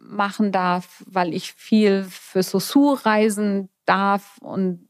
machen 0.00 0.50
darf, 0.50 1.04
weil 1.06 1.32
ich 1.32 1.52
viel 1.52 2.04
für 2.04 2.42
Sosu 2.42 2.94
reisen 2.94 3.68
darf 3.84 4.38
und 4.40 4.87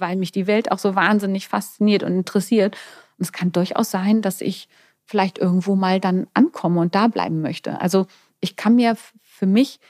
weil 0.00 0.16
mich 0.16 0.32
die 0.32 0.46
Welt 0.46 0.72
auch 0.72 0.78
so 0.78 0.94
wahnsinnig 0.94 1.48
fasziniert 1.48 2.02
und 2.02 2.12
interessiert. 2.12 2.76
Und 3.18 3.24
es 3.24 3.32
kann 3.32 3.52
durchaus 3.52 3.90
sein, 3.90 4.22
dass 4.22 4.40
ich 4.40 4.68
vielleicht 5.04 5.38
irgendwo 5.38 5.76
mal 5.76 6.00
dann 6.00 6.26
ankomme 6.34 6.80
und 6.80 6.94
da 6.94 7.08
bleiben 7.08 7.40
möchte. 7.40 7.80
Also 7.80 8.06
ich 8.40 8.56
kann 8.56 8.76
mir 8.76 8.96
für 9.22 9.46
mich 9.46 9.80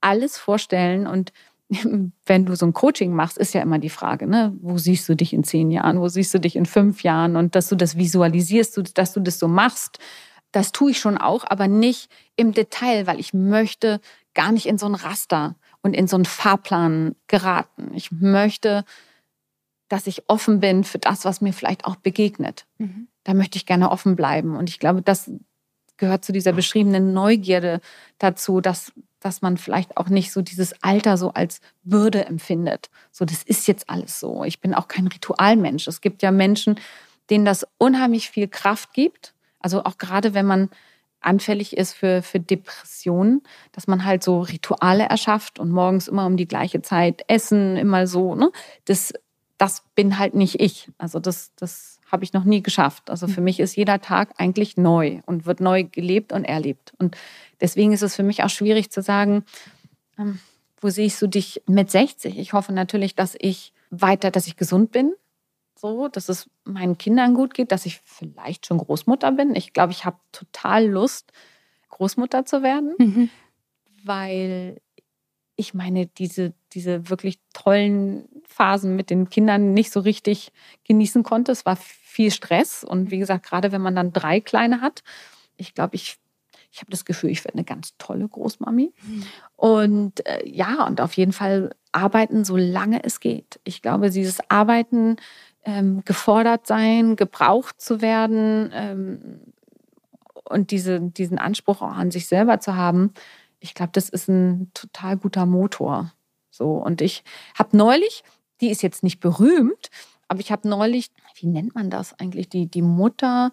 alles 0.00 0.38
vorstellen 0.38 1.06
und 1.06 1.32
wenn 2.26 2.46
du 2.46 2.56
so 2.56 2.66
ein 2.66 2.72
Coaching 2.72 3.12
machst, 3.12 3.36
ist 3.36 3.52
ja 3.52 3.60
immer 3.60 3.78
die 3.78 3.90
Frage, 3.90 4.26
ne? 4.26 4.56
wo 4.60 4.78
siehst 4.78 5.08
du 5.08 5.14
dich 5.14 5.32
in 5.32 5.44
zehn 5.44 5.70
Jahren, 5.70 6.00
wo 6.00 6.08
siehst 6.08 6.32
du 6.32 6.40
dich 6.40 6.56
in 6.56 6.66
fünf 6.66 7.02
Jahren 7.02 7.36
und 7.36 7.54
dass 7.54 7.68
du 7.68 7.76
das 7.76 7.96
visualisierst, 7.96 8.80
dass 8.94 9.12
du 9.12 9.20
das 9.20 9.38
so 9.38 9.48
machst, 9.48 9.98
das 10.52 10.72
tue 10.72 10.92
ich 10.92 10.98
schon 10.98 11.18
auch, 11.18 11.44
aber 11.46 11.68
nicht 11.68 12.10
im 12.36 12.52
Detail, 12.52 13.06
weil 13.06 13.20
ich 13.20 13.34
möchte 13.34 14.00
gar 14.34 14.52
nicht 14.52 14.66
in 14.66 14.78
so 14.78 14.86
ein 14.86 14.94
Raster 14.94 15.56
und 15.82 15.94
in 15.94 16.06
so 16.06 16.16
einen 16.16 16.24
Fahrplan 16.24 17.14
geraten. 17.26 17.90
Ich 17.94 18.10
möchte 18.12 18.84
dass 19.88 20.06
ich 20.06 20.28
offen 20.28 20.60
bin 20.60 20.84
für 20.84 20.98
das, 20.98 21.24
was 21.24 21.40
mir 21.40 21.52
vielleicht 21.52 21.84
auch 21.84 21.96
begegnet. 21.96 22.66
Mhm. 22.78 23.08
Da 23.24 23.34
möchte 23.34 23.56
ich 23.56 23.66
gerne 23.66 23.90
offen 23.90 24.16
bleiben. 24.16 24.56
Und 24.56 24.68
ich 24.68 24.78
glaube, 24.78 25.02
das 25.02 25.30
gehört 25.96 26.24
zu 26.24 26.32
dieser 26.32 26.52
beschriebenen 26.52 27.12
Neugierde 27.12 27.80
dazu, 28.18 28.60
dass, 28.60 28.92
dass 29.20 29.42
man 29.42 29.56
vielleicht 29.56 29.96
auch 29.96 30.08
nicht 30.08 30.32
so 30.32 30.42
dieses 30.42 30.82
Alter 30.82 31.16
so 31.16 31.32
als 31.32 31.60
Bürde 31.82 32.24
empfindet. 32.24 32.88
So, 33.10 33.24
das 33.24 33.42
ist 33.42 33.66
jetzt 33.66 33.90
alles 33.90 34.20
so. 34.20 34.44
Ich 34.44 34.60
bin 34.60 34.74
auch 34.74 34.88
kein 34.88 35.08
Ritualmensch. 35.08 35.88
Es 35.88 36.00
gibt 36.00 36.22
ja 36.22 36.30
Menschen, 36.30 36.78
denen 37.30 37.44
das 37.44 37.66
unheimlich 37.78 38.30
viel 38.30 38.48
Kraft 38.48 38.92
gibt. 38.92 39.34
Also 39.60 39.84
auch 39.84 39.98
gerade 39.98 40.34
wenn 40.34 40.46
man 40.46 40.70
anfällig 41.20 41.76
ist 41.76 41.94
für, 41.94 42.22
für 42.22 42.38
Depressionen, 42.38 43.42
dass 43.72 43.88
man 43.88 44.04
halt 44.04 44.22
so 44.22 44.40
Rituale 44.40 45.04
erschafft 45.04 45.58
und 45.58 45.70
morgens 45.70 46.06
immer 46.06 46.26
um 46.26 46.36
die 46.36 46.46
gleiche 46.46 46.80
Zeit 46.80 47.22
essen, 47.26 47.76
immer 47.76 48.06
so. 48.06 48.36
Ne? 48.36 48.52
Das 48.84 49.12
das 49.58 49.82
bin 49.94 50.18
halt 50.18 50.34
nicht 50.34 50.60
ich. 50.60 50.88
Also 50.98 51.18
das, 51.18 51.52
das 51.56 51.98
habe 52.10 52.24
ich 52.24 52.32
noch 52.32 52.44
nie 52.44 52.62
geschafft. 52.62 53.10
Also 53.10 53.26
für 53.26 53.40
mhm. 53.40 53.44
mich 53.44 53.60
ist 53.60 53.76
jeder 53.76 54.00
Tag 54.00 54.32
eigentlich 54.38 54.76
neu 54.76 55.20
und 55.26 55.46
wird 55.46 55.60
neu 55.60 55.84
gelebt 55.84 56.32
und 56.32 56.44
erlebt. 56.44 56.92
Und 56.98 57.16
deswegen 57.60 57.92
ist 57.92 58.02
es 58.02 58.16
für 58.16 58.22
mich 58.22 58.42
auch 58.42 58.50
schwierig 58.50 58.90
zu 58.90 59.02
sagen, 59.02 59.44
ähm, 60.18 60.38
wo 60.80 60.88
siehst 60.88 61.20
du 61.20 61.26
dich 61.26 61.62
mit 61.66 61.90
60? 61.90 62.38
Ich 62.38 62.52
hoffe 62.52 62.72
natürlich, 62.72 63.14
dass 63.14 63.36
ich 63.38 63.72
weiter, 63.90 64.30
dass 64.30 64.46
ich 64.46 64.56
gesund 64.56 64.92
bin, 64.92 65.12
so, 65.74 66.08
dass 66.08 66.28
es 66.28 66.48
meinen 66.64 66.98
Kindern 66.98 67.34
gut 67.34 67.54
geht, 67.54 67.72
dass 67.72 67.86
ich 67.86 68.00
vielleicht 68.04 68.66
schon 68.66 68.78
Großmutter 68.78 69.32
bin. 69.32 69.54
Ich 69.54 69.72
glaube, 69.72 69.92
ich 69.92 70.04
habe 70.04 70.18
total 70.32 70.86
Lust, 70.86 71.32
Großmutter 71.88 72.44
zu 72.44 72.62
werden, 72.62 72.94
mhm. 72.98 73.30
weil 74.04 74.80
ich 75.56 75.74
meine, 75.74 76.06
diese, 76.06 76.52
diese 76.72 77.10
wirklich 77.10 77.40
tollen 77.52 78.28
Phasen 78.48 78.96
mit 78.96 79.10
den 79.10 79.30
Kindern 79.30 79.72
nicht 79.72 79.92
so 79.92 80.00
richtig 80.00 80.52
genießen 80.84 81.22
konnte. 81.22 81.52
Es 81.52 81.64
war 81.64 81.76
viel 81.76 82.30
Stress 82.30 82.82
und 82.82 83.10
wie 83.10 83.18
gesagt, 83.18 83.46
gerade 83.46 83.70
wenn 83.70 83.80
man 83.80 83.94
dann 83.94 84.12
drei 84.12 84.40
Kleine 84.40 84.80
hat, 84.80 85.02
ich 85.56 85.74
glaube, 85.74 85.94
ich, 85.94 86.18
ich 86.72 86.80
habe 86.80 86.90
das 86.90 87.04
Gefühl, 87.04 87.30
ich 87.30 87.44
werde 87.44 87.58
eine 87.58 87.64
ganz 87.64 87.94
tolle 87.98 88.26
Großmami. 88.26 88.92
Mhm. 89.02 89.26
Und 89.56 90.26
äh, 90.26 90.48
ja, 90.48 90.86
und 90.86 91.00
auf 91.00 91.14
jeden 91.14 91.32
Fall 91.32 91.74
arbeiten, 91.92 92.44
solange 92.44 93.04
es 93.04 93.20
geht. 93.20 93.60
Ich 93.64 93.82
glaube, 93.82 94.10
dieses 94.10 94.38
Arbeiten, 94.50 95.16
ähm, 95.64 96.02
gefordert 96.04 96.66
sein, 96.66 97.16
gebraucht 97.16 97.80
zu 97.80 98.00
werden 98.00 98.70
ähm, 98.72 99.40
und 100.44 100.70
diese, 100.70 101.00
diesen 101.00 101.38
Anspruch 101.38 101.82
auch 101.82 101.92
an 101.92 102.10
sich 102.10 102.26
selber 102.26 102.58
zu 102.58 102.74
haben, 102.74 103.12
ich 103.60 103.74
glaube, 103.74 103.90
das 103.92 104.08
ist 104.08 104.28
ein 104.28 104.70
total 104.72 105.16
guter 105.16 105.44
Motor. 105.44 106.12
So, 106.50 106.72
und 106.72 107.02
ich 107.02 107.22
habe 107.58 107.76
neulich, 107.76 108.22
die 108.60 108.70
ist 108.70 108.82
jetzt 108.82 109.02
nicht 109.02 109.20
berühmt, 109.20 109.90
aber 110.28 110.40
ich 110.40 110.52
habe 110.52 110.68
neulich, 110.68 111.10
wie 111.36 111.46
nennt 111.46 111.74
man 111.74 111.90
das 111.90 112.18
eigentlich, 112.18 112.48
die, 112.48 112.66
die 112.66 112.82
Mutter, 112.82 113.52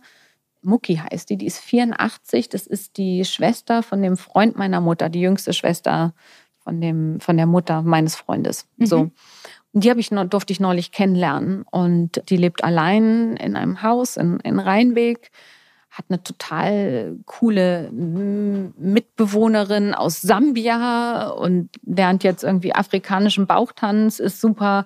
Mucki 0.62 0.96
heißt 0.96 1.30
die, 1.30 1.38
die 1.38 1.46
ist 1.46 1.60
84, 1.60 2.50
das 2.50 2.68
ist 2.68 2.98
die 2.98 3.24
Schwester 3.24 3.84
von 3.84 4.02
dem 4.02 4.18
Freund 4.18 4.58
meiner 4.58 4.82
Mutter, 4.82 5.10
die 5.10 5.22
jüngste 5.22 5.54
Schwester 5.54 6.14
von, 6.58 6.82
dem, 6.82 7.20
von 7.20 7.38
der 7.38 7.46
Mutter 7.46 7.82
meines 7.84 8.16
Freundes. 8.16 8.68
Mhm. 8.78 8.86
So. 8.86 9.12
Und 9.72 9.84
die 9.84 9.90
ich, 9.90 10.10
durfte 10.10 10.54
ich 10.54 10.60
neulich 10.60 10.92
kennenlernen. 10.92 11.64
Und 11.70 12.24
die 12.30 12.38
lebt 12.38 12.64
allein 12.64 13.36
in 13.38 13.56
einem 13.56 13.82
Haus 13.84 14.18
in, 14.18 14.40
in 14.40 14.60
Rheinbeck 14.60 15.32
hat 15.96 16.06
eine 16.10 16.22
total 16.22 17.18
coole 17.26 17.90
Mitbewohnerin 17.92 19.94
aus 19.94 20.22
Sambia 20.22 21.30
und 21.30 21.70
lernt 21.86 22.26
jetzt 22.26 22.44
irgendwie 22.44 22.76
afrikanischen 22.76 23.48
Bauchtanz, 23.48 24.20
ist 24.20 24.42
super, 24.42 24.84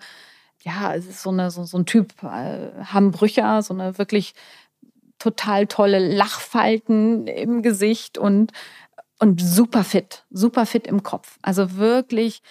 ja, 0.61 0.93
es 0.93 1.07
ist 1.07 1.23
so, 1.23 1.31
eine, 1.31 1.49
so, 1.49 1.63
so 1.63 1.79
ein 1.79 1.87
Typ 1.87 2.13
äh, 2.21 2.83
Hambrücher, 2.83 3.63
so 3.63 3.73
eine 3.73 3.97
wirklich 3.97 4.35
total 5.17 5.65
tolle 5.65 5.97
Lachfalten 5.97 7.25
im 7.25 7.63
Gesicht 7.63 8.19
und, 8.19 8.51
und 9.17 9.41
super 9.41 9.83
fit, 9.83 10.25
super 10.29 10.67
fit 10.67 10.85
im 10.85 11.01
Kopf. 11.01 11.39
Also 11.41 11.77
wirklich 11.77 12.43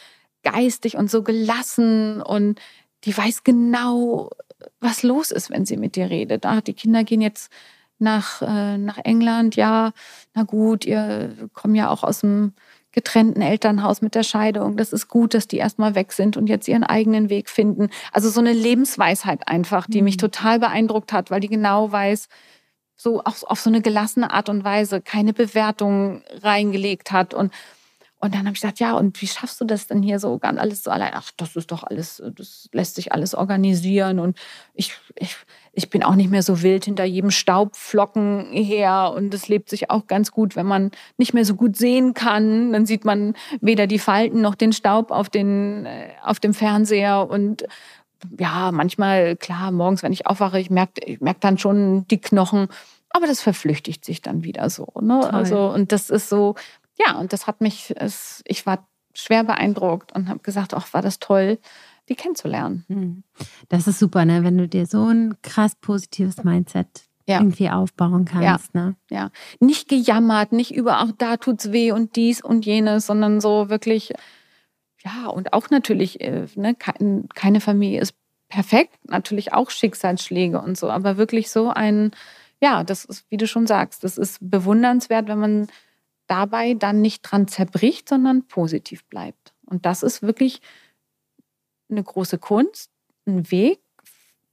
geistig 0.43 0.97
und 0.97 1.13
so 1.13 1.23
gelassen 1.23 2.23
und 2.23 2.61
die 3.05 3.17
weiß 3.17 3.45
genau, 3.45 4.31
was 4.81 5.05
los 5.05 5.31
ist, 5.31 5.49
wenn 5.49 5.65
sie 5.65 5.77
mit 5.77 5.95
dir 5.95 6.11
redet. 6.11 6.45
Ach, 6.45 6.61
die 6.61 6.75
Kinder 6.75 7.05
gehen 7.05 7.21
jetzt 7.21 7.53
nach, 7.99 8.43
äh, 8.43 8.79
nach 8.79 8.99
England, 8.99 9.57
ja, 9.57 9.93
na 10.35 10.43
gut, 10.45 10.85
ihr 10.85 11.35
kommt 11.53 11.77
ja 11.77 11.91
auch 11.91 12.05
aus 12.05 12.21
dem 12.21 12.53
getrennten 12.93 13.43
Elternhaus 13.43 14.01
mit 14.03 14.15
der 14.15 14.23
Scheidung. 14.23 14.77
Das 14.77 14.93
ist 14.93 15.09
gut, 15.09 15.35
dass 15.35 15.47
die 15.47 15.59
erstmal 15.59 15.95
weg 15.95 16.13
sind 16.13 16.37
und 16.37 16.49
jetzt 16.49 16.69
ihren 16.69 16.85
eigenen 16.85 17.29
Weg 17.29 17.51
finden. 17.51 17.91
Also 18.13 18.31
so 18.31 18.41
eine 18.41 18.53
Lebensweisheit 18.53 19.47
einfach, 19.47 19.87
die 19.87 19.99
mhm. 19.99 20.05
mich 20.05 20.17
total 20.17 20.59
beeindruckt 20.59 21.13
hat, 21.13 21.31
weil 21.31 21.41
die 21.41 21.49
genau 21.49 21.93
weiß, 21.93 22.29
so 22.97 23.23
auf, 23.23 23.45
auf 23.45 23.61
so 23.61 23.71
eine 23.71 23.81
gelassene 23.81 24.33
Art 24.33 24.49
und 24.49 24.65
Weise 24.65 25.01
keine 25.01 25.33
Bewertung 25.33 26.23
reingelegt 26.43 27.13
hat 27.13 27.33
und 27.33 27.53
und 28.21 28.35
dann 28.35 28.41
habe 28.41 28.51
ich 28.51 28.61
gesagt, 28.61 28.81
ja, 28.81 28.95
und 28.95 29.21
wie 29.23 29.29
schaffst 29.29 29.61
du 29.61 29.65
das 29.65 29.87
denn 29.87 30.03
hier 30.03 30.19
so 30.19 30.39
ganz 30.39 30.59
alles 30.59 30.83
so 30.83 30.91
allein? 30.91 31.13
Ach, 31.15 31.31
das 31.37 31.55
ist 31.55 31.71
doch 31.71 31.85
alles, 31.85 32.21
das 32.35 32.69
lässt 32.73 32.97
sich 32.97 33.13
alles 33.13 33.33
organisieren. 33.33 34.19
Und 34.19 34.37
ich, 34.75 34.93
ich, 35.15 35.37
ich 35.73 35.89
bin 35.89 36.03
auch 36.03 36.17
nicht 36.17 36.29
mehr 36.29 36.43
so 36.43 36.63
wild 36.63 36.85
hinter 36.85 37.05
jedem 37.05 37.31
Staubflocken 37.31 38.51
her. 38.51 39.13
Und 39.15 39.33
es 39.35 39.47
lebt 39.47 39.71
sich 39.71 39.91
auch 39.91 40.09
ganz 40.09 40.33
gut, 40.33 40.57
wenn 40.57 40.67
man 40.67 40.91
nicht 41.17 41.33
mehr 41.33 41.45
so 41.45 41.55
gut 41.55 41.77
sehen 41.77 42.13
kann. 42.13 42.73
Dann 42.73 42.87
sieht 42.87 43.05
man 43.05 43.35
weder 43.61 43.87
die 43.87 44.01
Falten 44.01 44.41
noch 44.41 44.57
den 44.57 44.73
Staub 44.73 45.13
auf, 45.13 45.29
den, 45.29 45.87
äh, 45.87 46.09
auf 46.25 46.41
dem 46.41 46.55
Fernseher. 46.55 47.31
Und 47.31 47.67
ja, 48.37 48.73
manchmal, 48.73 49.37
klar, 49.37 49.71
morgens, 49.71 50.03
wenn 50.03 50.13
ich 50.13 50.27
aufwache, 50.27 50.59
ich 50.59 50.71
merke 50.71 51.05
ich 51.05 51.21
merk 51.21 51.41
dann 51.41 51.57
schon 51.57 52.05
die 52.09 52.21
Knochen. 52.21 52.67
Aber 53.11 53.29
das 53.29 53.41
verflüchtigt 53.41 54.05
sich 54.05 54.23
dann 54.23 54.43
wieder 54.43 54.69
so. 54.71 54.89
Ne? 55.01 55.33
Also, 55.33 55.71
und 55.71 55.93
das 55.93 56.11
ist 56.11 56.29
so, 56.29 56.57
ja, 56.99 57.19
und 57.19 57.33
das 57.33 57.47
hat 57.47 57.61
mich, 57.61 57.95
es, 57.97 58.43
ich 58.47 58.67
war 58.67 58.89
schwer 59.15 59.45
beeindruckt 59.45 60.13
und 60.13 60.29
habe 60.29 60.41
gesagt, 60.41 60.75
ach, 60.75 60.93
war 60.93 61.03
das 61.03 61.19
toll, 61.19 61.59
die 62.09 62.15
kennenzulernen. 62.15 62.85
Hm. 62.89 63.23
Das 63.69 63.87
ist 63.87 63.99
super, 63.99 64.25
ne? 64.25 64.45
wenn 64.45 64.59
du 64.59 64.69
dir 64.69 64.87
so 64.87 65.07
ein 65.07 65.37
krass 65.43 65.75
positives 65.75 66.45
Mindset 66.45 67.09
ja. 67.27 67.41
irgendwie 67.41 67.69
aufbauen 67.69 68.25
kannst. 68.25 68.75
Ja. 68.75 68.81
Ne? 68.81 68.97
ja, 69.11 69.31
nicht 69.61 69.89
gejammert, 69.89 70.53
nicht 70.53 70.75
über, 70.75 70.99
ach, 70.99 71.13
da 71.19 71.37
tut's 71.37 71.73
weh 71.73 71.93
und 71.93 72.17
dies 72.17 72.43
und 72.43 72.65
jenes, 72.65 73.07
sondern 73.07 73.41
so 73.41 73.69
wirklich, 73.69 74.13
ja, 75.05 75.27
und 75.27 75.53
auch 75.53 75.71
natürlich, 75.71 76.21
äh, 76.21 76.47
ne, 76.55 76.75
keine 76.75 77.61
Familie 77.61 78.01
ist 78.01 78.15
perfekt, 78.49 78.95
natürlich 79.05 79.53
auch 79.53 79.71
Schicksalsschläge 79.71 80.61
und 80.61 80.79
so, 80.79 80.91
aber 80.91 81.19
wirklich 81.19 81.51
so 81.51 81.71
ein, 81.71 82.13
ja, 82.61 82.83
das 82.83 83.05
ist, 83.05 83.27
wie 83.29 83.37
du 83.37 83.47
schon 83.47 83.67
sagst, 83.67 84.05
das 84.05 84.17
ist 84.17 84.39
bewundernswert, 84.41 85.29
wenn 85.29 85.39
man 85.39 85.69
dabei 86.29 86.75
dann 86.75 87.01
nicht 87.01 87.23
dran 87.23 87.49
zerbricht, 87.49 88.09
sondern 88.09 88.47
positiv 88.47 89.05
bleibt. 89.07 89.55
Und 89.67 89.85
das 89.87 90.03
ist 90.03 90.23
wirklich 90.23 90.61
eine 91.91 92.03
große 92.03 92.39
Kunst, 92.39 92.91
ein 93.27 93.51
Weg, 93.51 93.81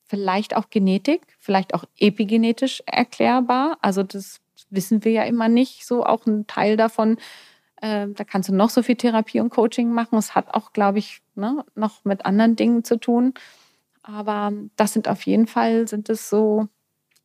vielleicht 0.05 0.55
auch 0.55 0.69
Genetik, 0.69 1.21
vielleicht 1.39 1.73
auch 1.73 1.86
epigenetisch 1.97 2.82
erklärbar. 2.86 3.78
Also 3.82 4.03
das 4.03 4.39
wissen 4.69 5.03
wir 5.03 5.11
ja 5.11 5.23
immer 5.23 5.49
nicht, 5.49 5.86
so 5.86 6.05
auch 6.05 6.26
ein 6.26 6.47
Teil 6.47 6.78
davon. 6.78 7.17
Äh, 7.82 8.07
da 8.09 8.23
kannst 8.23 8.49
du 8.49 8.55
noch 8.55 8.69
so 8.69 8.84
viel 8.84 8.95
Therapie 8.95 9.39
und 9.39 9.49
Coaching 9.49 9.91
machen. 9.91 10.17
Es 10.17 10.36
hat 10.36 10.53
auch, 10.53 10.73
glaube 10.73 10.99
ich, 10.99 11.21
ne, 11.36 11.65
noch 11.76 12.05
mit 12.05 12.26
anderen 12.26 12.55
Dingen 12.55 12.84
zu 12.84 12.97
tun. 12.97 13.34
Aber 14.03 14.53
das 14.76 14.93
sind 14.93 15.07
auf 15.07 15.23
jeden 15.23 15.47
Fall, 15.47 15.88
sind 15.88 16.09
es 16.09 16.30
so 16.30 16.67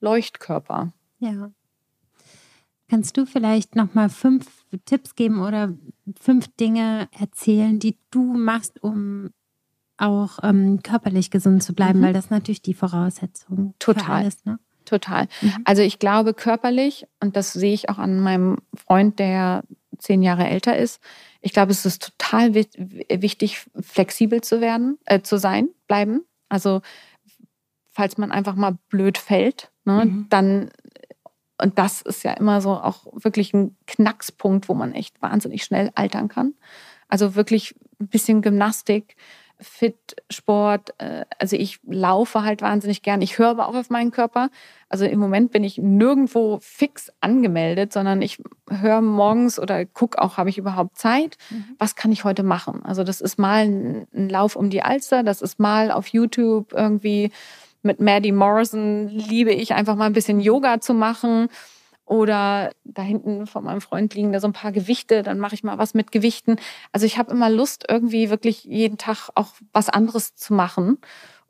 Leuchtkörper. 0.01 0.93
Ja. 1.19 1.51
Kannst 2.91 3.17
du 3.17 3.25
vielleicht 3.25 3.77
noch 3.77 3.95
mal 3.95 4.09
fünf 4.09 4.65
Tipps 4.85 5.15
geben 5.15 5.41
oder 5.43 5.73
fünf 6.21 6.49
Dinge 6.57 7.09
erzählen, 7.17 7.79
die 7.79 7.97
du 8.11 8.35
machst, 8.35 8.83
um 8.83 9.31
auch 9.97 10.41
ähm, 10.43 10.83
körperlich 10.83 11.31
gesund 11.31 11.63
zu 11.63 11.73
bleiben, 11.73 12.01
mhm. 12.01 12.05
weil 12.05 12.13
das 12.13 12.25
ist 12.25 12.31
natürlich 12.33 12.63
die 12.63 12.75
Voraussetzung 12.75 13.75
Total. 13.79 14.23
alles. 14.23 14.45
Ne? 14.45 14.59
Total. 14.87 15.29
Mhm. 15.41 15.59
Also 15.65 15.83
ich 15.83 16.01
glaube 16.01 16.35
körperlich, 16.35 17.07
und 17.21 17.37
das 17.37 17.53
sehe 17.53 17.75
ich 17.75 17.89
auch 17.91 17.99
an 17.99 18.19
meinem 18.19 18.59
Freund, 18.75 19.21
der 19.21 19.63
zehn 19.99 20.23
Jahre 20.23 20.49
älter 20.49 20.77
ist, 20.77 21.01
ich 21.43 21.53
glaube, 21.53 21.71
es 21.71 21.87
ist 21.87 22.13
total 22.19 22.55
wichtig, 22.55 23.67
flexibel 23.81 24.41
zu 24.41 24.61
werden, 24.61 24.99
äh, 25.05 25.21
zu 25.21 25.39
sein, 25.39 25.69
bleiben. 25.87 26.23
Also 26.49 26.83
falls 27.89 28.19
man 28.19 28.33
einfach 28.33 28.57
mal 28.57 28.79
blöd 28.89 29.17
fällt, 29.17 29.71
ne, 29.85 30.07
mhm. 30.07 30.27
dann 30.29 30.71
und 31.61 31.79
das 31.79 32.03
ist 32.03 32.23
ja 32.25 32.33
immer 32.33 32.61
so 32.61 32.71
auch 32.71 33.07
wirklich 33.13 33.53
ein 33.55 33.77
Knackspunkt, 33.87 34.69
wo 34.69 34.75
man 34.75 34.93
echt 34.93 35.21
wahnsinnig 35.23 35.65
schnell 35.65 35.91
altern 35.95 36.29
kann. 36.29 36.55
Also 37.09 37.35
wirklich 37.35 37.75
ein 38.01 38.09
bisschen 38.09 38.43
Gymnastik, 38.43 39.17
Fit, 39.63 40.17
Sport. 40.31 40.95
Äh, 40.99 41.25
also 41.39 41.57
ich 41.57 41.81
laufe 41.87 42.43
halt 42.43 42.63
wahnsinnig 42.63 43.03
gern. 43.03 43.23
Ich 43.23 43.39
höre 43.39 43.51
aber 43.51 43.69
auch 43.69 43.75
auf 43.75 43.91
meinen 43.91 44.11
Körper. 44.11 44.49
Also 44.89 45.05
im 45.05 45.19
Moment 45.19 45.53
bin 45.53 45.65
ich 45.65 45.79
nirgendwo 45.79 46.59
fix 46.63 47.13
angemeldet, 47.21 47.93
sondern 47.93 48.23
ich 48.23 48.43
höre 48.69 49.03
morgens 49.03 49.59
oder 49.59 49.85
gucke 49.85 50.21
auch, 50.21 50.37
habe 50.37 50.51
ich 50.51 50.59
überhaupt 50.59 50.97
Zeit? 50.97 51.37
Mhm. 51.51 51.77
Was 51.79 51.95
kann 51.95 52.13
ich 52.13 52.25
heute 52.25 52.43
machen? 52.43 52.83
Also 52.85 53.05
das 53.05 53.21
ist 53.21 53.39
mal 53.39 53.65
ein 53.65 54.29
Lauf 54.29 54.57
um 54.57 54.71
die 54.71 54.83
Alster, 54.83 55.23
das 55.23 55.43
ist 55.43 55.59
mal 55.59 55.91
auf 55.91 56.09
YouTube 56.09 56.73
irgendwie 56.73 57.31
mit 57.83 58.01
Maddie 58.01 58.33
Morrison 58.33 59.09
liebe 59.09 59.53
ich 59.53 59.75
einfach 59.75 59.97
mal 59.97 60.07
ein 60.07 60.13
bisschen 60.13 60.41
Yoga 60.41 60.81
zu 60.81 60.95
machen. 60.95 61.49
Oder 62.05 62.73
da 62.83 63.03
hinten 63.03 63.47
von 63.47 63.63
meinem 63.63 63.81
Freund 63.81 64.15
liegen 64.15 64.33
da 64.33 64.41
so 64.41 64.49
ein 64.49 64.53
paar 64.53 64.73
Gewichte, 64.73 65.23
dann 65.23 65.39
mache 65.39 65.55
ich 65.55 65.63
mal 65.63 65.79
was 65.79 65.95
mit 65.95 66.11
Gewichten. 66.11 66.57
Also 66.91 67.07
ich 67.07 67.19
habe 67.19 67.31
immer 67.31 67.49
Lust, 67.49 67.85
irgendwie 67.89 68.31
wirklich 68.31 68.65
jeden 68.65 68.99
Tag 68.99 69.29
auch 69.37 69.53
was 69.73 69.89
anderes 69.89 70.35
zu 70.35 70.53
machen 70.53 70.99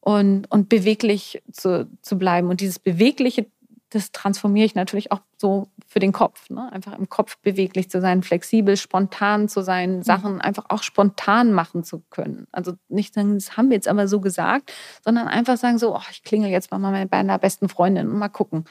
und, 0.00 0.50
und 0.50 0.68
beweglich 0.68 1.42
zu, 1.50 1.88
zu 2.02 2.18
bleiben. 2.18 2.48
Und 2.48 2.60
dieses 2.60 2.78
Bewegliche 2.78 3.46
das 3.90 4.12
transformiere 4.12 4.66
ich 4.66 4.76
natürlich 4.76 5.10
auch 5.10 5.20
so 5.36 5.68
für 5.86 5.98
den 5.98 6.12
Kopf. 6.12 6.48
Ne? 6.48 6.72
Einfach 6.72 6.96
im 6.96 7.08
Kopf 7.08 7.38
beweglich 7.38 7.90
zu 7.90 8.00
sein, 8.00 8.22
flexibel, 8.22 8.76
spontan 8.76 9.48
zu 9.48 9.62
sein, 9.62 9.96
mhm. 9.96 10.02
Sachen 10.02 10.40
einfach 10.40 10.66
auch 10.68 10.84
spontan 10.84 11.52
machen 11.52 11.82
zu 11.82 12.02
können. 12.10 12.46
Also 12.52 12.74
nicht 12.88 13.14
sagen, 13.14 13.34
das 13.34 13.56
haben 13.56 13.68
wir 13.68 13.74
jetzt 13.74 13.88
aber 13.88 14.06
so 14.06 14.20
gesagt, 14.20 14.72
sondern 15.04 15.26
einfach 15.26 15.56
sagen 15.56 15.78
so, 15.78 15.94
oh, 15.96 16.02
ich 16.10 16.22
klingel 16.22 16.50
jetzt 16.50 16.70
mal 16.70 16.78
bei 16.78 17.18
meiner 17.18 17.38
besten 17.38 17.68
Freundin 17.68 18.08
und 18.08 18.18
mal 18.18 18.28
gucken. 18.28 18.64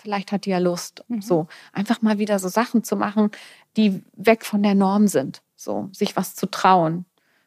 Vielleicht 0.00 0.30
hat 0.32 0.44
die 0.44 0.50
ja 0.50 0.58
Lust. 0.58 1.02
Mhm. 1.08 1.22
So 1.22 1.48
einfach 1.72 2.02
mal 2.02 2.18
wieder 2.18 2.38
so 2.38 2.48
Sachen 2.48 2.84
zu 2.84 2.94
machen, 2.94 3.30
die 3.76 4.02
weg 4.14 4.44
von 4.44 4.62
der 4.62 4.74
Norm 4.74 5.08
sind. 5.08 5.42
So 5.56 5.88
sich 5.92 6.14
was 6.14 6.34
zu 6.34 6.46
trauen, 6.46 7.06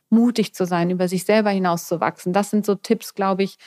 mutig 0.09 0.55
zu 0.55 0.65
sein, 0.65 0.89
über 0.89 1.07
sich 1.07 1.23
selber 1.23 1.51
hinauszuwachsen. 1.51 2.33
Das 2.33 2.49
sind 2.49 2.65
so 2.65 2.73
Tipps, 2.75 3.13
glaube 3.13 3.43
ich, 3.43 3.57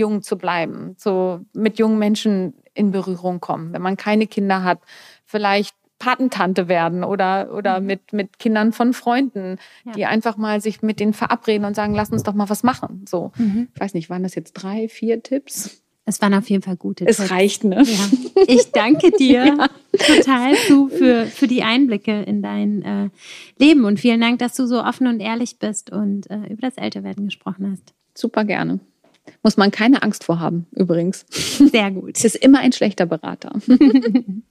jung 0.00 0.22
zu 0.22 0.36
bleiben, 0.36 0.96
so 0.98 1.40
mit 1.52 1.78
jungen 1.78 1.98
Menschen 1.98 2.54
in 2.74 2.90
Berührung 2.90 3.38
kommen. 3.40 3.72
Wenn 3.72 3.82
man 3.82 3.96
keine 3.96 4.26
Kinder 4.26 4.64
hat, 4.64 4.80
vielleicht 5.24 5.76
Patentante 6.00 6.66
werden 6.66 7.04
oder, 7.04 7.54
oder 7.54 7.78
mhm. 7.78 7.86
mit, 7.86 8.12
mit 8.12 8.38
Kindern 8.38 8.72
von 8.72 8.92
Freunden, 8.94 9.58
ja. 9.84 9.92
die 9.92 10.06
einfach 10.06 10.36
mal 10.36 10.60
sich 10.60 10.82
mit 10.82 10.98
denen 10.98 11.12
verabreden 11.12 11.66
und 11.66 11.76
sagen, 11.76 11.94
lass 11.94 12.10
uns 12.10 12.24
doch 12.24 12.34
mal 12.34 12.48
was 12.48 12.64
machen. 12.64 13.04
So, 13.08 13.30
mhm. 13.36 13.68
ich 13.74 13.80
weiß 13.80 13.94
nicht, 13.94 14.10
waren 14.10 14.24
das 14.24 14.34
jetzt 14.34 14.54
drei, 14.54 14.88
vier 14.88 15.22
Tipps? 15.22 15.82
Es 16.06 16.20
waren 16.22 16.34
auf 16.34 16.48
jeden 16.48 16.62
Fall 16.62 16.76
gute 16.76 17.04
es 17.04 17.18
Tipps. 17.18 17.28
Es 17.28 17.36
reicht, 17.36 17.64
ne? 17.64 17.84
Ja. 17.84 18.44
Ich 18.48 18.72
danke 18.72 19.12
dir 19.12 19.44
ja. 19.58 19.68
total 19.92 20.56
zu 20.56 20.88
für, 20.88 21.26
für 21.26 21.46
die 21.46 21.62
Einblicke 21.62 22.22
in 22.22 22.42
dein 22.42 22.82
äh, 22.82 23.10
Leben 23.58 23.84
und 23.84 24.00
vielen 24.00 24.20
Dank, 24.20 24.38
dass 24.38 24.54
du 24.54 24.66
so 24.66 24.82
offen 24.82 25.06
und 25.06 25.20
ehrlich 25.20 25.58
bist 25.58 25.90
und 25.92 26.30
äh, 26.30 26.46
über 26.48 26.62
das 26.62 26.78
Älterwerden 26.78 27.26
gesprochen 27.26 27.70
hast. 27.70 27.92
Super 28.16 28.44
gerne. 28.44 28.80
Muss 29.42 29.56
man 29.56 29.70
keine 29.70 30.02
Angst 30.02 30.24
vor 30.24 30.40
haben, 30.40 30.66
übrigens. 30.72 31.24
Sehr 31.30 31.90
gut. 31.90 32.16
Es 32.16 32.24
ist 32.24 32.36
immer 32.36 32.60
ein 32.60 32.72
schlechter 32.72 33.06
Berater. 33.06 33.52